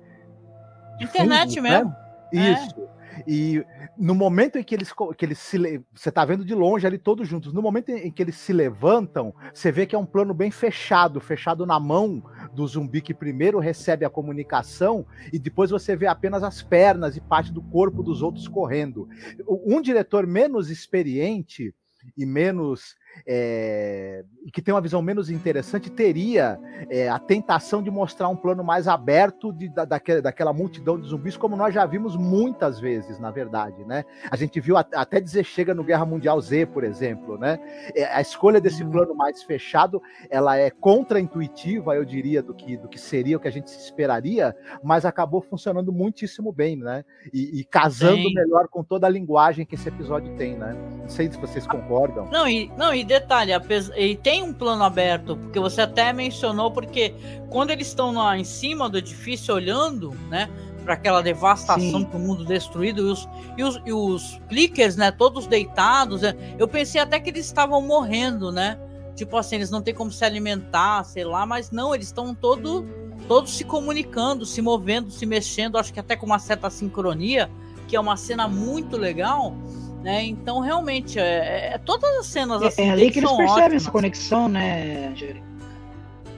de 0.98 1.04
internet 1.04 1.54
fungo, 1.54 1.62
mesmo. 1.62 1.96
Né? 2.32 2.52
Isso. 2.52 2.80
É. 2.94 2.97
E 3.26 3.64
no 3.96 4.14
momento 4.14 4.58
em 4.58 4.62
que 4.62 4.74
eles, 4.74 4.92
que 5.16 5.24
eles 5.24 5.38
se. 5.38 5.82
Você 5.94 6.10
tá 6.10 6.24
vendo 6.24 6.44
de 6.44 6.54
longe 6.54 6.86
ali 6.86 6.98
todos 6.98 7.28
juntos. 7.28 7.52
No 7.52 7.62
momento 7.62 7.90
em 7.90 8.10
que 8.10 8.22
eles 8.22 8.36
se 8.36 8.52
levantam, 8.52 9.34
você 9.52 9.70
vê 9.70 9.86
que 9.86 9.94
é 9.94 9.98
um 9.98 10.06
plano 10.06 10.34
bem 10.34 10.50
fechado 10.50 11.20
fechado 11.20 11.66
na 11.66 11.78
mão 11.78 12.22
do 12.52 12.66
zumbi 12.66 13.00
que 13.00 13.14
primeiro 13.14 13.58
recebe 13.58 14.04
a 14.04 14.10
comunicação 14.10 15.06
e 15.32 15.38
depois 15.38 15.70
você 15.70 15.94
vê 15.94 16.06
apenas 16.06 16.42
as 16.42 16.62
pernas 16.62 17.16
e 17.16 17.20
parte 17.20 17.52
do 17.52 17.62
corpo 17.62 18.02
dos 18.02 18.22
outros 18.22 18.48
correndo. 18.48 19.08
Um 19.46 19.80
diretor 19.80 20.26
menos 20.26 20.70
experiente 20.70 21.74
e 22.16 22.24
menos 22.24 22.96
é, 23.26 24.24
que 24.52 24.62
tem 24.62 24.72
uma 24.72 24.80
visão 24.80 25.02
menos 25.02 25.30
interessante, 25.30 25.90
teria 25.90 26.58
é, 26.88 27.08
a 27.08 27.18
tentação 27.18 27.82
de 27.82 27.90
mostrar 27.90 28.28
um 28.28 28.36
plano 28.36 28.64
mais 28.64 28.88
aberto 28.88 29.52
de, 29.52 29.68
da, 29.68 29.84
daquela, 29.84 30.22
daquela, 30.22 30.52
multidão 30.52 30.98
de 30.98 31.08
zumbis, 31.08 31.36
como 31.36 31.56
nós 31.56 31.74
já 31.74 31.84
vimos 31.86 32.16
muitas 32.16 32.80
vezes, 32.80 33.18
na 33.18 33.30
verdade, 33.30 33.84
né? 33.84 34.04
A 34.30 34.36
gente 34.36 34.60
viu 34.60 34.76
até 34.76 35.20
dizer 35.20 35.44
chega 35.44 35.74
no 35.74 35.84
Guerra 35.84 36.04
Mundial 36.04 36.40
Z, 36.40 36.66
por 36.66 36.84
exemplo, 36.84 37.38
né? 37.38 37.58
É, 37.94 38.04
a 38.04 38.20
escolha 38.20 38.60
desse 38.60 38.82
uhum. 38.82 38.90
plano 38.90 39.14
mais 39.14 39.42
fechado, 39.42 40.02
ela 40.30 40.56
é 40.56 40.70
contra-intuitiva, 40.70 41.94
eu 41.94 42.04
diria, 42.04 42.42
do 42.42 42.54
que, 42.54 42.76
do 42.76 42.88
que 42.88 42.98
seria 42.98 43.36
o 43.36 43.40
que 43.40 43.48
a 43.48 43.52
gente 43.52 43.66
esperaria, 43.66 44.56
mas 44.82 45.04
acabou 45.04 45.40
funcionando 45.40 45.92
muitíssimo 45.92 46.52
bem, 46.52 46.76
né? 46.76 47.04
E, 47.32 47.60
e 47.60 47.64
casando 47.64 48.22
Sim. 48.22 48.34
melhor 48.34 48.68
com 48.68 48.82
toda 48.82 49.06
a 49.06 49.10
linguagem 49.10 49.66
que 49.66 49.74
esse 49.74 49.88
episódio 49.88 50.34
tem, 50.36 50.56
né? 50.56 50.74
Não 51.00 51.08
sei 51.08 51.30
se 51.30 51.38
vocês 51.38 51.66
concordam. 51.66 52.26
Não, 52.30 52.48
e, 52.48 52.70
não, 52.76 52.94
e 52.94 53.04
detalhe, 53.08 53.52
e 53.96 54.14
tem 54.14 54.42
um 54.42 54.52
plano 54.52 54.84
aberto, 54.84 55.36
porque 55.36 55.58
você 55.58 55.80
até 55.80 56.12
mencionou, 56.12 56.70
porque 56.70 57.14
quando 57.50 57.70
eles 57.70 57.88
estão 57.88 58.12
lá 58.12 58.38
em 58.38 58.44
cima 58.44 58.88
do 58.88 58.98
edifício 58.98 59.54
olhando, 59.54 60.10
né, 60.28 60.48
para 60.84 60.94
aquela 60.94 61.20
devastação 61.20 62.02
do 62.02 62.18
mundo 62.18 62.44
destruído 62.44 63.00
e 63.00 63.10
os, 63.10 63.28
e 63.58 63.62
os, 63.64 63.82
e 63.84 63.92
os 63.92 64.40
plickers, 64.48 64.96
né, 64.96 65.10
todos 65.10 65.46
deitados, 65.46 66.22
né, 66.22 66.34
eu 66.58 66.68
pensei 66.68 67.00
até 67.00 67.18
que 67.20 67.28
eles 67.28 67.44
estavam 67.44 67.82
morrendo, 67.82 68.52
né? 68.52 68.78
Tipo 69.14 69.36
assim, 69.36 69.56
eles 69.56 69.68
não 69.68 69.82
têm 69.82 69.92
como 69.92 70.12
se 70.12 70.24
alimentar, 70.24 71.04
sei 71.04 71.24
lá, 71.24 71.44
mas 71.44 71.72
não, 71.72 71.94
eles 71.94 72.06
estão 72.06 72.34
todo, 72.34 72.86
todos 73.26 73.50
se 73.50 73.64
comunicando, 73.64 74.46
se 74.46 74.62
movendo, 74.62 75.10
se 75.10 75.26
mexendo, 75.26 75.76
acho 75.76 75.92
que 75.92 75.98
até 75.98 76.14
com 76.14 76.24
uma 76.24 76.38
certa 76.38 76.70
sincronia, 76.70 77.50
que 77.88 77.96
é 77.96 78.00
uma 78.00 78.16
cena 78.16 78.46
muito 78.46 78.96
legal. 78.96 79.54
Né? 80.02 80.24
Então, 80.24 80.60
realmente, 80.60 81.18
é, 81.18 81.72
é, 81.74 81.78
todas 81.78 82.08
as 82.18 82.26
cenas 82.26 82.62
assim. 82.62 82.82
É 82.82 82.90
ali 82.90 83.10
que 83.10 83.18
eles 83.18 83.30
percebem 83.30 83.64
ótimas. 83.64 83.82
essa 83.82 83.90
conexão, 83.90 84.48
né, 84.48 85.12
Jerry? 85.16 85.42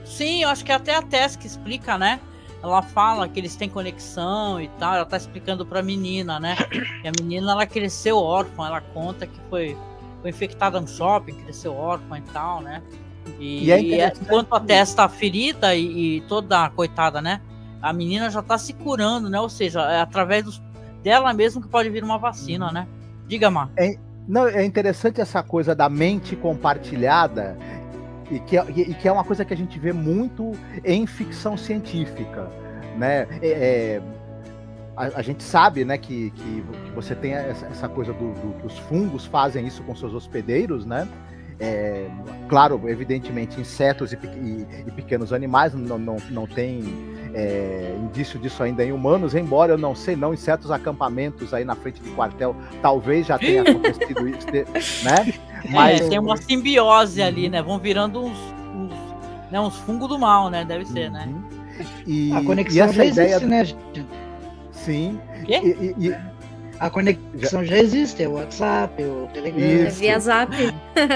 Sim, 0.03 0.43
eu 0.43 0.49
acho 0.49 0.65
que 0.65 0.71
até 0.71 0.95
a 0.95 1.01
Tess 1.01 1.35
que 1.35 1.47
explica, 1.47 1.97
né? 1.97 2.19
Ela 2.63 2.81
fala 2.81 3.27
que 3.27 3.39
eles 3.39 3.55
têm 3.55 3.69
conexão 3.69 4.59
e 4.59 4.67
tal. 4.79 4.95
Ela 4.95 5.05
tá 5.05 5.17
explicando 5.17 5.65
pra 5.65 5.81
menina, 5.81 6.39
né? 6.39 6.55
E 7.03 7.07
a 7.07 7.11
menina, 7.19 7.51
ela 7.51 7.65
cresceu 7.65 8.17
órfã. 8.17 8.67
Ela 8.67 8.81
conta 8.81 9.25
que 9.25 9.39
foi, 9.49 9.75
foi 10.21 10.29
infectada 10.29 10.79
no 10.79 10.87
shopping, 10.87 11.33
cresceu 11.33 11.73
órfã 11.75 12.19
e 12.19 12.21
tal, 12.33 12.61
né? 12.61 12.83
E, 13.39 13.65
e 13.65 13.71
é 13.71 14.13
enquanto 14.21 14.53
a 14.53 14.59
Tess 14.59 14.93
tá 14.93 15.07
ferida 15.07 15.73
e, 15.75 16.17
e, 16.17 16.21
toda 16.21 16.69
coitada, 16.71 17.21
né? 17.21 17.41
A 17.81 17.91
menina 17.93 18.29
já 18.29 18.41
tá 18.41 18.57
se 18.57 18.73
curando, 18.73 19.29
né? 19.29 19.39
Ou 19.39 19.49
seja, 19.49 19.81
é 19.81 20.01
através 20.01 20.43
dos, 20.43 20.61
dela 21.01 21.33
mesmo 21.33 21.61
que 21.61 21.67
pode 21.67 21.89
vir 21.89 22.03
uma 22.03 22.17
vacina, 22.17 22.71
né? 22.71 22.87
Diga, 23.31 23.49
Mar. 23.49 23.71
É, 23.77 23.95
não, 24.27 24.45
é 24.45 24.65
interessante 24.65 25.21
essa 25.21 25.41
coisa 25.41 25.73
da 25.73 25.87
mente 25.87 26.35
compartilhada 26.35 27.57
e 28.29 28.37
que, 28.41 28.57
é, 28.57 28.65
e 28.69 28.93
que 28.93 29.07
é 29.07 29.11
uma 29.11 29.23
coisa 29.23 29.45
que 29.45 29.53
a 29.53 29.57
gente 29.57 29.79
vê 29.79 29.93
muito 29.93 30.51
em 30.83 31.07
ficção 31.07 31.55
científica, 31.55 32.51
né? 32.97 33.25
É, 33.41 33.47
é, 33.47 34.01
a, 34.97 35.19
a, 35.19 35.21
gente 35.21 35.43
sabe, 35.43 35.85
né, 35.85 35.97
que, 35.97 36.31
que, 36.31 36.61
que 36.83 36.91
você 36.93 37.15
tem 37.15 37.31
essa, 37.31 37.67
essa 37.67 37.87
coisa 37.87 38.11
do, 38.11 38.33
do, 38.33 38.59
que 38.59 38.67
os 38.67 38.77
fungos 38.79 39.25
fazem 39.25 39.65
isso 39.65 39.81
com 39.83 39.95
seus 39.95 40.13
hospedeiros, 40.13 40.85
né? 40.85 41.07
É, 41.63 42.07
claro, 42.49 42.81
evidentemente, 42.89 43.61
insetos 43.61 44.11
e, 44.11 44.15
e, 44.15 44.65
e, 44.87 44.91
pequenos 44.91 45.31
animais 45.31 45.75
não, 45.75 45.99
não, 45.99 46.17
não 46.31 46.47
tem 46.47 46.81
é, 47.35 47.95
indício 47.99 48.39
disso 48.39 48.63
ainda 48.63 48.83
em 48.83 48.91
humanos, 48.91 49.35
embora 49.35 49.73
eu 49.73 49.77
não 49.77 49.93
sei, 49.93 50.15
não, 50.15 50.33
em 50.33 50.37
certos 50.37 50.71
acampamentos 50.71 51.53
aí 51.53 51.63
na 51.63 51.75
frente 51.75 52.01
do 52.01 52.09
quartel, 52.15 52.55
talvez 52.81 53.27
já 53.27 53.37
tenha 53.37 53.61
acontecido 53.69 54.27
isso, 54.27 54.47
né? 54.47 55.35
É, 55.63 55.71
Mas 55.71 56.01
é, 56.01 56.09
tem 56.09 56.17
uma 56.17 56.35
simbiose 56.35 57.21
ali, 57.21 57.47
né? 57.47 57.61
Vão 57.61 57.77
virando 57.77 58.23
uns, 58.23 58.39
uns, 58.75 59.51
né, 59.51 59.59
uns 59.59 59.77
fungos 59.77 60.09
do 60.09 60.17
mal, 60.17 60.49
né? 60.49 60.65
Deve 60.65 60.85
ser, 60.85 61.11
né? 61.11 61.27
uhum. 61.27 61.41
né? 61.77 61.85
E, 62.07 62.33
a 62.33 62.43
conexão 62.43 62.87
e 62.87 62.89
essa 62.89 63.05
ideia, 63.05 63.35
existe, 63.35 63.45
né? 63.45 63.63
Sim. 64.71 65.19
E, 65.47 66.07
e, 66.07 66.15
A 66.81 66.89
conexão 66.89 67.63
já, 67.63 67.75
já 67.75 67.77
existe, 67.77 68.23
é 68.23 68.27
o 68.27 68.33
WhatsApp, 68.33 69.03
o 69.03 69.29
Telegram. 69.31 69.63
É 69.63 69.89
via 69.91 70.19
Zap. 70.19 70.51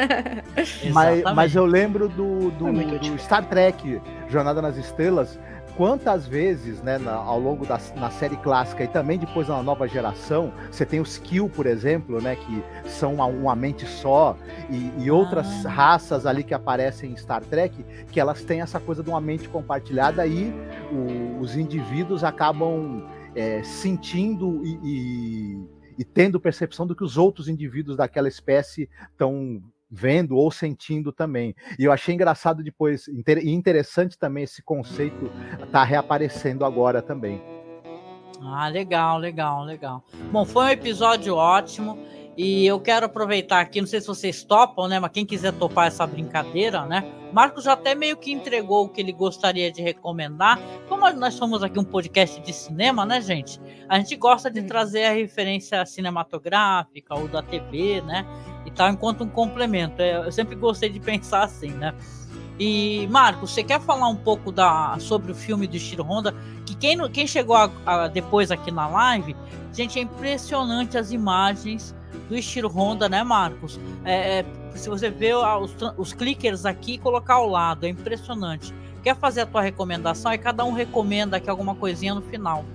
mas, 0.93 1.23
mas 1.33 1.55
eu 1.55 1.65
lembro 1.65 2.07
do, 2.07 2.51
do, 2.51 2.67
é 2.67 2.99
do 2.99 3.17
Star 3.17 3.43
Trek, 3.45 3.99
Jornada 4.29 4.61
nas 4.61 4.77
Estrelas, 4.77 5.39
quantas 5.75 6.27
vezes, 6.27 6.83
né, 6.83 6.99
na, 6.99 7.13
ao 7.13 7.39
longo 7.39 7.65
da 7.65 7.79
na 7.95 8.11
série 8.11 8.37
clássica 8.37 8.83
e 8.83 8.87
também 8.87 9.17
depois 9.17 9.47
na 9.47 9.63
nova 9.63 9.87
geração, 9.87 10.53
você 10.69 10.85
tem 10.85 10.99
os 10.99 11.17
Kill, 11.17 11.49
por 11.49 11.65
exemplo, 11.65 12.21
né, 12.21 12.35
que 12.35 12.63
são 12.87 13.15
uma, 13.15 13.25
uma 13.25 13.55
mente 13.55 13.87
só, 13.87 14.37
e, 14.69 14.91
e 15.03 15.09
outras 15.09 15.65
ah. 15.65 15.69
raças 15.69 16.27
ali 16.27 16.43
que 16.43 16.53
aparecem 16.53 17.11
em 17.11 17.17
Star 17.17 17.41
Trek, 17.41 17.83
que 18.11 18.19
elas 18.19 18.43
têm 18.43 18.61
essa 18.61 18.79
coisa 18.79 19.01
de 19.01 19.09
uma 19.09 19.19
mente 19.19 19.49
compartilhada 19.49 20.27
e 20.27 20.53
o, 20.91 21.39
os 21.41 21.57
indivíduos 21.57 22.23
acabam 22.23 23.03
é, 23.35 23.61
sentindo 23.63 24.65
e, 24.65 24.79
e, 24.83 25.67
e 25.99 26.03
tendo 26.03 26.39
percepção 26.39 26.87
do 26.87 26.95
que 26.95 27.03
os 27.03 27.17
outros 27.17 27.47
indivíduos 27.47 27.97
daquela 27.97 28.27
espécie 28.27 28.89
estão 29.11 29.61
vendo 29.89 30.35
ou 30.35 30.51
sentindo 30.51 31.11
também. 31.11 31.55
E 31.77 31.83
eu 31.83 31.91
achei 31.91 32.15
engraçado 32.15 32.63
depois 32.63 33.07
e 33.07 33.49
interessante 33.49 34.17
também 34.17 34.43
esse 34.43 34.63
conceito 34.63 35.31
tá 35.71 35.83
reaparecendo 35.83 36.65
agora 36.65 37.01
também. 37.01 37.41
Ah, 38.41 38.67
legal, 38.67 39.17
legal, 39.17 39.63
legal. 39.63 40.03
Bom, 40.31 40.45
foi 40.45 40.65
um 40.65 40.69
episódio 40.69 41.35
ótimo. 41.35 41.97
E 42.37 42.65
eu 42.65 42.79
quero 42.81 43.05
aproveitar 43.05 43.61
aqui, 43.61 43.79
não 43.79 43.87
sei 43.87 44.01
se 44.01 44.07
vocês 44.07 44.43
topam, 44.43 44.89
né? 44.89 44.99
Mas 44.99 45.11
quem 45.11 45.25
quiser 45.25 45.53
topar 45.53 45.87
essa 45.87 46.05
brincadeira, 46.05 46.85
né? 46.85 47.03
Marcos 47.31 47.63
já 47.63 47.73
até 47.73 47.95
meio 47.95 48.17
que 48.17 48.31
entregou 48.31 48.85
o 48.85 48.89
que 48.89 48.99
ele 48.99 49.13
gostaria 49.13 49.71
de 49.71 49.81
recomendar. 49.81 50.59
Como 50.89 51.09
nós 51.13 51.33
somos 51.35 51.63
aqui 51.63 51.79
um 51.79 51.83
podcast 51.83 52.41
de 52.41 52.51
cinema, 52.51 53.05
né, 53.05 53.21
gente? 53.21 53.59
A 53.87 53.97
gente 53.97 54.17
gosta 54.17 54.51
de 54.51 54.61
trazer 54.63 55.05
a 55.05 55.13
referência 55.13 55.85
cinematográfica 55.85 57.15
ou 57.15 57.27
da 57.27 57.41
TV, 57.41 58.01
né? 58.01 58.25
E 58.65 58.71
tal, 58.71 58.89
enquanto 58.89 59.23
um 59.23 59.29
complemento. 59.29 60.01
É, 60.01 60.17
eu 60.17 60.31
sempre 60.31 60.55
gostei 60.55 60.89
de 60.89 60.99
pensar 60.99 61.43
assim, 61.43 61.69
né? 61.69 61.93
E, 62.59 63.07
Marcos, 63.07 63.51
você 63.51 63.63
quer 63.63 63.79
falar 63.81 64.07
um 64.07 64.15
pouco 64.15 64.51
da, 64.51 64.97
sobre 64.99 65.31
o 65.31 65.35
filme 65.35 65.67
do 65.67 65.77
Shiro 65.77 66.03
Honda? 66.03 66.33
Que 66.65 66.75
quem, 66.75 66.97
quem 67.11 67.27
chegou 67.27 67.55
a, 67.55 67.71
a, 67.85 68.07
depois 68.07 68.51
aqui 68.51 68.71
na 68.71 68.87
live, 68.87 69.35
gente, 69.73 69.99
é 69.99 70.01
impressionante 70.01 70.97
as 70.97 71.11
imagens 71.11 71.95
do 72.29 72.35
estilo 72.35 72.69
Honda, 72.69 73.07
né, 73.07 73.23
Marcos? 73.23 73.79
É, 74.03 74.39
é, 74.39 74.45
se 74.75 74.89
você 74.89 75.09
vê 75.09 75.33
os, 75.33 75.75
os 75.97 76.13
clickers 76.13 76.65
aqui, 76.65 76.97
colocar 76.97 77.35
ao 77.35 77.47
lado, 77.47 77.85
é 77.85 77.89
impressionante. 77.89 78.73
Quer 79.03 79.15
fazer 79.15 79.41
a 79.41 79.45
tua 79.45 79.61
recomendação? 79.61 80.33
E 80.33 80.37
cada 80.37 80.65
um 80.65 80.71
recomenda 80.71 81.37
aqui 81.37 81.49
alguma 81.49 81.75
coisinha 81.75 82.15
no 82.15 82.21
final. 82.21 82.65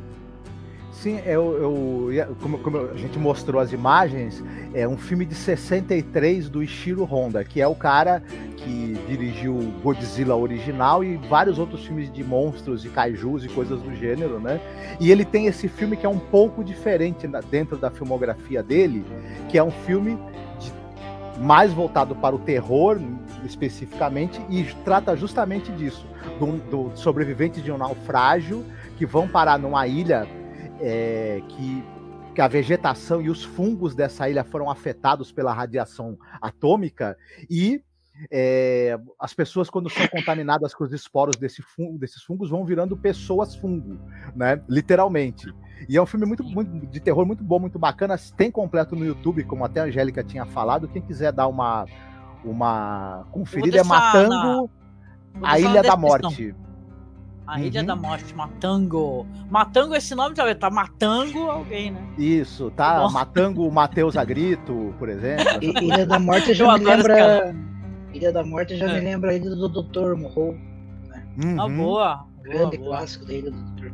Sim, 0.93 1.21
eu, 1.25 2.11
eu 2.13 2.37
como, 2.43 2.59
como, 2.59 2.79
a 2.91 2.97
gente 2.97 3.19
mostrou 3.19 3.61
as 3.61 3.73
imagens, 3.73 4.43
é 4.75 4.87
um 4.87 4.97
filme 4.97 5.25
de 5.25 5.35
63 5.35 6.49
do 6.49 6.63
Ishiro 6.63 7.05
Honda, 7.05 7.45
que 7.45 7.61
é 7.61 7.67
o 7.67 7.75
cara 7.75 8.23
que 8.57 8.99
dirigiu 9.07 9.73
Godzilla 9.83 10.37
original 10.37 11.03
e 11.03 11.17
vários 11.17 11.59
outros 11.59 11.85
filmes 11.85 12.13
de 12.13 12.23
monstros 12.23 12.85
e 12.85 12.89
kaijus 12.89 13.45
e 13.45 13.49
coisas 13.49 13.81
do 13.81 13.95
gênero, 13.95 14.39
né? 14.41 14.61
E 14.99 15.11
ele 15.11 15.25
tem 15.25 15.47
esse 15.47 15.69
filme 15.69 15.97
que 15.97 16.05
é 16.05 16.09
um 16.09 16.19
pouco 16.19 16.63
diferente 16.63 17.27
dentro 17.51 17.79
da 17.79 17.91
filmografia 17.91 18.63
dele, 18.63 19.05
que 19.49 19.57
é 19.57 19.63
um 19.63 19.71
filme 19.71 20.19
de, 20.59 20.73
mais 21.41 21.73
voltado 21.73 22.15
para 22.15 22.35
o 22.35 22.39
terror 22.39 23.01
especificamente 23.45 24.39
e 24.51 24.65
trata 24.85 25.17
justamente 25.17 25.73
disso, 25.73 26.07
do, 26.39 26.89
do 26.89 26.97
sobrevivente 26.99 27.63
de 27.63 27.73
um 27.73 27.79
naufrágio 27.79 28.67
que 28.99 29.07
vão 29.07 29.27
parar 29.27 29.59
numa 29.59 29.87
ilha 29.87 30.29
é, 30.81 31.43
que, 31.49 31.85
que 32.35 32.41
a 32.41 32.49
vegetação 32.49 33.21
e 33.21 33.31
os 33.31 33.45
fungos 33.45 33.95
dessa 33.95 34.29
ilha 34.29 34.45
foram 34.45 34.71
afetados 34.71 35.31
pela 35.31 35.53
radiação 35.53 36.19
atômica 36.41 37.17
e 37.49 37.83
é, 38.31 38.99
as 39.19 39.33
pessoas, 39.33 39.71
quando 39.71 39.89
são 39.89 40.07
contaminadas 40.09 40.75
com 40.75 40.85
os 40.85 40.93
esporos 40.93 41.37
desse 41.37 41.63
fungo, 41.63 41.99
desses 41.99 42.23
fungos, 42.23 42.51
vão 42.51 42.65
virando 42.65 42.97
pessoas 42.97 43.55
fungo, 43.55 43.99
né? 44.35 44.61
Literalmente. 44.69 45.53
E 45.89 45.97
é 45.97 46.03
um 46.03 46.07
filme 46.07 46.27
muito, 46.27 46.43
muito, 46.45 46.87
de 46.87 47.01
terror 47.01 47.25
muito 47.25 47.43
bom, 47.43 47.59
muito 47.59 47.79
bacana. 47.79 48.17
Tem 48.37 48.51
completo 48.51 48.95
no 48.95 49.05
YouTube, 49.05 49.45
como 49.45 49.65
até 49.65 49.81
a 49.81 49.85
Angélica 49.85 50.23
tinha 50.23 50.45
falado. 50.45 50.89
Quem 50.89 51.01
quiser 51.01 51.33
dar 51.33 51.47
uma, 51.47 51.87
uma 52.45 53.27
conferida, 53.31 53.79
é 53.79 53.85
Matando 53.85 54.71
na... 55.35 55.51
a 55.51 55.59
Ilha 55.59 55.83
da 55.83 55.97
Morte. 55.97 56.55
A 57.51 57.57
uhum. 57.57 57.65
Ilha 57.65 57.83
da 57.83 57.97
Morte, 57.97 58.33
Matango. 58.33 59.27
Matango, 59.51 59.97
esse 59.97 60.15
nome 60.15 60.37
já 60.37 60.55
tá 60.55 60.71
matando 60.71 61.51
alguém, 61.51 61.91
né? 61.91 62.01
Isso, 62.17 62.71
tá 62.71 63.01
Bom. 63.01 63.11
matando 63.11 63.67
o 63.67 63.73
Matheus 63.73 64.17
Agrito, 64.17 64.95
por 65.01 65.09
exemplo. 65.09 65.45
Ilha 65.61 66.07
da 66.07 66.21
Morte 66.21 66.55
já 66.55 66.79
me 66.79 66.85
lembra. 66.85 67.53
Ilha 68.15 68.33
da 68.33 68.45
Morte 68.45 68.77
já 68.77 68.89
é. 68.89 68.95
me 68.95 69.01
lembra 69.01 69.33
a 69.33 69.35
Ilha 69.35 69.51
do 69.51 69.69
Dr. 69.69 70.15
Morro. 70.15 70.57
Né? 71.09 71.27
Uhum. 71.43 71.61
Ah, 71.61 71.69
boa. 71.69 72.27
Grande 72.43 72.79
boa, 72.79 72.99
clássico 72.99 73.27
da 73.27 73.33
Ilha 73.33 73.51
do 73.51 73.63
Dr. 73.75 73.91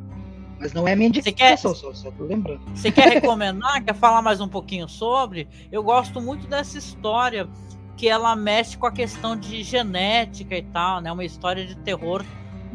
Mas 0.60 0.74
não 0.74 0.86
é 0.86 0.94
minha 0.94 1.08
indicação, 1.08 1.72
quer... 1.72 1.78
só, 1.78 1.94
só 1.94 2.10
tô 2.10 2.24
lembrando. 2.24 2.60
Você 2.74 2.92
quer 2.92 3.08
recomendar? 3.08 3.82
quer 3.82 3.94
falar 3.94 4.20
mais 4.20 4.38
um 4.38 4.48
pouquinho 4.48 4.86
sobre? 4.86 5.48
Eu 5.72 5.82
gosto 5.82 6.20
muito 6.20 6.46
dessa 6.46 6.76
história 6.76 7.48
que 7.96 8.06
ela 8.06 8.36
mexe 8.36 8.76
com 8.76 8.86
a 8.86 8.92
questão 8.92 9.34
de 9.34 9.62
genética 9.62 10.54
e 10.54 10.62
tal, 10.62 11.00
né? 11.00 11.10
Uma 11.10 11.24
história 11.24 11.64
de 11.64 11.74
terror 11.76 12.22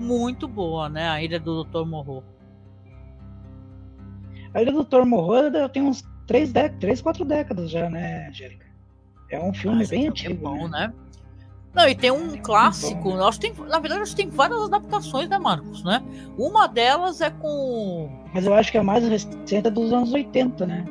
muito 0.02 0.48
boa, 0.48 0.90
né? 0.90 1.10
A 1.10 1.22
Ilha 1.22 1.40
do 1.40 1.64
Dr. 1.64 1.86
Morro. 1.86 2.24
A 4.54 4.62
Ilha 4.62 4.72
do 4.72 4.84
Dr. 4.84 5.06
Morro 5.06 5.36
tem 5.72 5.84
uns 5.84 6.04
3, 6.28 6.52
dec 6.52 6.78
3 6.80 7.02
4 7.02 7.24
décadas 7.24 7.70
já, 7.70 7.90
né, 7.90 8.28
Angélica? 8.28 8.66
É 9.30 9.40
um 9.40 9.54
filme 9.54 9.86
bem 9.88 10.08
antigo. 10.10 10.34
É 10.34 10.38
bom, 10.38 10.68
né? 10.68 10.88
né? 10.88 10.94
Não, 11.74 11.88
e 11.88 11.96
tem 11.96 12.12
um 12.12 12.38
clássico. 12.38 13.12
Nós 13.12 13.38
tem, 13.38 13.54
na 13.54 13.80
verdade, 13.80 14.00
nós 14.00 14.14
tem 14.14 14.30
várias 14.30 14.62
adaptações, 14.64 15.30
né, 15.30 15.40
Marcos? 15.40 15.84
Né? 15.84 16.04
Uma 16.38 16.68
delas 16.68 17.22
é 17.22 17.30
com. 17.30 18.10
Mas 18.34 18.46
eu 18.46 18.54
acho 18.54 18.72
que 18.72 18.78
a 18.78 18.84
mais 18.84 19.08
recente 19.08 19.56
é 19.56 19.62
dos 19.62 19.94
anos 19.94 20.12
80, 20.12 20.66
né? 20.66 20.86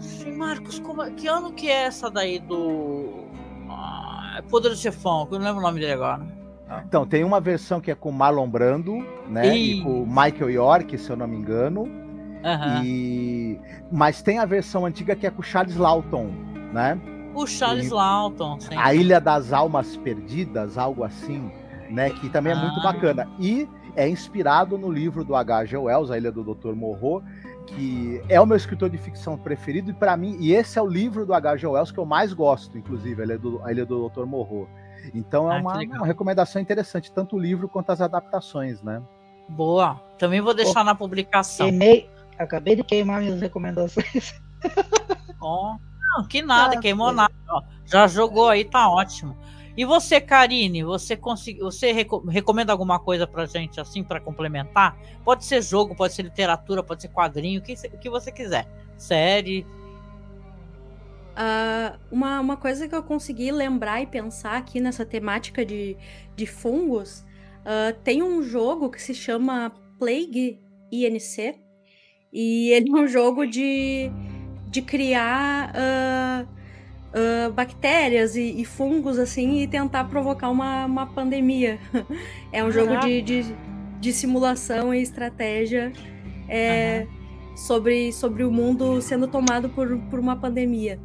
Sim, 0.00 0.32
Marcos, 0.32 0.80
como, 0.80 1.02
é, 1.02 1.10
que 1.10 1.28
ano 1.28 1.52
que 1.52 1.68
é 1.68 1.84
essa 1.84 2.10
daí 2.10 2.40
do. 2.40 3.24
Ah, 3.70 4.42
Poder 4.50 4.68
do 4.68 4.76
Chefão, 4.76 5.26
que 5.26 5.34
eu 5.34 5.38
não 5.38 5.46
lembro 5.46 5.60
o 5.60 5.62
nome 5.62 5.80
dele 5.80 5.92
agora. 5.92 6.35
Então, 6.84 7.06
tem 7.06 7.22
uma 7.22 7.40
versão 7.40 7.80
que 7.80 7.90
é 7.90 7.94
com 7.94 8.10
Marlon 8.10 8.48
Brando, 8.48 9.06
né? 9.28 9.56
E, 9.56 9.78
e 9.78 9.82
com 9.82 10.04
Michael 10.04 10.50
York, 10.50 10.98
se 10.98 11.10
eu 11.10 11.16
não 11.16 11.26
me 11.26 11.36
engano. 11.36 11.82
Uhum. 11.82 12.84
E... 12.84 13.60
Mas 13.90 14.22
tem 14.22 14.38
a 14.38 14.44
versão 14.44 14.84
antiga 14.84 15.14
que 15.14 15.26
é 15.26 15.30
com 15.30 15.42
Charles 15.42 15.76
Lawton, 15.76 16.30
né? 16.72 17.00
O 17.34 17.46
Charles 17.46 17.88
e... 17.88 17.94
Lawton, 17.94 18.58
sim. 18.60 18.76
A 18.76 18.94
Ilha 18.94 19.20
das 19.20 19.52
Almas 19.52 19.96
Perdidas, 19.96 20.76
algo 20.76 21.04
assim, 21.04 21.50
né? 21.90 22.10
Que 22.10 22.28
também 22.28 22.52
é 22.52 22.56
muito 22.56 22.80
ah. 22.80 22.92
bacana. 22.92 23.28
E 23.38 23.68
é 23.94 24.08
inspirado 24.08 24.76
no 24.76 24.90
livro 24.90 25.24
do 25.24 25.34
H.G. 25.34 25.76
Wells, 25.76 26.10
A 26.10 26.18
Ilha 26.18 26.30
do 26.30 26.42
Dr. 26.42 26.74
Morro, 26.74 27.22
que 27.66 28.20
é 28.28 28.40
o 28.40 28.46
meu 28.46 28.56
escritor 28.56 28.90
de 28.90 28.98
ficção 28.98 29.36
preferido 29.36 29.90
e 29.90 29.94
para 29.94 30.16
mim, 30.16 30.36
e 30.38 30.52
esse 30.52 30.78
é 30.78 30.82
o 30.82 30.86
livro 30.86 31.26
do 31.26 31.34
H.G. 31.34 31.66
Wells 31.66 31.90
que 31.90 31.98
eu 31.98 32.04
mais 32.04 32.32
gosto, 32.32 32.76
inclusive, 32.78 33.22
A 33.22 33.24
Ilha 33.24 33.38
do, 33.38 33.60
a 33.64 33.72
Ilha 33.72 33.86
do 33.86 34.08
Dr. 34.08 34.24
Morro. 34.24 34.68
Então 35.14 35.50
é 35.50 35.56
ah, 35.56 35.60
uma, 35.60 35.78
uma, 35.78 36.06
recomendação 36.06 36.60
interessante, 36.60 37.12
tanto 37.12 37.36
o 37.36 37.38
livro 37.38 37.68
quanto 37.68 37.90
as 37.90 38.00
adaptações, 38.00 38.82
né? 38.82 39.02
Boa. 39.48 40.00
Também 40.18 40.40
vou 40.40 40.54
deixar 40.54 40.84
na 40.84 40.94
publicação. 40.94 41.66
Queimei, 41.66 42.10
acabei 42.38 42.76
de 42.76 42.82
queimar 42.82 43.20
minhas 43.20 43.40
recomendações. 43.40 44.34
Oh, 45.38 45.76
não, 46.00 46.26
que 46.26 46.42
nada, 46.42 46.76
ah, 46.76 46.80
queimou 46.80 47.12
nada. 47.12 47.32
Já 47.84 48.08
jogou 48.08 48.48
aí, 48.48 48.64
tá 48.64 48.88
ótimo. 48.88 49.36
E 49.76 49.84
você, 49.84 50.20
Karine, 50.20 50.82
você 50.82 51.14
conseguiu, 51.16 51.66
você 51.66 51.92
recomenda 51.92 52.72
alguma 52.72 52.98
coisa 52.98 53.26
pra 53.26 53.44
gente 53.44 53.78
assim 53.78 54.02
para 54.02 54.18
complementar? 54.18 54.96
Pode 55.22 55.44
ser 55.44 55.62
jogo, 55.62 55.94
pode 55.94 56.14
ser 56.14 56.22
literatura, 56.22 56.82
pode 56.82 57.02
ser 57.02 57.08
quadrinho, 57.08 57.60
o 57.60 57.62
que, 57.62 57.74
o 57.74 57.98
que 57.98 58.08
você 58.08 58.32
quiser. 58.32 58.66
Série, 58.96 59.66
Uh, 61.36 61.98
uma, 62.10 62.40
uma 62.40 62.56
coisa 62.56 62.88
que 62.88 62.94
eu 62.94 63.02
consegui 63.02 63.52
lembrar 63.52 64.00
e 64.00 64.06
pensar 64.06 64.56
aqui 64.56 64.80
nessa 64.80 65.04
temática 65.04 65.66
de, 65.66 65.94
de 66.34 66.46
fungos, 66.46 67.26
uh, 67.60 67.94
tem 68.02 68.22
um 68.22 68.42
jogo 68.42 68.88
que 68.88 69.02
se 69.02 69.12
chama 69.12 69.70
Plague 69.98 70.58
INC, 70.90 71.60
e 72.32 72.70
ele 72.70 72.88
é 72.90 72.94
um 72.94 73.06
jogo 73.06 73.46
de, 73.46 74.10
de 74.70 74.80
criar 74.80 75.74
uh, 75.74 77.52
bactérias 77.52 78.34
e, 78.34 78.60
e, 78.60 78.64
fungos 78.64 79.18
assim 79.18 79.60
e 79.60 79.66
tentar 79.66 80.04
provocar 80.04 80.48
uma, 80.48 80.86
uma 80.86 81.06
pandemia. 81.06 81.78
é 82.50 82.64
um 82.64 82.70
jogo 82.70 82.98
de, 83.00 83.20
de, 83.20 83.44
de, 84.00 84.12
simulação 84.12 84.94
e 84.94 85.02
estratégia 85.02 85.92
é, 86.48 87.06
uhum. 87.06 87.56
sobre, 87.56 88.12
sobre 88.12 88.42
o 88.44 88.50
mundo 88.50 89.00
sendo 89.00 89.28
tomado 89.28 89.68
por, 89.68 89.98
por 90.10 90.18
uma 90.18 90.36
pandemia. 90.36 90.98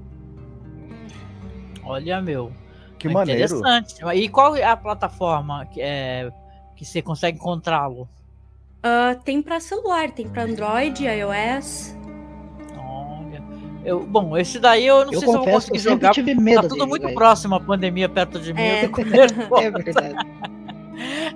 Olha, 1.84 2.22
meu. 2.22 2.52
Que 2.98 3.08
é 3.08 3.12
maneiro. 3.12 3.44
Interessante. 3.44 3.96
E 4.16 4.30
qual 4.30 4.56
é 4.56 4.64
a 4.64 4.78
plataforma 4.78 5.66
que, 5.66 5.82
é, 5.82 6.32
que 6.76 6.86
você 6.86 7.02
consegue 7.02 7.38
encontrá-lo? 7.38 8.08
Uh, 8.84 9.20
tem 9.24 9.42
para 9.42 9.60
celular, 9.60 10.12
tem 10.12 10.28
para 10.28 10.44
Android, 10.44 11.06
iOS. 11.06 11.96
Olha. 12.78 13.44
Eu, 13.84 14.06
bom, 14.06 14.38
esse 14.38 14.60
daí 14.60 14.86
eu 14.86 15.06
não 15.06 15.14
eu 15.14 15.20
sei 15.20 15.30
se 15.30 15.36
eu 15.36 15.44
vou 15.44 15.52
conseguir 15.52 15.78
eu 15.78 15.84
jogar. 15.84 16.12
Tive 16.14 16.36
medo 16.36 16.64
tá 16.64 16.68
tudo 16.68 16.80
dele, 16.80 16.90
muito 16.90 17.04
véio. 17.04 17.16
próximo 17.16 17.56
a 17.56 17.60
pandemia 17.60 18.10
perto 18.10 18.40
de 18.40 18.54
mim. 18.54 18.62
É, 18.62 18.86
é 19.66 19.72
verdade. 19.72 20.16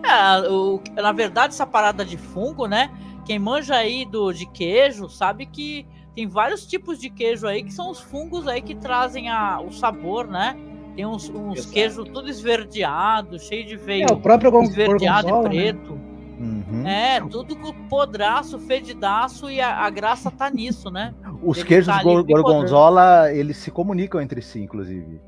É, 0.03 0.49
o, 0.49 0.81
na 0.95 1.11
verdade, 1.11 1.53
essa 1.53 1.65
parada 1.65 2.03
de 2.03 2.17
fungo, 2.17 2.67
né? 2.67 2.91
Quem 3.25 3.39
manja 3.39 3.75
aí 3.75 4.05
do, 4.05 4.31
de 4.31 4.45
queijo 4.45 5.09
sabe 5.09 5.45
que 5.45 5.85
tem 6.15 6.27
vários 6.27 6.65
tipos 6.65 6.99
de 6.99 7.09
queijo 7.09 7.45
aí 7.45 7.63
que 7.63 7.73
são 7.73 7.91
os 7.91 7.99
fungos 7.99 8.47
aí 8.47 8.61
que 8.61 8.73
trazem 8.73 9.29
a, 9.29 9.59
o 9.59 9.71
sabor, 9.71 10.27
né? 10.27 10.55
Tem 10.95 11.05
uns, 11.05 11.29
uns 11.29 11.65
queijos 11.65 12.07
tudo 12.07 12.29
esverdeado, 12.29 13.37
cheio 13.37 13.65
de 13.65 13.75
veio. 13.75 14.07
É, 14.09 14.13
o 14.13 14.17
próprio 14.17 14.61
esverdeado 14.63 15.27
gorgonzola, 15.27 15.53
e 15.53 15.73
preto. 15.73 15.93
Né? 15.93 16.15
Uhum. 16.39 16.87
É, 16.87 17.21
tudo 17.21 17.55
com 17.57 17.73
podraço, 17.87 18.57
fedidaço 18.59 19.49
e 19.49 19.59
a, 19.59 19.79
a, 19.79 19.89
graça 19.89 20.31
tá 20.31 20.49
nisso, 20.49 20.89
né? 20.89 21.13
Os 21.43 21.57
Ele 21.57 21.67
queijos 21.67 21.93
tá 21.93 22.01
gorgonzola, 22.01 23.31
eles 23.33 23.57
se 23.57 23.69
comunicam 23.69 24.21
entre 24.21 24.41
si, 24.41 24.61
inclusive. 24.61 25.19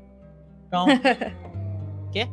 Então. 0.66 0.86
Quê? 2.10 2.28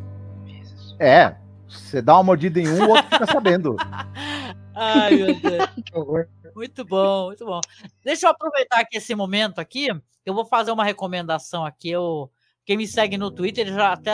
É, 0.98 1.36
você 1.68 2.02
dá 2.02 2.14
uma 2.16 2.24
mordida 2.24 2.60
em 2.60 2.70
um, 2.70 2.86
o 2.86 2.90
outro 2.90 3.04
fica 3.04 3.26
sabendo. 3.26 3.76
Ai, 4.76 5.16
meu 5.16 5.40
Deus. 5.40 5.70
muito 6.54 6.84
bom, 6.84 7.28
muito 7.28 7.46
bom. 7.46 7.62
Deixa 8.04 8.28
eu 8.28 8.32
aproveitar 8.32 8.82
aqui 8.82 8.98
esse 8.98 9.16
momento 9.16 9.60
aqui. 9.60 9.88
Eu 10.26 10.34
vou 10.34 10.46
fazer 10.46 10.72
uma 10.72 10.84
recomendação 10.84 11.66
aqui. 11.66 11.90
Eu, 11.90 12.30
quem 12.66 12.76
me 12.76 12.86
segue 12.86 13.18
no 13.18 13.32
Twitter 13.32 13.68
já 13.68 13.94
até 13.94 14.12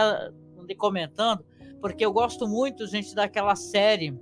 andei 0.57 0.76
comentando, 0.76 1.43
porque 1.82 2.05
eu 2.05 2.14
gosto 2.14 2.47
muito, 2.47 2.86
gente, 2.86 3.16
daquela 3.16 3.55
série 3.55 4.16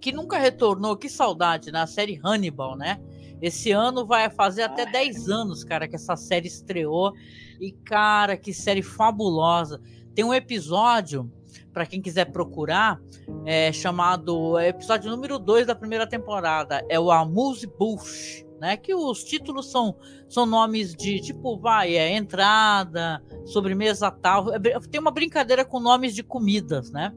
que 0.00 0.12
nunca 0.12 0.38
retornou. 0.38 0.96
Que 0.96 1.08
saudade, 1.08 1.72
né? 1.72 1.80
A 1.80 1.86
série 1.86 2.20
Hannibal, 2.22 2.76
né? 2.76 3.00
Esse 3.40 3.72
ano 3.72 4.06
vai 4.06 4.30
fazer 4.30 4.62
até 4.62 4.86
10 4.86 5.28
anos, 5.28 5.64
cara, 5.64 5.88
que 5.88 5.96
essa 5.96 6.14
série 6.14 6.46
estreou. 6.46 7.12
E, 7.60 7.72
cara, 7.72 8.36
que 8.36 8.54
série 8.54 8.82
fabulosa. 8.82 9.80
Tem 10.14 10.24
um 10.24 10.32
episódio 10.32 11.28
para 11.72 11.86
quem 11.86 12.00
quiser 12.00 12.26
procurar, 12.32 13.00
é 13.44 13.72
chamado 13.72 14.58
é 14.58 14.68
episódio 14.68 15.10
número 15.10 15.38
2 15.38 15.66
da 15.66 15.74
primeira 15.74 16.06
temporada, 16.06 16.84
é 16.88 16.98
o 16.98 17.10
Amuse 17.10 17.66
Bush, 17.66 18.44
né? 18.60 18.76
Que 18.76 18.94
os 18.94 19.24
títulos 19.24 19.70
são, 19.70 19.96
são 20.28 20.46
nomes 20.46 20.94
de 20.94 21.20
tipo, 21.20 21.58
vai, 21.58 21.96
é 21.96 22.16
entrada, 22.16 23.22
sobremesa 23.44 24.10
tal. 24.10 24.46
Tem 24.90 25.00
uma 25.00 25.10
brincadeira 25.10 25.64
com 25.64 25.80
nomes 25.80 26.14
de 26.14 26.22
comidas, 26.22 26.92
né? 26.92 27.12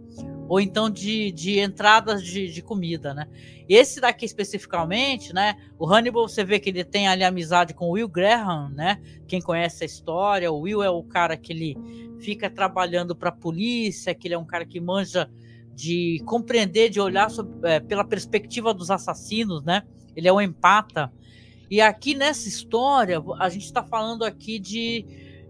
Ou 0.48 0.60
então 0.60 0.89
de, 0.89 1.32
de 1.32 1.60
entradas 1.60 2.24
de, 2.24 2.52
de 2.52 2.62
comida, 2.62 3.14
né? 3.14 3.28
Esse 3.68 4.00
daqui 4.00 4.26
especificamente, 4.26 5.34
né? 5.34 5.58
O 5.80 5.88
Hannibal, 5.88 6.28
você 6.28 6.43
vê 6.43 6.60
que 6.60 6.70
ele 6.70 6.84
tem 6.84 7.08
ali 7.08 7.24
amizade 7.24 7.74
com 7.74 7.88
o 7.88 7.91
Will 7.91 8.08
Graham, 8.08 8.70
né? 8.70 9.02
Quem 9.28 9.41
conhece 9.41 9.84
a 9.84 9.88
história, 9.88 10.52
o 10.52 10.60
Will 10.60 10.84
é 10.84 10.89
o 10.89 11.04
cara 11.04 11.36
que 11.36 11.52
ele 11.52 11.76
fica 12.20 12.50
trabalhando 12.50 13.16
para 13.16 13.30
a 13.30 13.32
polícia, 13.32 14.14
que 14.14 14.28
ele 14.28 14.36
é 14.36 14.38
um 14.38 14.46
cara 14.46 14.66
que 14.66 14.80
manja 14.80 15.30
de 15.74 16.22
compreender, 16.26 16.89
de 16.89 17.02
olhar 17.02 17.30
sobre, 17.30 17.70
é, 17.70 17.80
pela 17.80 18.06
perspectiva 18.06 18.74
dos 18.74 18.89
assassinos, 18.89 19.64
né? 19.64 19.84
Ele 20.16 20.28
é 20.28 20.34
um 20.34 20.39
empata. 20.39 21.12
E 21.70 21.82
aqui 21.82 22.16
nessa 22.16 22.48
história, 22.48 23.22
a 23.39 23.50
gente 23.50 23.66
está 23.66 23.84
falando 23.84 24.24
aqui 24.24 24.60
de, 24.60 25.06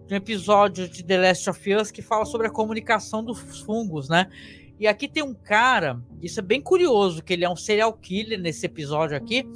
de, 0.08 0.14
um 0.14 0.18
episódio 0.18 0.90
de 0.90 1.04
The 1.04 1.18
Last 1.18 1.50
of 1.50 1.74
Us 1.76 1.92
que 1.92 2.02
fala 2.02 2.26
sobre 2.26 2.48
a 2.48 2.50
comunicação 2.50 3.24
dos 3.24 3.62
fungos, 3.62 4.10
né? 4.10 4.28
E 4.80 4.88
aqui 4.88 5.08
tem 5.08 5.24
um 5.24 5.34
cara, 5.34 6.02
isso 6.22 6.40
é 6.40 6.44
bem 6.44 6.62
curioso, 6.62 7.24
que 7.24 7.34
ele 7.34 7.46
é 7.46 7.50
um 7.50 7.56
serial 7.56 7.94
killer 7.94 8.40
nesse 8.40 8.66
episódio 8.66 9.16
aqui, 9.16 9.48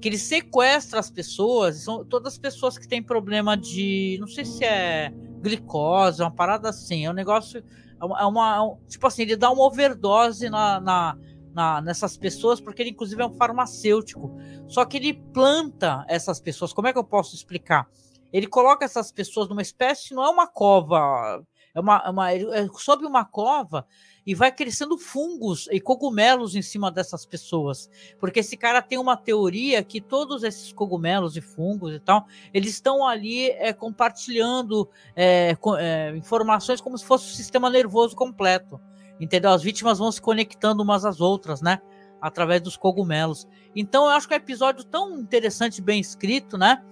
que 0.00 0.08
ele 0.08 0.18
sequestra 0.18 0.98
as 0.98 1.10
pessoas, 1.10 1.82
são 1.82 2.04
todas 2.04 2.34
as 2.34 2.38
pessoas 2.38 2.78
que 2.78 2.88
têm 2.88 3.02
problema 3.02 3.56
de, 3.56 4.16
não 4.20 4.26
sei 4.26 4.44
se 4.44 4.64
é 4.64 5.12
glicose, 5.40 6.22
uma 6.22 6.30
parada 6.30 6.70
assim, 6.70 7.04
é 7.04 7.10
um 7.10 7.14
negócio, 7.14 7.62
é 8.00 8.04
uma, 8.04 8.20
é 8.20 8.24
uma 8.24 8.76
é 8.84 8.88
tipo 8.88 9.06
assim, 9.06 9.22
ele 9.22 9.36
dá 9.36 9.50
uma 9.50 9.64
overdose 9.64 10.48
na, 10.48 10.80
na, 10.80 11.18
na, 11.52 11.80
nessas 11.82 12.16
pessoas, 12.16 12.60
porque 12.60 12.82
ele 12.82 12.90
inclusive 12.90 13.22
é 13.22 13.26
um 13.26 13.34
farmacêutico, 13.34 14.34
só 14.66 14.84
que 14.86 14.96
ele 14.96 15.14
planta 15.32 16.04
essas 16.08 16.40
pessoas, 16.40 16.72
como 16.72 16.88
é 16.88 16.92
que 16.92 16.98
eu 16.98 17.04
posso 17.04 17.34
explicar? 17.34 17.86
Ele 18.32 18.46
coloca 18.46 18.84
essas 18.84 19.12
pessoas 19.12 19.48
numa 19.48 19.62
espécie, 19.62 20.14
não 20.14 20.24
é 20.24 20.28
uma 20.30 20.46
cova, 20.46 21.42
é 21.74 21.80
uma, 21.80 22.02
é 22.04 22.10
uma 22.10 22.32
é 22.32 22.68
sob 22.76 23.04
uma 23.06 23.24
cova 23.24 23.86
e 24.26 24.34
vai 24.34 24.50
crescendo 24.50 24.96
fungos 24.96 25.68
e 25.70 25.80
cogumelos 25.80 26.54
em 26.54 26.62
cima 26.62 26.90
dessas 26.90 27.26
pessoas. 27.26 27.90
Porque 28.18 28.40
esse 28.40 28.56
cara 28.56 28.80
tem 28.80 28.98
uma 28.98 29.16
teoria 29.16 29.82
que 29.82 30.00
todos 30.00 30.42
esses 30.42 30.72
cogumelos 30.72 31.36
e 31.36 31.40
fungos 31.40 31.92
e 31.94 32.00
tal, 32.00 32.26
eles 32.52 32.72
estão 32.72 33.06
ali 33.06 33.50
é, 33.50 33.72
compartilhando 33.72 34.88
é, 35.14 35.56
é, 35.78 36.16
informações 36.16 36.80
como 36.80 36.96
se 36.96 37.04
fosse 37.04 37.26
o 37.26 37.32
um 37.32 37.34
sistema 37.34 37.68
nervoso 37.68 38.16
completo. 38.16 38.80
Entendeu? 39.20 39.50
As 39.50 39.62
vítimas 39.62 39.98
vão 39.98 40.10
se 40.10 40.20
conectando 40.20 40.82
umas 40.82 41.04
às 41.04 41.20
outras, 41.20 41.60
né? 41.60 41.80
Através 42.20 42.60
dos 42.60 42.76
cogumelos. 42.76 43.46
Então 43.76 44.04
eu 44.04 44.10
acho 44.10 44.26
que 44.26 44.34
é 44.34 44.38
um 44.38 44.40
episódio 44.40 44.84
tão 44.84 45.18
interessante, 45.18 45.80
bem 45.80 46.00
escrito, 46.00 46.58
né? 46.58 46.82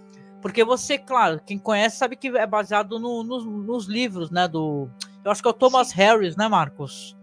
Porque 0.40 0.64
você, 0.64 0.98
claro, 0.98 1.40
quem 1.44 1.56
conhece 1.56 1.96
sabe 1.96 2.16
que 2.16 2.28
é 2.28 2.46
baseado 2.46 2.98
no, 2.98 3.22
no, 3.22 3.40
nos 3.62 3.86
livros, 3.86 4.30
né? 4.30 4.46
Do. 4.46 4.90
Eu 5.24 5.30
acho 5.30 5.40
que 5.40 5.48
é 5.48 5.50
o 5.50 5.54
Thomas 5.54 5.88
Sim. 5.88 5.96
Harris, 5.96 6.36
né, 6.36 6.48
Marcos? 6.48 7.16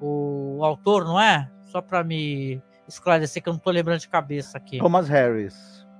O 0.00 0.60
autor, 0.62 1.04
não 1.04 1.20
é? 1.20 1.50
Só 1.64 1.80
para 1.80 2.04
me 2.04 2.62
esclarecer 2.88 3.42
que 3.42 3.48
eu 3.48 3.52
não 3.52 3.58
estou 3.58 3.72
lembrando 3.72 4.00
de 4.00 4.08
cabeça 4.08 4.56
aqui. 4.56 4.78
Thomas 4.78 5.08
Harris. 5.08 5.54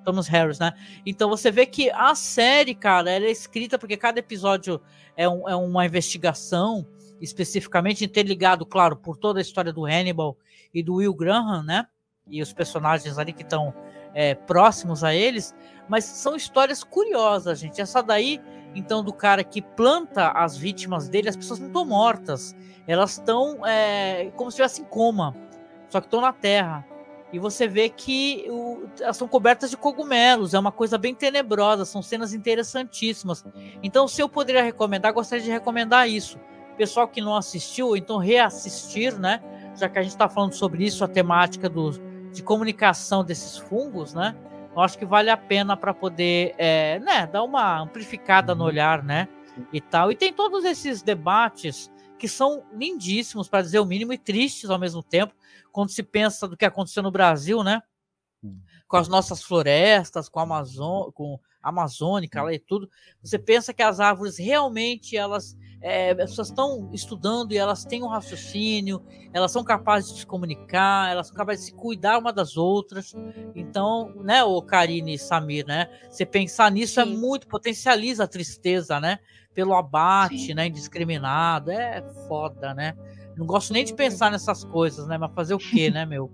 Thomas 0.05 0.29
Harris, 0.29 0.59
né? 0.59 0.73
Então 1.05 1.29
você 1.29 1.51
vê 1.51 1.67
que 1.67 1.91
a 1.91 2.15
série, 2.15 2.75
cara, 2.75 3.11
ela 3.11 3.27
é 3.27 3.31
escrita 3.31 3.79
porque 3.79 3.97
cada 3.97 4.21
episódio 4.21 4.81
é, 5.17 5.29
um, 5.29 5.49
é 5.49 5.57
uma 5.57 5.85
investigação 5.85 6.87
especificamente 7.21 8.05
interligado, 8.05 8.65
claro, 8.65 8.97
por 8.97 9.17
toda 9.17 9.41
a 9.41 9.43
história 9.43 9.73
do 9.73 9.85
Hannibal 9.85 10.37
e 10.73 10.83
do 10.83 10.97
Will 10.97 11.15
Graham, 11.15 11.63
né? 11.63 11.87
E 12.29 12.41
os 12.41 12.53
personagens 12.53 13.19
ali 13.19 13.33
que 13.33 13.43
estão 13.43 13.75
é, 14.15 14.35
próximos 14.35 15.03
a 15.03 15.15
eles, 15.15 15.55
mas 15.89 16.05
são 16.05 16.37
histórias 16.37 16.85
curiosas, 16.85 17.59
gente. 17.59 17.81
Essa 17.81 18.03
daí, 18.03 18.41
então, 18.79 19.03
do 19.03 19.13
cara 19.13 19.43
que 19.43 19.61
planta 19.61 20.29
as 20.31 20.57
vítimas 20.57 21.09
dele, 21.09 21.29
as 21.29 21.37
pessoas 21.37 21.59
não 21.59 21.69
estão 21.69 21.85
mortas 21.85 22.55
elas 22.87 23.13
estão 23.13 23.67
é, 23.67 24.31
como 24.37 24.51
se 24.51 24.55
estivessem 24.55 24.85
em 24.85 24.89
coma, 24.89 25.35
só 25.89 26.01
que 26.01 26.07
estão 26.07 26.21
na 26.21 26.33
Terra. 26.33 26.87
E 27.33 27.39
você 27.39 27.67
vê 27.67 27.89
que 27.89 28.47
o, 28.49 28.85
elas 29.01 29.17
são 29.17 29.27
cobertas 29.27 29.71
de 29.71 29.77
cogumelos, 29.77 30.55
é 30.55 30.59
uma 30.59 30.71
coisa 30.71 30.97
bem 30.97 31.15
tenebrosa, 31.15 31.85
são 31.85 32.01
cenas 32.01 32.33
interessantíssimas. 32.33 33.45
Então, 33.83 34.07
se 34.07 34.23
eu 34.23 34.29
poderia 34.29 34.63
recomendar, 34.63 35.13
gostaria 35.13 35.45
de 35.45 35.51
recomendar 35.51 36.09
isso. 36.09 36.39
Pessoal 36.79 37.09
que 37.09 37.21
não 37.21 37.35
assistiu, 37.35 37.97
então 37.97 38.19
reassistir, 38.19 39.19
né? 39.19 39.43
Já 39.77 39.89
que 39.89 39.99
a 39.99 40.03
gente 40.03 40.13
está 40.13 40.29
falando 40.29 40.53
sobre 40.53 40.85
isso, 40.85 41.03
a 41.03 41.09
temática 41.09 41.69
do, 41.69 41.91
de 42.31 42.43
comunicação 42.43 43.25
desses 43.25 43.57
fungos, 43.57 44.15
né? 44.15 44.37
Eu 44.77 44.83
acho 44.83 44.99
que 44.99 45.07
vale 45.07 45.31
a 45.31 45.39
pena 45.39 45.75
para 45.75 45.95
poder, 45.95 46.55
é, 46.59 46.99
né, 46.99 47.27
dar 47.27 47.43
uma 47.43 47.81
amplificada 47.81 48.55
no 48.55 48.61
uhum. 48.61 48.69
olhar, 48.69 49.03
né? 49.03 49.27
E 49.73 49.81
tal. 49.81 50.13
E 50.13 50.15
tem 50.15 50.31
todos 50.31 50.67
esses 50.67 51.01
debates 51.01 51.91
que 52.19 52.29
são 52.29 52.63
lindíssimos, 52.75 53.49
para 53.49 53.63
dizer 53.63 53.79
o 53.79 53.87
mínimo, 53.87 54.13
e 54.13 54.19
tristes 54.19 54.69
ao 54.69 54.79
mesmo 54.79 55.03
tempo, 55.03 55.35
quando 55.73 55.89
se 55.89 56.03
pensa 56.03 56.47
do 56.47 56.59
que 56.59 56.65
aconteceu 56.67 57.03
no 57.03 57.11
Brasil, 57.11 57.65
né? 57.65 57.83
Hum. 58.45 58.61
Com 58.87 58.99
as 58.99 59.09
nossas 59.09 59.43
florestas, 59.43 60.29
com 60.29 60.41
a 60.41 60.43
Amazon, 60.43 61.11
com 61.11 61.41
a 61.63 61.71
Amazônica 61.71 62.43
lá 62.43 62.53
e 62.53 62.59
tudo. 62.59 62.91
Você 63.23 63.39
pensa 63.39 63.73
que 63.73 63.83
as 63.83 63.99
árvores 63.99 64.37
realmente 64.37 65.17
elas 65.17 65.57
é, 65.87 66.11
as 66.11 66.31
pessoas 66.31 66.49
estão 66.49 66.91
estudando 66.93 67.53
e 67.53 67.59
elas 67.59 67.85
têm 67.85 68.03
um 68.03 68.09
raciocínio, 68.09 69.05
elas 69.33 69.53
são 69.53 69.63
capazes 69.63 70.13
de 70.13 70.21
se 70.21 70.27
comunicar, 70.27 71.11
elas 71.11 71.29
são 71.29 71.37
capazes 71.37 71.67
de 71.67 71.71
se 71.71 71.77
cuidar 71.77 72.19
uma 72.19 72.33
das 72.33 72.57
outras. 72.57 73.15
Então, 73.55 74.13
né, 74.23 74.43
o 74.43 74.61
Karine 74.63 75.15
e 75.15 75.19
Samir, 75.19 75.67
né? 75.67 75.89
Você 76.11 76.27
pensar 76.27 76.71
nisso 76.71 77.01
é 77.01 77.05
Sim. 77.05 77.13
é 77.13 77.17
muito, 77.17 77.47
potencializa 77.47 78.25
a 78.25 78.29
tristeza, 78.29 78.99
né? 78.99 79.19
pelo 79.57 79.75
abate, 79.75 80.39
Sim. 80.39 80.55
né, 80.55 80.67
indiscriminado. 80.67 81.71
É 81.71 82.05
foda, 82.29 82.75
né? 82.75 82.95
Não 83.35 83.47
gosto 83.47 83.73
nem 83.73 83.85
de 83.85 83.95
pensar 83.95 84.31
nessas 84.31 84.63
coisas, 84.65 85.09
né? 85.09 85.17
Mas 85.17 85.33
fazer 85.35 85.55
o 85.55 85.59
quê, 85.59 85.91
né, 85.91 86.05
meu? 86.05 86.31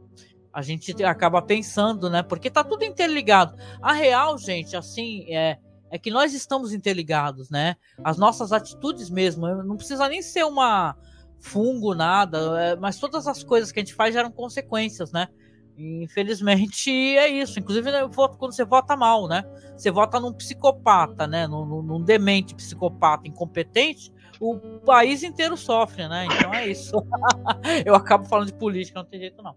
A 0.52 0.60
gente 0.60 0.92
acaba 1.04 1.40
pensando, 1.40 2.10
né? 2.10 2.22
Porque 2.22 2.50
tá 2.50 2.64
tudo 2.64 2.84
interligado. 2.84 3.56
A 3.80 3.92
real, 3.92 4.36
gente, 4.36 4.76
assim, 4.76 5.24
é, 5.32 5.56
é 5.92 5.98
que 5.98 6.10
nós 6.10 6.32
estamos 6.32 6.72
interligados, 6.72 7.50
né? 7.50 7.76
As 8.02 8.16
nossas 8.16 8.50
atitudes 8.50 9.10
mesmo, 9.10 9.46
não 9.62 9.76
precisa 9.76 10.08
nem 10.08 10.22
ser 10.22 10.42
uma 10.42 10.96
fungo, 11.38 11.94
nada, 11.94 12.38
é, 12.62 12.76
mas 12.76 12.98
todas 12.98 13.26
as 13.26 13.44
coisas 13.44 13.70
que 13.70 13.78
a 13.78 13.82
gente 13.84 13.94
faz 13.94 14.14
geram 14.14 14.30
consequências, 14.30 15.12
né? 15.12 15.28
Infelizmente 15.76 16.90
é 16.90 17.28
isso. 17.28 17.58
Inclusive, 17.58 17.90
né, 17.90 18.08
quando 18.38 18.54
você 18.54 18.64
vota 18.64 18.96
mal, 18.96 19.28
né? 19.28 19.44
Você 19.76 19.90
vota 19.90 20.18
num 20.18 20.32
psicopata, 20.32 21.26
né? 21.26 21.46
Num, 21.46 21.82
num, 21.82 22.02
demente 22.02 22.54
psicopata 22.54 23.28
incompetente, 23.28 24.10
o 24.40 24.58
país 24.86 25.22
inteiro 25.22 25.58
sofre, 25.58 26.08
né? 26.08 26.24
Então 26.24 26.54
é 26.54 26.68
isso. 26.68 26.96
Eu 27.84 27.94
acabo 27.94 28.24
falando 28.24 28.46
de 28.46 28.54
política, 28.54 28.98
não 28.98 29.06
tem 29.06 29.20
jeito 29.20 29.42
não. 29.42 29.54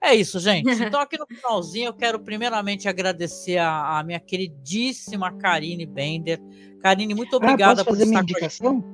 É 0.00 0.14
isso, 0.14 0.38
gente. 0.38 0.70
Então, 0.70 1.00
aqui 1.00 1.18
no 1.18 1.26
finalzinho, 1.26 1.86
eu 1.86 1.94
quero 1.94 2.18
primeiramente 2.20 2.88
agradecer 2.88 3.58
a, 3.58 3.98
a 3.98 4.02
minha 4.02 4.20
queridíssima 4.20 5.32
Karine 5.32 5.86
Bender. 5.86 6.40
Karine, 6.80 7.14
muito 7.14 7.36
obrigada 7.36 7.82
ah, 7.82 7.84
posso 7.84 7.98
fazer 7.98 8.04
por 8.04 8.10
minha 8.10 8.22
indicação? 8.22 8.84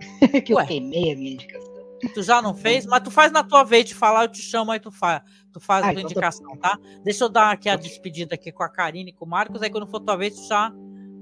que 0.44 0.54
Ué, 0.54 0.62
eu 0.62 0.66
queimei 0.66 1.12
a 1.12 1.16
minha 1.16 1.32
indicação. 1.32 1.74
Tu 2.12 2.22
já 2.22 2.42
não 2.42 2.54
fez? 2.54 2.84
Mas 2.84 3.02
tu 3.02 3.10
faz 3.10 3.32
na 3.32 3.42
tua 3.42 3.62
vez 3.62 3.84
de 3.86 3.94
falar, 3.94 4.24
eu 4.24 4.28
te 4.28 4.42
chamo, 4.42 4.72
aí 4.72 4.80
tu 4.80 4.90
faz, 4.90 5.22
tu 5.52 5.60
faz 5.60 5.84
ah, 5.84 5.88
a 5.88 5.92
tua 5.92 6.00
então 6.00 6.10
indicação, 6.10 6.56
tá? 6.58 6.78
Deixa 7.02 7.24
eu 7.24 7.28
dar 7.28 7.52
aqui 7.52 7.68
a 7.68 7.76
despedida 7.76 8.34
aqui 8.34 8.52
com 8.52 8.62
a 8.62 8.68
Karine 8.68 9.10
e 9.10 9.14
com 9.14 9.24
o 9.24 9.28
Marcos, 9.28 9.62
aí 9.62 9.70
quando 9.70 9.86
for 9.86 10.00
tua 10.00 10.16
vez, 10.16 10.34
tu 10.34 10.46
já, 10.46 10.70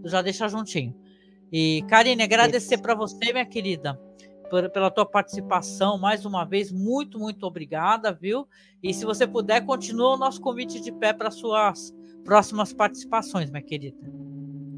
tu 0.02 0.08
já 0.08 0.22
deixa 0.22 0.48
juntinho. 0.48 0.94
E, 1.52 1.84
Karine, 1.88 2.22
agradecer 2.22 2.78
para 2.78 2.94
você, 2.94 3.32
minha 3.32 3.44
querida, 3.44 4.00
por, 4.52 4.68
pela 4.68 4.90
tua 4.90 5.06
participação 5.06 5.96
mais 5.96 6.26
uma 6.26 6.44
vez. 6.44 6.70
Muito, 6.70 7.18
muito 7.18 7.46
obrigada, 7.46 8.12
viu? 8.12 8.46
E 8.82 8.92
se 8.92 9.02
você 9.02 9.26
puder, 9.26 9.64
continua 9.64 10.14
o 10.14 10.18
nosso 10.18 10.42
convite 10.42 10.78
de 10.78 10.92
pé 10.92 11.14
para 11.14 11.30
suas 11.30 11.90
próximas 12.22 12.70
participações, 12.70 13.50
minha 13.50 13.62
querida. 13.62 13.96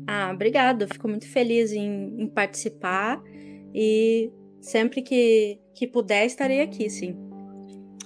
Ah, 0.06 0.30
obrigada. 0.32 0.86
Fico 0.86 1.08
muito 1.08 1.26
feliz 1.28 1.72
em, 1.72 2.14
em 2.22 2.28
participar 2.28 3.20
e 3.74 4.30
sempre 4.60 5.02
que, 5.02 5.58
que 5.74 5.88
puder 5.88 6.24
estarei 6.24 6.60
aqui, 6.60 6.88
sim. 6.88 7.18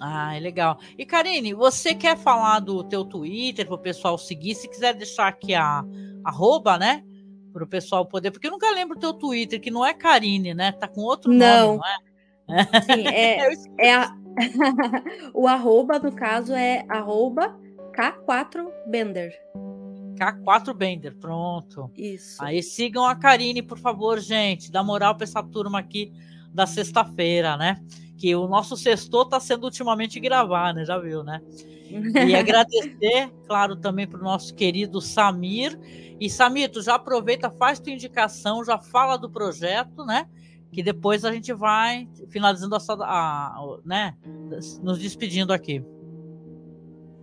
Ah, 0.00 0.34
é 0.34 0.40
legal. 0.40 0.78
E 0.96 1.04
Karine, 1.04 1.52
você 1.52 1.94
quer 1.94 2.16
falar 2.16 2.60
do 2.60 2.82
teu 2.82 3.04
Twitter 3.04 3.66
para 3.66 3.74
o 3.74 3.78
pessoal 3.78 4.16
seguir? 4.16 4.54
Se 4.54 4.70
quiser 4.70 4.94
deixar 4.94 5.28
aqui 5.28 5.54
a 5.54 5.84
arroba, 6.24 6.78
né? 6.78 7.04
Para 7.58 7.64
o 7.64 7.68
pessoal 7.68 8.06
poder, 8.06 8.30
porque 8.30 8.46
eu 8.46 8.52
nunca 8.52 8.70
lembro 8.70 8.96
o 8.96 9.00
teu 9.00 9.12
Twitter, 9.12 9.60
que 9.60 9.68
não 9.68 9.84
é 9.84 9.92
Karine, 9.92 10.54
né? 10.54 10.70
Tá 10.70 10.86
com 10.86 11.00
outro 11.00 11.32
não. 11.32 11.78
nome, 11.78 11.80
não 12.48 12.56
é? 12.56 12.64
Sim, 12.82 13.06
é, 13.08 13.52
é 13.78 13.94
a... 13.94 14.16
o 15.34 15.48
arroba, 15.48 15.98
no 15.98 16.12
caso, 16.12 16.54
é 16.54 16.84
arroba 16.88 17.58
K4Bender. 17.92 19.32
K4 20.14 20.72
Bender, 20.72 21.16
pronto. 21.16 21.90
Isso. 21.96 22.40
Aí 22.40 22.62
sigam 22.62 23.04
a 23.04 23.16
Karine, 23.16 23.60
por 23.60 23.76
favor, 23.76 24.20
gente. 24.20 24.70
Dá 24.70 24.84
moral 24.84 25.16
para 25.16 25.24
essa 25.24 25.42
turma 25.42 25.80
aqui 25.80 26.12
da 26.54 26.64
sexta-feira, 26.64 27.56
né? 27.56 27.82
Que 28.16 28.36
o 28.36 28.46
nosso 28.46 28.76
sexto 28.76 29.24
tá 29.24 29.40
sendo 29.40 29.64
ultimamente 29.64 30.20
gravar, 30.20 30.72
né? 30.72 30.84
Já 30.84 30.96
viu, 30.96 31.24
né? 31.24 31.40
E 31.90 32.34
agradecer, 32.36 33.30
claro, 33.46 33.76
também 33.76 34.06
para 34.06 34.20
o 34.20 34.22
nosso 34.22 34.54
querido 34.54 35.00
Samir. 35.00 35.78
E 36.20 36.28
Samir, 36.28 36.70
tu 36.70 36.82
já 36.82 36.94
aproveita, 36.96 37.50
faz 37.50 37.78
tua 37.78 37.92
indicação, 37.92 38.64
já 38.64 38.78
fala 38.78 39.16
do 39.16 39.30
projeto, 39.30 40.04
né? 40.04 40.28
Que 40.72 40.82
depois 40.82 41.24
a 41.24 41.32
gente 41.32 41.52
vai 41.52 42.08
finalizando 42.28 42.74
a, 42.74 42.78
a 42.78 43.78
né? 43.84 44.14
Nos 44.82 44.98
despedindo 44.98 45.52
aqui. 45.52 45.82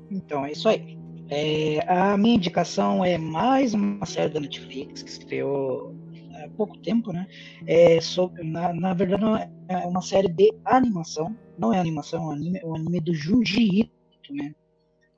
Então, 0.09 0.45
é 0.45 0.51
isso 0.51 0.68
aí. 0.68 0.97
É, 1.30 1.80
a 1.88 2.18
minha 2.18 2.36
indicação 2.36 3.03
é 3.03 3.18
mais 3.18 3.74
uma 3.74 4.05
série 4.05 4.32
da 4.32 4.39
Netflix 4.39 5.01
que 5.01 5.09
estreou 5.09 5.95
há 6.36 6.49
pouco 6.49 6.78
tempo, 6.78 7.11
né? 7.11 7.28
É 7.66 7.99
sobre, 7.99 8.43
na, 8.43 8.74
na 8.74 8.93
verdade, 8.93 9.49
é 9.68 9.78
uma 9.78 10.01
série 10.01 10.28
de 10.28 10.53
animação, 10.63 11.36
não 11.57 11.74
é 11.74 11.80
animação, 11.80 12.22
é 12.22 12.26
um 12.28 12.32
anime, 12.32 12.59
é 12.59 12.66
um 12.66 12.76
anime 12.76 12.99
do 12.99 13.13
Junji 13.13 13.91
Né? 14.34 14.53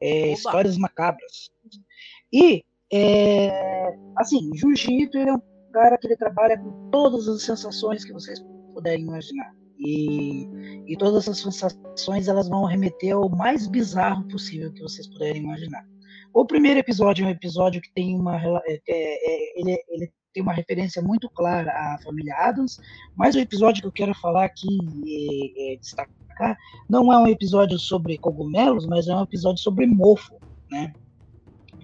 É, 0.01 0.32
histórias 0.34 0.78
macabras. 0.78 1.51
E, 2.32 2.64
é, 2.91 3.95
assim, 4.16 4.49
Ito 4.53 5.18
é 5.18 5.34
um 5.34 5.41
cara 5.72 5.97
que 5.97 6.08
ele 6.08 6.18
trabalha 6.18 6.58
com 6.58 6.89
todas 6.89 7.28
as 7.28 7.43
sensações 7.43 8.03
que 8.03 8.14
vocês 8.14 8.39
puderem 8.74 9.03
imaginar. 9.03 9.53
E, 9.80 10.47
e 10.88 10.97
todas 10.97 11.28
essas 11.28 11.39
sensações 11.39 12.28
elas 12.28 12.49
vão 12.49 12.66
remeter 12.66 13.16
ao 13.16 13.30
mais 13.30 13.68
bizarro 13.68 14.28
possível 14.28 14.74
que 14.74 14.82
vocês 14.82 15.08
puderem 15.08 15.43
imaginar. 15.43 15.86
O 16.34 16.45
primeiro 16.45 16.80
episódio 16.80 17.24
é 17.24 17.28
um 17.28 17.32
episódio 17.32 17.82
que 17.82 17.91
tem 17.93 18.16
uma 18.16 18.38
é, 18.66 18.80
é, 18.88 19.60
ele, 19.60 19.84
ele 19.88 20.12
tem 20.38 20.44
uma 20.44 20.54
referência 20.54 21.02
muito 21.02 21.28
clara 21.30 21.72
à 21.72 21.98
família 22.04 22.36
Adams, 22.38 22.80
mas 23.16 23.36
o 23.36 23.40
episódio 23.40 23.82
que 23.82 23.88
eu 23.88 23.92
quero 23.92 24.14
falar 24.14 24.46
aqui 24.46 24.68
e, 25.04 25.74
e 25.74 25.78
destacar 25.80 26.56
não 26.88 27.12
é 27.12 27.18
um 27.18 27.28
episódio 27.28 27.80
sobre 27.80 28.20
cogumelos, 28.20 28.86
mas 28.86 29.08
é 29.08 29.16
um 29.16 29.24
episódio 29.24 29.64
sobre 29.64 29.88
mofo, 29.88 30.40
né? 30.70 30.94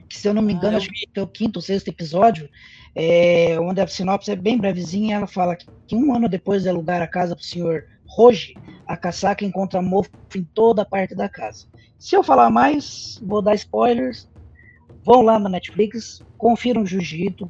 Que, 0.07 0.15
se 0.15 0.27
eu 0.27 0.35
não 0.35 0.43
me 0.43 0.53
engano, 0.53 0.75
ah, 0.75 0.77
acho 0.77 0.89
que 0.89 1.07
é 1.15 1.21
o 1.23 1.27
quinto 1.27 1.57
ou 1.57 1.63
sexto 1.63 1.87
episódio, 1.87 2.47
é, 2.93 3.59
onde 3.59 3.81
a 3.81 3.87
sinopse 3.87 4.29
é 4.29 4.35
bem 4.35 4.59
brevezinha, 4.59 5.15
ela 5.15 5.25
fala 5.25 5.55
que, 5.55 5.65
que 5.87 5.95
um 5.95 6.15
ano 6.15 6.29
depois 6.29 6.61
de 6.61 6.69
alugar 6.69 7.01
a 7.01 7.07
casa 7.07 7.35
para 7.35 7.41
o 7.41 7.45
senhor 7.45 7.85
Roge, 8.05 8.53
a 8.85 8.95
caçaca 8.95 9.43
encontra 9.43 9.81
mofo 9.81 10.11
em 10.35 10.43
toda 10.43 10.83
a 10.83 10.85
parte 10.85 11.15
da 11.15 11.27
casa. 11.27 11.65
Se 11.97 12.15
eu 12.15 12.23
falar 12.23 12.51
mais, 12.51 13.19
vou 13.25 13.41
dar 13.41 13.55
spoilers, 13.55 14.29
Vão 15.05 15.21
lá 15.21 15.37
na 15.37 15.49
Netflix, 15.49 16.23
confiram 16.37 16.85
Jiu-Jitsu, 16.85 17.49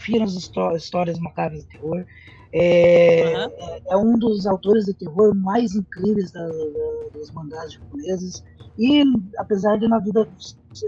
confiram 0.00 0.24
as 0.24 0.82
histórias 0.82 1.18
macabras 1.18 1.60
de 1.60 1.68
terror. 1.68 2.04
É, 2.52 3.46
uhum. 3.46 3.80
é, 3.90 3.96
um 3.96 4.18
dos 4.18 4.46
autores 4.46 4.86
de 4.86 4.94
terror 4.94 5.34
mais 5.36 5.76
incríveis 5.76 6.32
da, 6.32 6.44
da, 6.44 7.08
dos 7.12 7.30
mangás 7.30 7.74
japoneses. 7.74 8.42
E 8.78 9.04
apesar 9.38 9.76
de 9.78 9.86
na 9.86 9.98
vida 9.98 10.26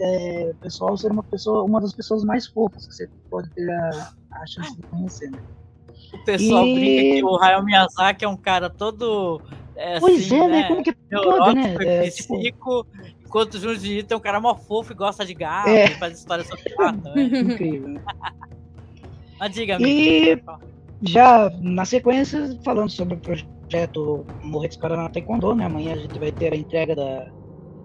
é, 0.01 0.53
pessoal 0.61 0.97
ser 0.97 1.13
uma 1.13 1.23
pessoa, 1.23 1.63
uma 1.63 1.81
das 1.81 1.93
pessoas 1.93 2.25
mais 2.25 2.47
fofas 2.47 2.87
que 2.87 2.95
você 2.95 3.09
pode 3.31 3.51
ter 3.51 3.71
a, 3.71 4.13
a 4.33 4.47
chance 4.47 4.75
de 4.75 4.83
conhecer. 4.83 5.31
Né? 5.31 5.39
O 6.15 6.25
pessoal 6.25 6.67
e... 6.67 6.75
brinca 6.75 7.03
que 7.03 7.25
o 7.25 7.37
Hayao 7.37 7.65
Miyazaki 7.65 8.25
é 8.25 8.29
um 8.29 8.37
cara 8.37 8.69
todo. 8.69 9.41
É, 9.77 10.01
pois 10.01 10.27
assim, 10.27 10.37
é, 10.37 10.49
né? 10.49 10.63
né? 10.63 10.69
Como 10.69 10.83
que 10.83 10.93
pode, 10.93 11.55
né? 11.55 11.77
É, 11.81 12.11
tipo... 12.11 12.41
Enquanto 13.25 13.55
o 13.55 13.59
Junji 13.59 14.01
Ito 14.01 14.13
é 14.13 14.17
um 14.17 14.21
cara 14.21 14.41
mó 14.41 14.55
fofo 14.55 14.93
e 14.93 14.95
gosta 14.95 15.25
de 15.25 15.33
gato, 15.33 15.69
é. 15.69 15.89
faz 15.93 16.19
histórias 16.19 16.47
sobre 16.47 16.65
gato. 16.77 17.09
Né? 17.15 17.23
Incrível. 17.41 18.01
Mas 19.43 19.55
diga, 19.55 19.75
amigo. 19.75 19.91
E 19.91 20.41
já 21.03 21.51
na 21.61 21.85
sequência, 21.85 22.57
falando 22.65 22.91
sobre 22.91 23.15
o 23.15 23.19
projeto 23.19 24.25
Morretes 24.41 24.77
Paraná 24.77 25.09
Taekwondo, 25.09 25.53
né? 25.53 25.65
Amanhã 25.65 25.95
a 25.95 25.99
gente 25.99 26.17
vai 26.17 26.31
ter 26.31 26.53
a 26.53 26.57
entrega 26.57 26.95
da, 26.95 27.29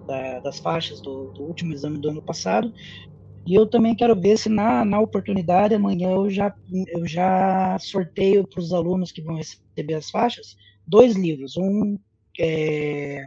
da, 0.06 0.40
das 0.42 0.60
faixas 0.60 1.02
do, 1.02 1.32
do, 1.32 1.42
último 1.42 1.74
exame 1.74 1.98
do 1.98 2.10
ano 2.10 2.22
passado. 2.22 2.72
E 3.44 3.56
eu 3.56 3.66
também 3.66 3.96
quero 3.96 4.16
ver 4.16 4.38
se 4.38 4.50
na, 4.50 4.86
na 4.86 5.00
oportunidade 5.00 5.74
amanhã 5.74 6.12
eu 6.12 6.30
já, 6.30 6.54
eu 6.90 7.08
já 7.08 7.76
sorteio 7.80 8.48
para 8.48 8.60
os 8.60 8.72
alunos 8.72 9.12
que 9.12 9.24
vão 9.24 9.38
receber 9.38 9.96
as 9.96 10.12
faixas 10.12 10.56
dois 10.86 11.16
livros. 11.16 11.58
Um 11.58 11.98
é, 12.40 13.26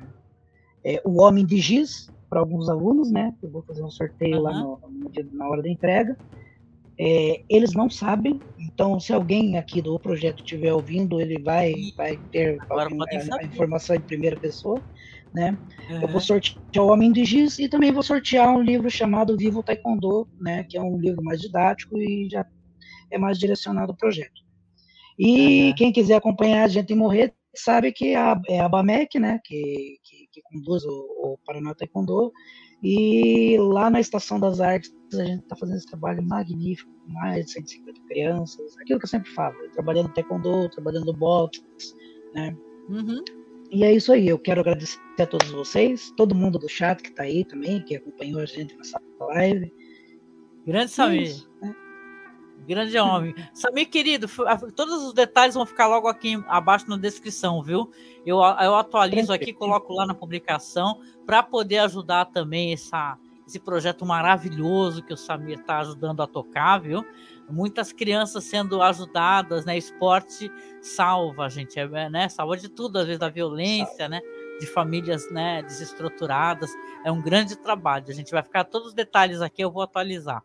é, 0.84 1.02
O 1.04 1.20
Homem 1.20 1.44
de 1.44 1.58
Giz, 1.58 2.08
para 2.28 2.38
alguns 2.38 2.68
alunos, 2.68 3.10
né? 3.10 3.34
Eu 3.42 3.50
vou 3.50 3.62
fazer 3.62 3.82
um 3.82 3.90
sorteio 3.90 4.36
uhum. 4.36 4.42
lá 4.42 4.52
no, 4.52 4.80
na 5.32 5.48
hora 5.48 5.62
da 5.62 5.68
entrega. 5.68 6.16
É, 7.02 7.42
eles 7.48 7.72
não 7.72 7.88
sabem, 7.88 8.38
então 8.58 9.00
se 9.00 9.10
alguém 9.10 9.56
aqui 9.56 9.80
do 9.80 9.98
projeto 9.98 10.40
estiver 10.40 10.70
ouvindo, 10.74 11.18
ele 11.18 11.40
vai, 11.42 11.72
vai 11.96 12.18
ter 12.30 12.58
a, 12.70 13.38
a, 13.38 13.44
informação 13.44 13.96
em 13.96 14.00
primeira 14.00 14.38
pessoa. 14.38 14.82
Né? 15.32 15.56
Uhum. 15.88 16.02
Eu 16.02 16.08
vou 16.08 16.20
sortear 16.20 16.84
o 16.84 16.88
Homem 16.88 17.10
de 17.10 17.24
Giz 17.24 17.58
e 17.58 17.68
também 17.68 17.90
vou 17.90 18.02
sortear 18.02 18.54
um 18.54 18.60
livro 18.60 18.90
chamado 18.90 19.34
Vivo 19.34 19.62
Taekwondo, 19.62 20.28
né? 20.38 20.64
que 20.64 20.76
é 20.76 20.82
um 20.82 20.98
livro 20.98 21.22
mais 21.24 21.40
didático 21.40 21.96
e 21.96 22.28
já 22.28 22.44
é 23.10 23.16
mais 23.16 23.38
direcionado 23.38 23.92
ao 23.92 23.96
projeto. 23.96 24.42
E 25.18 25.68
uhum. 25.68 25.74
quem 25.76 25.92
quiser 25.92 26.16
acompanhar 26.16 26.64
a 26.64 26.68
gente 26.68 26.92
em 26.92 26.96
morrer, 26.96 27.32
sabe 27.54 27.92
que 27.92 28.14
a, 28.14 28.38
é 28.46 28.60
a 28.60 28.68
BAMEC, 28.68 29.18
né? 29.18 29.40
que, 29.42 29.98
que 30.04 30.20
que 30.30 30.42
conduz 30.42 30.84
o, 30.84 30.90
o 30.90 31.38
Paraná 31.44 31.74
Taekwondo. 31.74 32.32
E 32.82 33.58
lá 33.58 33.90
na 33.90 34.00
Estação 34.00 34.40
das 34.40 34.60
Artes 34.60 34.94
a 35.12 35.24
gente 35.24 35.42
está 35.42 35.56
fazendo 35.56 35.76
esse 35.76 35.86
trabalho 35.86 36.22
magnífico, 36.22 36.90
com 37.04 37.12
mais 37.12 37.46
de 37.46 37.52
150 37.52 38.00
crianças, 38.02 38.76
aquilo 38.78 38.98
que 38.98 39.04
eu 39.04 39.10
sempre 39.10 39.30
falo, 39.32 39.56
trabalhando 39.72 40.12
taekwondo, 40.12 40.68
trabalhando 40.70 41.12
boxe, 41.12 41.62
né? 42.34 42.56
Uhum. 42.88 43.22
E 43.70 43.84
é 43.84 43.92
isso 43.92 44.12
aí, 44.12 44.28
eu 44.28 44.38
quero 44.38 44.60
agradecer 44.60 44.98
a 45.18 45.26
todos 45.26 45.50
vocês, 45.50 46.12
todo 46.16 46.34
mundo 46.34 46.58
do 46.58 46.68
chat 46.68 47.02
que 47.02 47.10
está 47.10 47.24
aí 47.24 47.44
também, 47.44 47.82
que 47.82 47.96
acompanhou 47.96 48.40
a 48.40 48.46
gente 48.46 48.76
nessa 48.76 49.00
live. 49.20 49.72
Grande 50.66 50.90
Samir. 50.90 51.49
Grande 52.66 52.98
homem. 52.98 53.34
Samir, 53.52 53.88
querido, 53.88 54.26
todos 54.76 55.02
os 55.04 55.12
detalhes 55.12 55.54
vão 55.54 55.66
ficar 55.66 55.86
logo 55.86 56.06
aqui 56.08 56.42
abaixo 56.46 56.88
na 56.88 56.96
descrição, 56.96 57.62
viu? 57.62 57.90
Eu, 58.24 58.38
eu 58.38 58.76
atualizo 58.76 59.32
aqui, 59.32 59.52
coloco 59.52 59.92
lá 59.92 60.06
na 60.06 60.14
publicação, 60.14 61.00
para 61.26 61.42
poder 61.42 61.78
ajudar 61.78 62.26
também 62.26 62.72
essa, 62.72 63.16
esse 63.46 63.58
projeto 63.58 64.04
maravilhoso 64.04 65.02
que 65.02 65.12
o 65.12 65.16
Samir 65.16 65.58
está 65.58 65.78
ajudando 65.78 66.22
a 66.22 66.26
tocar, 66.26 66.78
viu? 66.78 67.04
Muitas 67.48 67.92
crianças 67.92 68.44
sendo 68.44 68.80
ajudadas, 68.80 69.64
né? 69.64 69.76
Esporte 69.76 70.50
salva, 70.80 71.48
gente, 71.48 71.78
é, 71.78 72.08
né? 72.08 72.28
Salva 72.28 72.56
de 72.56 72.68
tudo, 72.68 72.98
às 72.98 73.06
vezes 73.06 73.18
da 73.18 73.28
violência, 73.28 74.08
né? 74.08 74.20
De 74.60 74.66
famílias 74.66 75.28
né, 75.32 75.62
desestruturadas. 75.62 76.70
É 77.04 77.10
um 77.10 77.20
grande 77.20 77.56
trabalho. 77.56 78.04
A 78.08 78.12
gente 78.12 78.30
vai 78.30 78.42
ficar 78.42 78.64
todos 78.64 78.88
os 78.88 78.94
detalhes 78.94 79.40
aqui, 79.40 79.62
eu 79.64 79.70
vou 79.70 79.82
atualizar. 79.82 80.44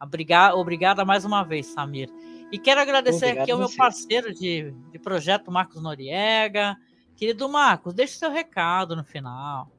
Obrigado, 0.00 0.56
obrigada 0.56 1.04
mais 1.04 1.24
uma 1.24 1.42
vez, 1.42 1.66
Samir. 1.66 2.08
E 2.50 2.58
quero 2.58 2.80
agradecer 2.80 3.26
Obrigado 3.26 3.42
aqui 3.42 3.52
ao 3.52 3.58
meu 3.58 3.70
parceiro 3.76 4.32
de, 4.32 4.72
de 4.90 4.98
projeto, 4.98 5.50
Marcos 5.50 5.82
Noriega. 5.82 6.76
Querido 7.16 7.48
Marcos, 7.48 7.92
deixe 7.92 8.16
seu 8.16 8.30
recado 8.30 8.94
no 8.94 9.04
final. 9.04 9.70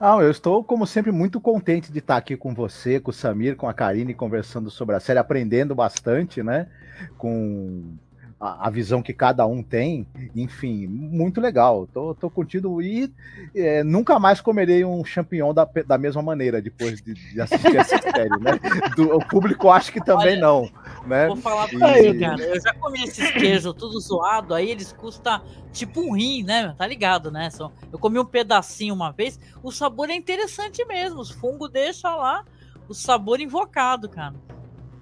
Ah, 0.00 0.16
eu 0.20 0.30
estou, 0.30 0.64
como 0.64 0.86
sempre, 0.86 1.12
muito 1.12 1.40
contente 1.40 1.92
de 1.92 1.98
estar 1.98 2.16
aqui 2.16 2.36
com 2.36 2.52
você, 2.52 2.98
com 2.98 3.10
o 3.10 3.14
Samir, 3.14 3.56
com 3.56 3.68
a 3.68 3.74
Karine, 3.74 4.12
conversando 4.12 4.70
sobre 4.70 4.96
a 4.96 5.00
série, 5.00 5.18
aprendendo 5.18 5.74
bastante, 5.74 6.42
né? 6.42 6.68
Com 7.16 7.96
a, 8.44 8.66
a, 8.66 8.70
visão 8.70 9.02
que 9.02 9.12
cada 9.12 9.46
um 9.46 9.62
tem, 9.62 10.06
enfim, 10.36 10.86
muito 10.86 11.40
legal. 11.40 11.88
Tô, 11.92 12.14
tô 12.14 12.28
contigo 12.28 12.82
e 12.82 13.10
é, 13.54 13.82
nunca 13.82 14.18
mais 14.18 14.40
comerei 14.40 14.84
um 14.84 15.04
champignon 15.04 15.54
da, 15.54 15.68
da 15.86 15.96
mesma 15.96 16.20
maneira 16.20 16.60
depois 16.60 17.00
de, 17.00 17.14
de 17.14 17.40
assistir 17.40 17.76
essa 17.76 17.96
série, 18.02 18.38
né? 18.40 18.60
Do, 18.96 19.16
o 19.16 19.26
público 19.26 19.70
acho 19.70 19.90
que 19.90 20.04
também 20.04 20.34
Olha, 20.34 20.40
não, 20.40 20.70
né? 21.06 21.26
Vou 21.28 21.36
falar 21.36 21.68
pra 21.68 21.98
e... 21.98 22.02
você, 22.02 22.18
cara, 22.20 22.42
eu 22.42 22.60
já 22.60 22.74
comi 22.74 23.04
esses 23.04 23.30
queijos 23.30 23.74
tudo 23.74 23.98
zoado, 23.98 24.54
aí 24.54 24.70
eles 24.70 24.92
custam 24.92 25.40
tipo 25.72 26.00
um 26.00 26.12
rim, 26.12 26.42
né? 26.42 26.74
Tá 26.76 26.86
ligado, 26.86 27.30
né? 27.30 27.48
Eu 27.90 27.98
comi 27.98 28.18
um 28.18 28.24
pedacinho 28.24 28.94
uma 28.94 29.10
vez, 29.10 29.40
o 29.62 29.72
sabor 29.72 30.10
é 30.10 30.14
interessante 30.14 30.84
mesmo, 30.84 31.20
os 31.20 31.30
fungos 31.30 31.70
deixam 31.70 32.18
lá 32.18 32.44
o 32.88 32.94
sabor 32.94 33.40
invocado, 33.40 34.08
cara. 34.08 34.34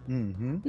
Uhum. 0.09 0.61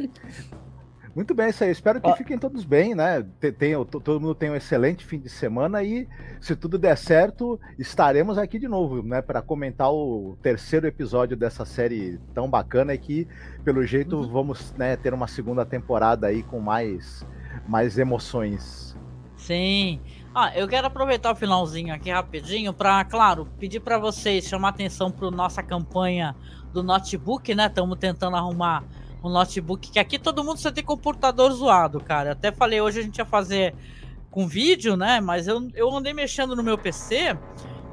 Muito 1.16 1.36
bem, 1.36 1.49
isso 1.49 1.64
aí. 1.64 1.70
Espero 1.70 2.01
que 2.01 2.09
ah. 2.09 2.16
fiquem 2.16 2.39
todos 2.39 2.66
bem, 2.66 2.95
né? 2.95 3.24
Tenham, 3.57 3.86
todo 3.86 4.20
mundo 4.20 4.34
tenha 4.34 4.51
um 4.51 4.55
excelente 4.55 5.05
fim 5.05 5.20
de 5.20 5.30
semana 5.30 5.84
e, 5.84 6.07
se 6.41 6.55
tudo 6.55 6.78
der 6.80 6.97
certo, 6.97 7.59
estaremos 7.78 8.38
aqui 8.38 8.57
de 8.57 8.68
novo, 8.68 9.03
né? 9.03 9.22
Para 9.22 9.41
comentar 9.41 9.91
o 9.91 10.36
terceiro 10.41 10.88
episódio 10.88 11.38
dessa 11.38 11.66
série 11.66 12.20
tão 12.34 12.49
bacana 12.49 12.95
e 12.95 12.97
que, 12.97 13.28
pelo 13.64 13.86
jeito, 13.86 14.18
uhum. 14.18 14.28
vamos 14.28 14.74
né, 14.76 14.95
ter 14.95 15.14
uma 15.14 15.28
segunda 15.28 15.64
temporada 15.64 16.28
aí 16.28 16.41
com 16.41 16.59
mais, 16.59 17.24
mais 17.68 17.99
emoções. 17.99 18.97
Sim. 19.38 19.99
Ah, 20.34 20.51
eu 20.57 20.68
quero 20.68 20.88
aproveitar 20.88 21.32
o 21.32 21.36
finalzinho 21.36 21.93
aqui 21.93 22.09
rapidinho 22.09 22.74
para, 22.74 23.05
claro, 23.05 23.47
pedir 23.59 23.82
para 23.82 23.99
vocês 23.99 24.45
chamar 24.45 24.70
atenção 24.70 25.11
para 25.11 25.30
nossa 25.30 25.61
campanha 25.61 26.36
do 26.74 26.82
notebook, 26.82 27.53
né? 27.53 27.68
Estamos 27.68 27.99
tentando 27.99 28.36
arrumar 28.36 28.84
um 29.24 29.30
notebook, 29.30 29.89
que 29.89 29.99
aqui 29.99 30.19
todo 30.19 30.43
mundo 30.43 30.57
só 30.57 30.69
tem 30.69 30.84
computador 30.84 31.51
zoado, 31.51 31.99
cara. 31.99 32.34
Até 32.34 32.51
falei 32.51 32.82
hoje 32.82 32.99
a 32.99 33.03
gente 33.03 33.17
ia 33.17 33.26
fazer 33.26 33.74
com 34.30 34.47
vídeo, 34.47 34.97
né? 34.97 35.21
Mas 35.21 35.47
eu, 35.47 35.69
eu 35.74 35.89
andei 35.95 36.13
mexendo 36.13 36.55
no 36.55 36.63
meu 36.63 36.78
PC 36.78 37.38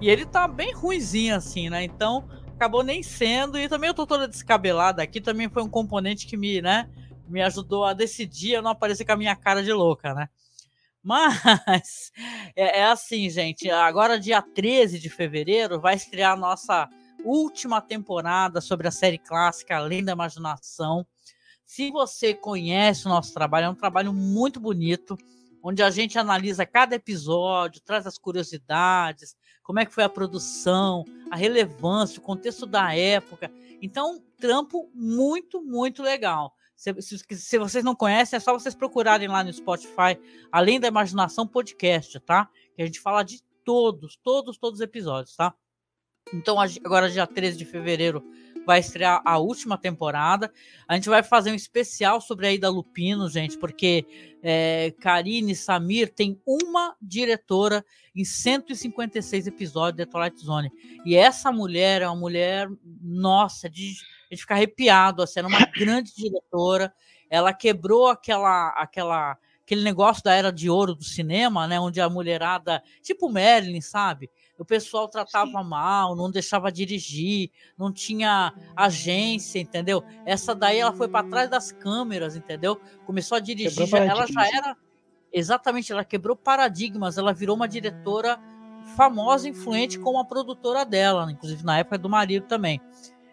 e 0.00 0.08
ele 0.08 0.26
tá 0.26 0.48
bem 0.48 0.72
ruizinho 0.72 1.36
assim, 1.36 1.70
né? 1.70 1.84
Então 1.84 2.28
acabou 2.54 2.82
nem 2.82 3.02
sendo. 3.02 3.56
E 3.58 3.68
também 3.68 3.88
eu 3.88 3.94
tô 3.94 4.06
toda 4.06 4.26
descabelada 4.26 5.02
aqui. 5.02 5.20
Também 5.20 5.48
foi 5.48 5.62
um 5.62 5.68
componente 5.68 6.26
que 6.26 6.36
me, 6.36 6.60
né? 6.60 6.88
Me 7.28 7.40
ajudou 7.42 7.84
a 7.84 7.92
decidir 7.92 8.56
a 8.56 8.62
não 8.62 8.72
aparecer 8.72 9.04
com 9.04 9.12
a 9.12 9.16
minha 9.16 9.36
cara 9.36 9.62
de 9.62 9.72
louca, 9.72 10.12
né? 10.12 10.28
Mas 11.02 12.10
é, 12.56 12.80
é 12.80 12.84
assim, 12.84 13.30
gente. 13.30 13.70
Agora, 13.70 14.18
dia 14.18 14.42
13 14.42 14.98
de 14.98 15.08
fevereiro, 15.08 15.80
vai 15.80 15.94
estrear 15.94 16.32
a 16.32 16.36
nossa 16.36 16.88
última 17.24 17.80
temporada 17.80 18.60
sobre 18.60 18.88
a 18.88 18.90
série 18.90 19.18
clássica 19.18 19.76
Além 19.76 20.04
da 20.04 20.12
Imaginação. 20.12 21.06
Se 21.70 21.88
você 21.92 22.34
conhece 22.34 23.06
o 23.06 23.08
nosso 23.08 23.32
trabalho, 23.32 23.66
é 23.66 23.68
um 23.68 23.76
trabalho 23.76 24.12
muito 24.12 24.58
bonito, 24.58 25.16
onde 25.62 25.84
a 25.84 25.88
gente 25.88 26.18
analisa 26.18 26.66
cada 26.66 26.96
episódio, 26.96 27.80
traz 27.80 28.08
as 28.08 28.18
curiosidades, 28.18 29.36
como 29.62 29.78
é 29.78 29.86
que 29.86 29.94
foi 29.94 30.02
a 30.02 30.08
produção, 30.08 31.04
a 31.30 31.36
relevância, 31.36 32.18
o 32.18 32.24
contexto 32.24 32.66
da 32.66 32.92
época. 32.92 33.52
Então, 33.80 34.20
trampo 34.36 34.90
muito, 34.92 35.62
muito 35.62 36.02
legal. 36.02 36.52
Se, 36.74 36.92
se, 37.00 37.18
se, 37.36 37.58
vocês 37.58 37.84
não 37.84 37.94
conhecem, 37.94 38.36
é 38.36 38.40
só 38.40 38.52
vocês 38.52 38.74
procurarem 38.74 39.28
lá 39.28 39.44
no 39.44 39.52
Spotify, 39.52 40.18
além 40.50 40.80
da 40.80 40.88
imaginação 40.88 41.46
podcast, 41.46 42.18
tá? 42.18 42.50
Que 42.74 42.82
a 42.82 42.86
gente 42.86 42.98
fala 42.98 43.22
de 43.22 43.40
todos, 43.64 44.16
todos, 44.16 44.58
todos 44.58 44.80
os 44.80 44.84
episódios, 44.84 45.36
tá? 45.36 45.54
Então, 46.34 46.56
agora 46.60 47.08
dia 47.08 47.28
13 47.28 47.56
de 47.56 47.64
fevereiro 47.64 48.24
vai 48.66 48.80
estrear 48.80 49.22
a 49.24 49.38
última 49.38 49.78
temporada. 49.78 50.52
A 50.86 50.94
gente 50.94 51.08
vai 51.08 51.22
fazer 51.22 51.50
um 51.50 51.54
especial 51.54 52.20
sobre 52.20 52.46
a 52.46 52.52
Ida 52.52 52.68
Lupino, 52.68 53.28
gente, 53.28 53.58
porque 53.58 54.06
é, 54.42 54.94
Karine 55.00 55.54
Samir 55.54 56.12
tem 56.12 56.40
uma 56.46 56.94
diretora 57.00 57.84
em 58.14 58.24
156 58.24 59.46
episódios 59.46 60.04
de 60.04 60.10
Twilight 60.10 60.38
Zone. 60.40 60.70
E 61.04 61.14
essa 61.14 61.50
mulher 61.52 62.02
é 62.02 62.08
uma 62.08 62.16
mulher, 62.16 62.68
nossa, 63.02 63.68
de, 63.68 63.94
de 64.30 64.36
ficar 64.36 64.56
arrepiado. 64.56 65.22
Assim, 65.22 65.40
era 65.40 65.48
uma 65.48 65.66
grande 65.76 66.14
diretora. 66.14 66.92
Ela 67.28 67.52
quebrou 67.52 68.08
aquela, 68.08 68.68
aquela, 68.70 69.38
aquele 69.70 69.84
negócio 69.84 70.22
da 70.24 70.34
era 70.34 70.50
de 70.50 70.68
ouro 70.68 70.96
do 70.96 71.04
cinema, 71.04 71.68
né? 71.68 71.78
Onde 71.78 72.00
a 72.00 72.10
mulherada, 72.10 72.82
tipo 73.00 73.28
Marilyn, 73.28 73.80
sabe? 73.80 74.28
o 74.60 74.64
pessoal 74.64 75.08
tratava 75.08 75.62
Sim. 75.62 75.68
mal, 75.68 76.14
não 76.14 76.30
deixava 76.30 76.70
dirigir, 76.70 77.50
não 77.78 77.90
tinha 77.90 78.52
agência, 78.76 79.58
entendeu? 79.58 80.04
Essa 80.26 80.54
daí 80.54 80.78
ela 80.78 80.92
foi 80.92 81.08
para 81.08 81.26
trás 81.26 81.48
das 81.48 81.72
câmeras, 81.72 82.36
entendeu? 82.36 82.78
Começou 83.06 83.36
a 83.36 83.40
dirigir, 83.40 83.86
já, 83.86 83.96
ela 83.96 84.26
já 84.26 84.46
era 84.46 84.76
exatamente, 85.32 85.90
ela 85.90 86.04
quebrou 86.04 86.36
paradigmas, 86.36 87.16
ela 87.16 87.32
virou 87.32 87.56
uma 87.56 87.66
diretora 87.66 88.38
famosa, 88.94 89.48
influente 89.48 89.98
como 89.98 90.18
a 90.18 90.26
produtora 90.26 90.84
dela, 90.84 91.32
inclusive 91.32 91.64
na 91.64 91.78
época 91.78 91.96
do 91.96 92.10
marido 92.10 92.46
também. 92.46 92.82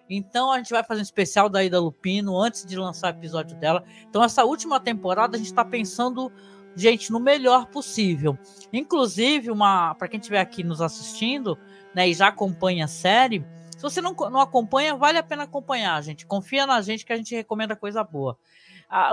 Então 0.09 0.51
a 0.51 0.57
gente 0.57 0.71
vai 0.71 0.83
fazer 0.83 1.01
um 1.01 1.03
especial 1.03 1.49
da 1.49 1.63
Ida 1.63 1.79
Lupino 1.79 2.39
antes 2.39 2.65
de 2.65 2.77
lançar 2.77 3.13
o 3.13 3.17
episódio 3.17 3.57
dela. 3.57 3.83
Então 4.09 4.23
essa 4.23 4.43
última 4.45 4.79
temporada 4.79 5.35
a 5.35 5.37
gente 5.37 5.47
está 5.47 5.65
pensando 5.65 6.31
gente, 6.77 7.11
no 7.11 7.19
melhor 7.19 7.65
possível. 7.67 8.37
Inclusive, 8.71 9.49
uma 9.49 9.95
para 9.95 10.07
quem 10.07 10.19
estiver 10.19 10.39
aqui 10.39 10.63
nos 10.63 10.79
assistindo, 10.79 11.57
né, 11.93 12.07
e 12.07 12.13
já 12.13 12.27
acompanha 12.27 12.85
a 12.85 12.87
série, 12.87 13.43
se 13.75 13.81
você 13.81 13.99
não, 13.99 14.13
não 14.13 14.39
acompanha, 14.39 14.95
vale 14.95 15.17
a 15.17 15.23
pena 15.23 15.43
acompanhar, 15.43 16.01
gente. 16.01 16.25
Confia 16.25 16.65
na 16.65 16.81
gente 16.81 17.05
que 17.05 17.13
a 17.13 17.17
gente 17.17 17.35
recomenda 17.35 17.75
coisa 17.75 18.03
boa. 18.03 18.37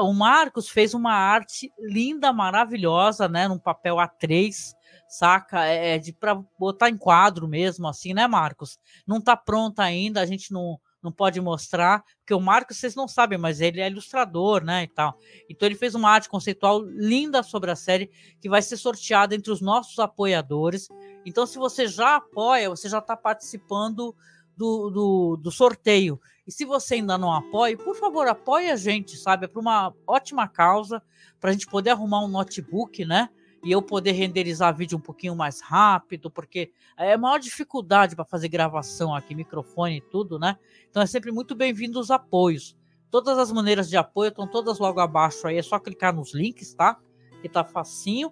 O 0.00 0.12
Marcos 0.12 0.68
fez 0.68 0.94
uma 0.94 1.12
arte 1.12 1.72
linda, 1.78 2.32
maravilhosa, 2.32 3.28
né, 3.28 3.48
num 3.48 3.58
papel 3.58 3.96
A3, 3.96 4.74
saca? 5.08 5.66
É, 5.66 5.96
é 5.96 5.98
de 5.98 6.12
para 6.12 6.34
botar 6.58 6.88
em 6.88 6.96
quadro 6.96 7.48
mesmo, 7.48 7.88
assim, 7.88 8.14
né, 8.14 8.26
Marcos? 8.26 8.78
Não 9.06 9.20
tá 9.20 9.36
pronta 9.36 9.82
ainda, 9.82 10.20
a 10.20 10.26
gente 10.26 10.52
não 10.52 10.78
não 11.04 11.12
pode 11.12 11.40
mostrar, 11.40 12.02
porque 12.18 12.34
o 12.34 12.40
Marcos 12.40 12.78
vocês 12.78 12.94
não 12.94 13.06
sabem, 13.06 13.38
mas 13.38 13.60
ele 13.60 13.80
é 13.80 13.86
ilustrador, 13.88 14.64
né, 14.64 14.84
e 14.84 14.88
tal. 14.88 15.18
Então 15.48 15.66
ele 15.66 15.76
fez 15.76 15.94
uma 15.94 16.10
arte 16.10 16.28
conceitual 16.28 16.80
linda 16.80 17.42
sobre 17.42 17.70
a 17.70 17.76
série 17.76 18.10
que 18.40 18.48
vai 18.48 18.62
ser 18.62 18.78
sorteada 18.78 19.34
entre 19.34 19.52
os 19.52 19.60
nossos 19.60 19.98
apoiadores. 19.98 20.88
Então 21.24 21.46
se 21.46 21.58
você 21.58 21.86
já 21.86 22.16
apoia, 22.16 22.70
você 22.70 22.88
já 22.88 22.98
está 22.98 23.16
participando 23.16 24.16
do, 24.56 24.90
do, 24.90 25.36
do, 25.36 25.50
sorteio. 25.50 26.18
E 26.46 26.52
se 26.52 26.64
você 26.64 26.94
ainda 26.94 27.18
não 27.18 27.32
apoia, 27.32 27.76
por 27.76 27.96
favor, 27.96 28.26
apoie 28.26 28.70
a 28.70 28.76
gente, 28.76 29.16
sabe? 29.16 29.44
É 29.44 29.48
para 29.48 29.60
uma 29.60 29.92
ótima 30.06 30.48
causa, 30.48 31.02
para 31.40 31.50
a 31.50 31.52
gente 31.52 31.66
poder 31.66 31.90
arrumar 31.90 32.24
um 32.24 32.28
notebook, 32.28 33.04
né? 33.04 33.28
E 33.64 33.72
eu 33.72 33.80
poder 33.80 34.12
renderizar 34.12 34.76
vídeo 34.76 34.98
um 34.98 35.00
pouquinho 35.00 35.34
mais 35.34 35.60
rápido, 35.60 36.30
porque 36.30 36.70
é 36.98 37.14
a 37.14 37.18
maior 37.18 37.38
dificuldade 37.38 38.14
para 38.14 38.24
fazer 38.24 38.48
gravação 38.48 39.14
aqui, 39.14 39.34
microfone 39.34 39.96
e 39.96 40.00
tudo, 40.02 40.38
né? 40.38 40.56
Então 40.90 41.02
é 41.02 41.06
sempre 41.06 41.32
muito 41.32 41.54
bem-vindo 41.54 41.98
os 41.98 42.10
apoios. 42.10 42.76
Todas 43.10 43.38
as 43.38 43.50
maneiras 43.50 43.88
de 43.88 43.96
apoio 43.96 44.28
estão 44.28 44.46
todas 44.46 44.78
logo 44.78 45.00
abaixo 45.00 45.46
aí, 45.46 45.56
é 45.56 45.62
só 45.62 45.78
clicar 45.78 46.14
nos 46.14 46.34
links, 46.34 46.74
tá? 46.74 46.98
Que 47.40 47.48
tá 47.48 47.64
facinho. 47.64 48.30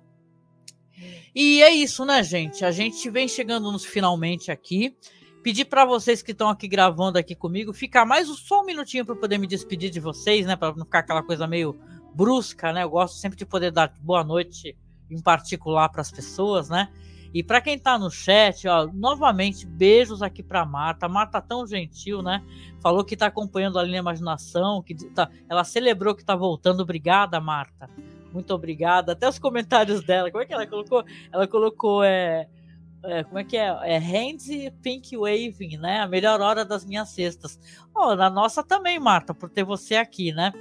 E 1.34 1.62
é 1.62 1.70
isso, 1.70 2.04
né, 2.04 2.22
gente? 2.22 2.62
A 2.64 2.70
gente 2.70 3.08
vem 3.08 3.26
chegando 3.26 3.72
nos 3.72 3.84
finalmente 3.84 4.50
aqui. 4.50 4.94
Pedir 5.42 5.64
para 5.64 5.84
vocês 5.84 6.22
que 6.22 6.32
estão 6.32 6.48
aqui 6.48 6.68
gravando 6.68 7.18
aqui 7.18 7.34
comigo, 7.34 7.72
ficar 7.72 8.04
mais 8.04 8.28
só 8.28 8.60
um 8.60 8.66
minutinho 8.66 9.04
para 9.04 9.16
poder 9.16 9.38
me 9.38 9.46
despedir 9.46 9.90
de 9.90 9.98
vocês, 9.98 10.46
né? 10.46 10.56
Para 10.56 10.74
não 10.74 10.84
ficar 10.84 11.00
aquela 11.00 11.22
coisa 11.22 11.46
meio 11.46 11.74
brusca, 12.14 12.72
né? 12.72 12.84
Eu 12.84 12.90
gosto 12.90 13.16
sempre 13.16 13.38
de 13.38 13.46
poder 13.46 13.72
dar 13.72 13.92
boa 14.00 14.22
noite 14.22 14.76
em 15.12 15.20
particular 15.20 15.88
para 15.88 16.00
as 16.00 16.10
pessoas, 16.10 16.68
né? 16.68 16.88
E 17.34 17.42
para 17.42 17.62
quem 17.62 17.76
está 17.76 17.98
no 17.98 18.10
chat, 18.10 18.68
ó, 18.68 18.86
novamente 18.92 19.66
beijos 19.66 20.20
aqui 20.20 20.42
para 20.42 20.66
Marta. 20.66 21.08
Marta 21.08 21.40
tão 21.40 21.66
gentil, 21.66 22.20
né? 22.22 22.44
Falou 22.80 23.04
que 23.04 23.14
está 23.14 23.26
acompanhando 23.26 23.78
a 23.78 23.82
linha 23.82 24.00
Imaginação, 24.00 24.82
que 24.82 24.94
tá, 24.94 25.30
ela 25.48 25.64
celebrou 25.64 26.14
que 26.14 26.20
está 26.20 26.36
voltando. 26.36 26.80
Obrigada, 26.80 27.40
Marta. 27.40 27.88
Muito 28.32 28.52
obrigada. 28.52 29.12
Até 29.12 29.26
os 29.26 29.38
comentários 29.38 30.02
dela. 30.02 30.30
Como 30.30 30.42
é 30.42 30.46
que 30.46 30.52
ela 30.52 30.66
colocou? 30.66 31.04
Ela 31.32 31.48
colocou 31.48 32.04
é, 32.04 32.48
é 33.02 33.24
como 33.24 33.38
é 33.38 33.44
que 33.44 33.56
é? 33.56 33.78
É 33.82 33.98
Hands 33.98 34.46
Pink 34.82 35.16
Waving, 35.16 35.78
né? 35.78 36.00
A 36.00 36.08
melhor 36.08 36.38
hora 36.42 36.66
das 36.66 36.84
minhas 36.84 37.08
cestas. 37.08 37.58
Oh, 37.94 38.14
na 38.14 38.28
nossa 38.28 38.62
também, 38.62 38.98
Marta, 38.98 39.32
por 39.32 39.48
ter 39.48 39.64
você 39.64 39.96
aqui, 39.96 40.32
né? 40.32 40.52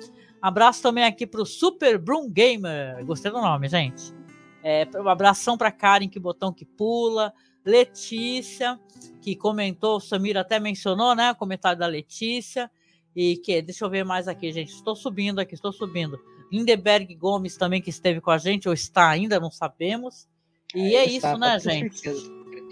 Abraço 0.41 0.81
também 0.81 1.03
aqui 1.03 1.27
para 1.27 1.41
o 1.41 1.45
Super 1.45 1.97
Broom 1.97 2.29
Gamer. 2.29 3.05
Gostei 3.05 3.29
do 3.29 3.41
nome, 3.41 3.67
gente. 3.67 4.20
É, 4.63 4.87
um 4.95 5.09
abração 5.09 5.57
para 5.57 5.71
Karen, 5.71 6.07
que 6.07 6.19
botão 6.19 6.53
que 6.53 6.65
pula. 6.65 7.33
Letícia, 7.63 8.79
que 9.21 9.35
comentou, 9.35 9.97
o 9.97 9.99
Samir 9.99 10.35
até 10.35 10.59
mencionou, 10.59 11.13
né? 11.15 11.31
O 11.31 11.35
comentário 11.35 11.77
da 11.77 11.87
Letícia. 11.87 12.69
E 13.15 13.37
que, 13.37 13.61
deixa 13.61 13.85
eu 13.85 13.89
ver 13.89 14.03
mais 14.03 14.27
aqui, 14.27 14.51
gente. 14.51 14.73
Estou 14.73 14.95
subindo 14.95 15.39
aqui, 15.39 15.53
estou 15.53 15.71
subindo. 15.71 16.19
Lindeberg 16.51 17.13
Gomes 17.15 17.55
também, 17.55 17.81
que 17.81 17.89
esteve 17.89 18.19
com 18.19 18.31
a 18.31 18.37
gente, 18.37 18.67
ou 18.67 18.73
está 18.73 19.09
ainda, 19.09 19.39
não 19.39 19.51
sabemos. 19.51 20.27
E 20.73 20.95
é, 20.95 21.05
é 21.05 21.05
isso, 21.05 21.37
né, 21.37 21.59
gente? 21.59 22.01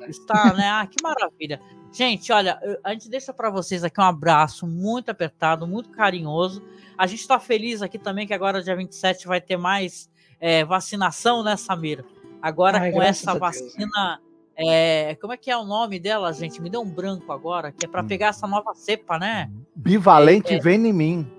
Está, 0.08 0.54
né? 0.54 0.68
Ah, 0.70 0.88
que 0.88 1.02
maravilha. 1.04 1.62
Gente, 1.92 2.32
olha, 2.32 2.60
a 2.84 2.94
gente 2.94 3.10
deixa 3.10 3.34
para 3.34 3.50
vocês 3.50 3.84
aqui 3.84 4.00
um 4.00 4.04
abraço 4.04 4.68
muito 4.68 5.10
apertado, 5.10 5.68
muito 5.68 5.90
carinhoso. 5.90 6.64
A 6.98 7.08
gente 7.08 7.22
está 7.22 7.40
feliz 7.40 7.82
aqui 7.82 7.98
também 7.98 8.28
que 8.28 8.34
agora, 8.34 8.62
dia 8.62 8.76
27, 8.76 9.28
vai 9.28 9.42
ter 9.42 9.58
mais 9.58 10.10
é, 10.40 10.64
vacinação, 10.64 11.44
né, 11.44 11.56
Samira? 11.58 12.06
Agora 12.42 12.80
Ai, 12.80 12.92
com 12.92 13.02
essa 13.02 13.34
vacina. 13.34 14.22
É, 14.56 15.16
como 15.22 15.32
é 15.32 15.38
que 15.38 15.50
é 15.50 15.58
o 15.58 15.64
nome 15.64 16.00
dela, 16.00 16.34
gente? 16.34 16.62
Me 16.62 16.70
deu 16.70 16.82
um 16.82 16.90
branco 16.90 17.32
agora, 17.32 17.72
que 17.72 17.86
é 17.86 17.88
para 17.88 18.04
hum. 18.04 18.08
pegar 18.08 18.28
essa 18.28 18.46
nova 18.46 18.74
cepa, 18.74 19.18
né? 19.18 19.50
Bivalente, 19.76 20.56
é, 20.56 20.60
vem 20.60 20.86
em 20.86 20.94
mim. 20.94 21.32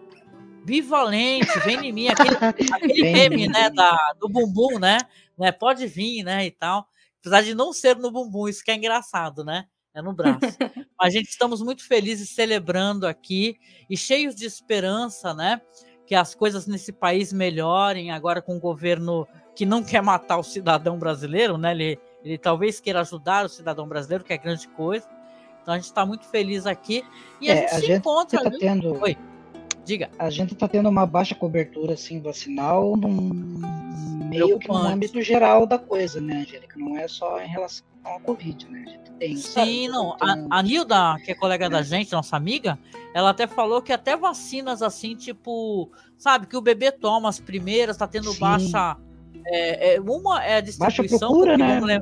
Bivalente, 0.64 1.58
vem 1.60 1.86
em 1.86 1.92
mim. 1.92 2.08
Aquele, 2.08 2.36
aquele 2.72 3.12
meme, 3.12 3.48
né, 3.48 3.68
da, 3.70 4.14
do 4.18 4.28
bumbum, 4.28 4.78
né? 4.78 4.98
né? 5.36 5.52
Pode 5.52 5.86
vir, 5.86 6.22
né, 6.22 6.46
e 6.46 6.50
tal. 6.50 6.86
Apesar 7.20 7.42
de 7.42 7.54
não 7.54 7.72
ser 7.72 7.96
no 7.96 8.10
bumbum, 8.10 8.48
isso 8.48 8.64
que 8.64 8.70
é 8.70 8.74
engraçado, 8.74 9.44
né? 9.44 9.66
É 9.92 10.00
no 10.00 10.12
braço. 10.12 10.40
a 11.00 11.10
gente 11.10 11.28
estamos 11.28 11.60
muito 11.60 11.86
felizes 11.86 12.30
celebrando 12.30 13.06
aqui 13.06 13.56
e 13.88 13.96
cheios 13.96 14.34
de 14.34 14.46
esperança, 14.46 15.34
né? 15.34 15.60
Que 16.10 16.16
as 16.16 16.34
coisas 16.34 16.66
nesse 16.66 16.90
país 16.90 17.32
melhorem 17.32 18.10
agora 18.10 18.42
com 18.42 18.56
um 18.56 18.58
governo 18.58 19.28
que 19.54 19.64
não 19.64 19.80
quer 19.80 20.02
matar 20.02 20.38
o 20.38 20.42
cidadão 20.42 20.98
brasileiro, 20.98 21.56
né? 21.56 21.70
Ele, 21.70 22.00
ele 22.24 22.36
talvez 22.36 22.80
queira 22.80 23.00
ajudar 23.02 23.44
o 23.44 23.48
cidadão 23.48 23.86
brasileiro, 23.86 24.24
que 24.24 24.32
é 24.32 24.36
grande 24.36 24.66
coisa. 24.66 25.06
Então 25.62 25.72
a 25.72 25.76
gente 25.76 25.86
está 25.86 26.04
muito 26.04 26.26
feliz 26.26 26.66
aqui 26.66 27.04
e 27.40 27.48
a 27.48 27.54
é, 27.54 27.58
gente 27.58 27.70
a 27.70 27.74
se 27.76 27.86
gente 27.86 27.98
encontra. 28.00 28.42
Tá 28.42 28.50
tendo... 28.58 29.00
Oi. 29.00 29.16
Diga. 29.84 30.10
A 30.18 30.28
gente 30.30 30.52
está 30.52 30.66
tendo 30.66 30.88
uma 30.88 31.06
baixa 31.06 31.36
cobertura 31.36 31.94
assim 31.94 32.20
vacinal 32.20 32.96
num 32.96 33.60
meio 34.28 34.58
que 34.58 34.66
no 34.66 34.78
âmbito 34.78 35.22
geral 35.22 35.64
da 35.64 35.78
coisa, 35.78 36.20
né, 36.20 36.38
Angélica? 36.38 36.76
Não 36.76 36.98
é 36.98 37.06
só 37.06 37.40
em 37.40 37.46
relação 37.46 37.86
ao 38.04 38.20
Covid, 38.20 38.68
né? 38.70 38.84
A 38.86 38.90
gente 38.90 39.10
tem, 39.12 39.36
Sim, 39.36 39.88
não. 39.88 40.16
Tem... 40.16 40.28
A, 40.50 40.58
a 40.58 40.62
Nilda, 40.62 41.16
que 41.24 41.32
é 41.32 41.34
colega 41.34 41.66
é. 41.66 41.68
da 41.68 41.82
gente, 41.82 42.12
nossa 42.12 42.36
amiga, 42.36 42.78
ela 43.14 43.30
até 43.30 43.46
falou 43.46 43.82
que 43.82 43.92
até 43.92 44.16
vacinas 44.16 44.82
assim, 44.82 45.14
tipo, 45.14 45.90
sabe, 46.16 46.46
que 46.46 46.56
o 46.56 46.60
bebê 46.60 46.90
toma 46.90 47.28
as 47.28 47.38
primeiras, 47.38 47.96
tá 47.96 48.06
tendo 48.06 48.32
Sim. 48.32 48.40
baixa. 48.40 48.96
É, 49.46 49.94
é, 49.94 50.00
uma 50.00 50.44
é 50.44 50.56
a 50.56 50.60
distribuição. 50.60 51.18
Baixa 51.18 51.56
procura, 51.56 51.56
né? 51.56 52.00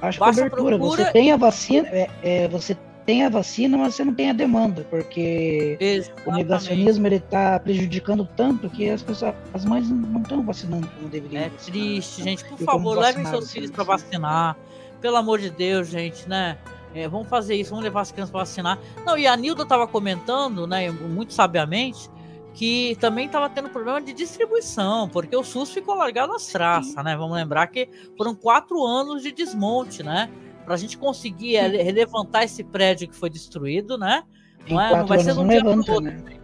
Baixa, 0.00 0.20
baixa 0.20 0.50
cobertura. 0.50 0.78
Procura. 0.78 1.04
Você 1.04 1.12
tem 1.12 1.32
a 1.32 1.36
vacina, 1.36 1.88
é, 1.88 2.10
é, 2.22 2.48
você 2.48 2.76
tem 3.06 3.24
a 3.24 3.28
vacina, 3.28 3.76
mas 3.76 3.94
você 3.94 4.04
não 4.04 4.14
tem 4.14 4.30
a 4.30 4.32
demanda, 4.32 4.86
porque 4.88 5.76
Exatamente. 5.80 6.28
o 6.28 6.32
negacionismo 6.32 7.06
ele 7.06 7.16
está 7.16 7.58
prejudicando 7.58 8.28
tanto 8.36 8.68
que 8.70 8.88
as 8.88 9.02
pessoas, 9.02 9.34
as 9.52 9.64
mães 9.64 9.88
não 9.90 10.22
estão 10.22 10.44
vacinando 10.44 10.86
como 10.88 11.08
deveriam. 11.08 11.42
É 11.42 11.50
triste, 11.50 12.22
gente. 12.22 12.44
Por 12.44 12.58
favor, 12.58 12.98
levem 12.98 13.24
seus 13.26 13.50
filhos 13.50 13.70
para 13.70 13.84
vacinar. 13.84 14.56
Pelo 15.00 15.16
amor 15.16 15.38
de 15.38 15.50
Deus, 15.50 15.88
gente, 15.88 16.28
né? 16.28 16.58
É, 16.94 17.08
vamos 17.08 17.28
fazer 17.28 17.54
isso, 17.54 17.70
vamos 17.70 17.84
levar 17.84 18.00
as 18.00 18.10
crianças 18.10 18.30
para 18.30 18.40
vacinar. 18.40 18.78
Não, 19.04 19.16
e 19.16 19.26
a 19.26 19.36
Nilda 19.36 19.62
estava 19.62 19.86
comentando, 19.86 20.66
né, 20.66 20.90
muito 20.90 21.32
sabiamente, 21.32 22.10
que 22.52 22.96
também 23.00 23.26
estava 23.26 23.48
tendo 23.48 23.68
problema 23.68 24.00
de 24.00 24.12
distribuição, 24.12 25.08
porque 25.08 25.36
o 25.36 25.44
SUS 25.44 25.70
ficou 25.70 25.94
largado 25.94 26.34
às 26.34 26.46
traças, 26.46 26.96
né? 27.04 27.16
Vamos 27.16 27.36
lembrar 27.36 27.68
que 27.68 27.88
foram 28.16 28.34
quatro 28.34 28.84
anos 28.84 29.22
de 29.22 29.30
desmonte, 29.30 30.02
né? 30.02 30.28
para 30.70 30.76
a 30.76 30.78
gente 30.78 30.96
conseguir 30.96 31.56
relevantar 31.58 32.44
esse 32.44 32.62
prédio 32.62 33.08
que 33.08 33.16
foi 33.16 33.28
destruído, 33.28 33.98
né? 33.98 34.22
Não, 34.68 34.80
é, 34.80 34.98
não 34.98 35.04
vai 35.04 35.18
ser 35.18 35.32
um 35.32 35.48
dia 35.48 35.62
levanta, 35.62 35.92
outro. 35.92 36.12
Né? 36.12 36.38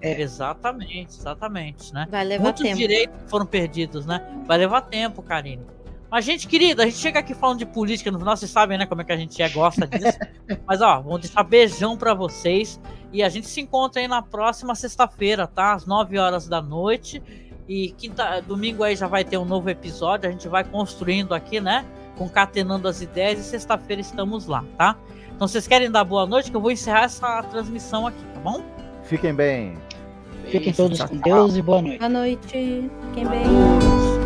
É. 0.00 0.20
Exatamente, 0.20 1.16
exatamente, 1.16 1.94
né? 1.94 2.08
Vai 2.10 2.24
levar 2.24 2.42
Muitos 2.42 2.62
tempo. 2.62 2.76
direitos 2.76 3.16
foram 3.28 3.46
perdidos, 3.46 4.06
né? 4.06 4.26
Vai 4.44 4.58
levar 4.58 4.80
tempo, 4.80 5.22
Karine. 5.22 5.62
Mas, 6.10 6.24
gente 6.24 6.48
querida, 6.48 6.82
a 6.82 6.86
gente 6.86 6.98
chega 6.98 7.20
aqui 7.20 7.34
falando 7.34 7.58
de 7.58 7.66
política 7.66 8.10
no 8.10 8.18
final, 8.18 8.36
vocês 8.36 8.50
sabem, 8.50 8.76
né, 8.76 8.86
como 8.86 9.00
é 9.00 9.04
que 9.04 9.12
a 9.12 9.16
gente 9.16 9.40
é, 9.40 9.48
gosta 9.48 9.86
disso. 9.86 10.18
Mas, 10.66 10.80
ó, 10.80 11.00
vamos 11.00 11.20
deixar 11.20 11.42
beijão 11.44 11.96
para 11.96 12.14
vocês. 12.14 12.80
E 13.12 13.22
a 13.22 13.28
gente 13.28 13.46
se 13.46 13.60
encontra 13.60 14.00
aí 14.00 14.08
na 14.08 14.22
próxima 14.22 14.74
sexta-feira, 14.74 15.46
tá? 15.46 15.72
Às 15.74 15.86
9 15.86 16.18
horas 16.18 16.48
da 16.48 16.60
noite. 16.60 17.22
E 17.68 17.90
quinta, 17.92 18.40
domingo 18.40 18.82
aí 18.82 18.96
já 18.96 19.06
vai 19.06 19.24
ter 19.24 19.38
um 19.38 19.44
novo 19.44 19.70
episódio. 19.70 20.28
A 20.28 20.32
gente 20.32 20.48
vai 20.48 20.64
construindo 20.64 21.32
aqui, 21.34 21.60
né? 21.60 21.84
concatenando 22.20 22.86
as 22.86 23.00
ideias 23.00 23.40
e 23.40 23.42
sexta-feira 23.42 24.02
estamos 24.02 24.46
lá, 24.46 24.62
tá? 24.76 24.94
Então 25.34 25.48
vocês 25.48 25.66
querem 25.66 25.90
dar 25.90 26.04
boa 26.04 26.26
noite 26.26 26.50
que 26.50 26.56
eu 26.56 26.60
vou 26.60 26.70
encerrar 26.70 27.04
essa 27.04 27.42
transmissão 27.44 28.06
aqui, 28.06 28.22
tá 28.34 28.40
bom? 28.40 28.62
Fiquem 29.04 29.32
bem. 29.32 29.78
Fiquem 30.44 30.70
todos 30.70 31.02
com 31.02 31.16
Deus 31.16 31.56
e 31.56 31.62
boa 31.62 31.80
noite. 31.80 31.98
Boa 31.98 32.10
noite. 32.10 32.90
Fiquem 33.06 33.26
bem. 33.26 33.44
de 33.44 34.19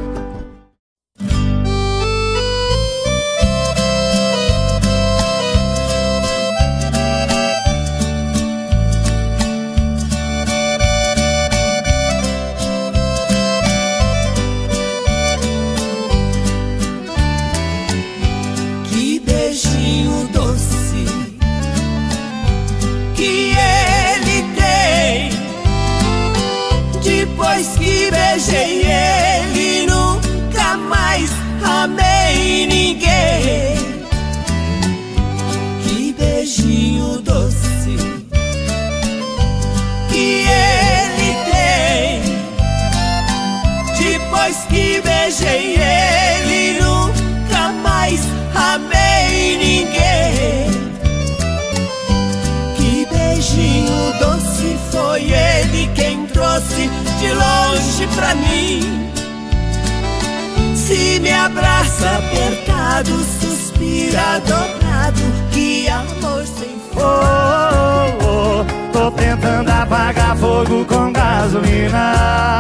apertado, 62.05 63.11
suspira 63.41 64.41
dobrado, 64.41 65.21
que 65.53 65.89
amor 65.89 66.47
sem 66.47 66.69
fim. 66.69 66.97
Oh, 66.97 68.25
oh, 68.25 68.61
oh, 68.61 68.93
tô 68.93 69.11
tentando 69.13 69.71
apagar 69.71 70.37
fogo 70.37 70.85
com 70.85 71.13
gasolina. 71.13 72.54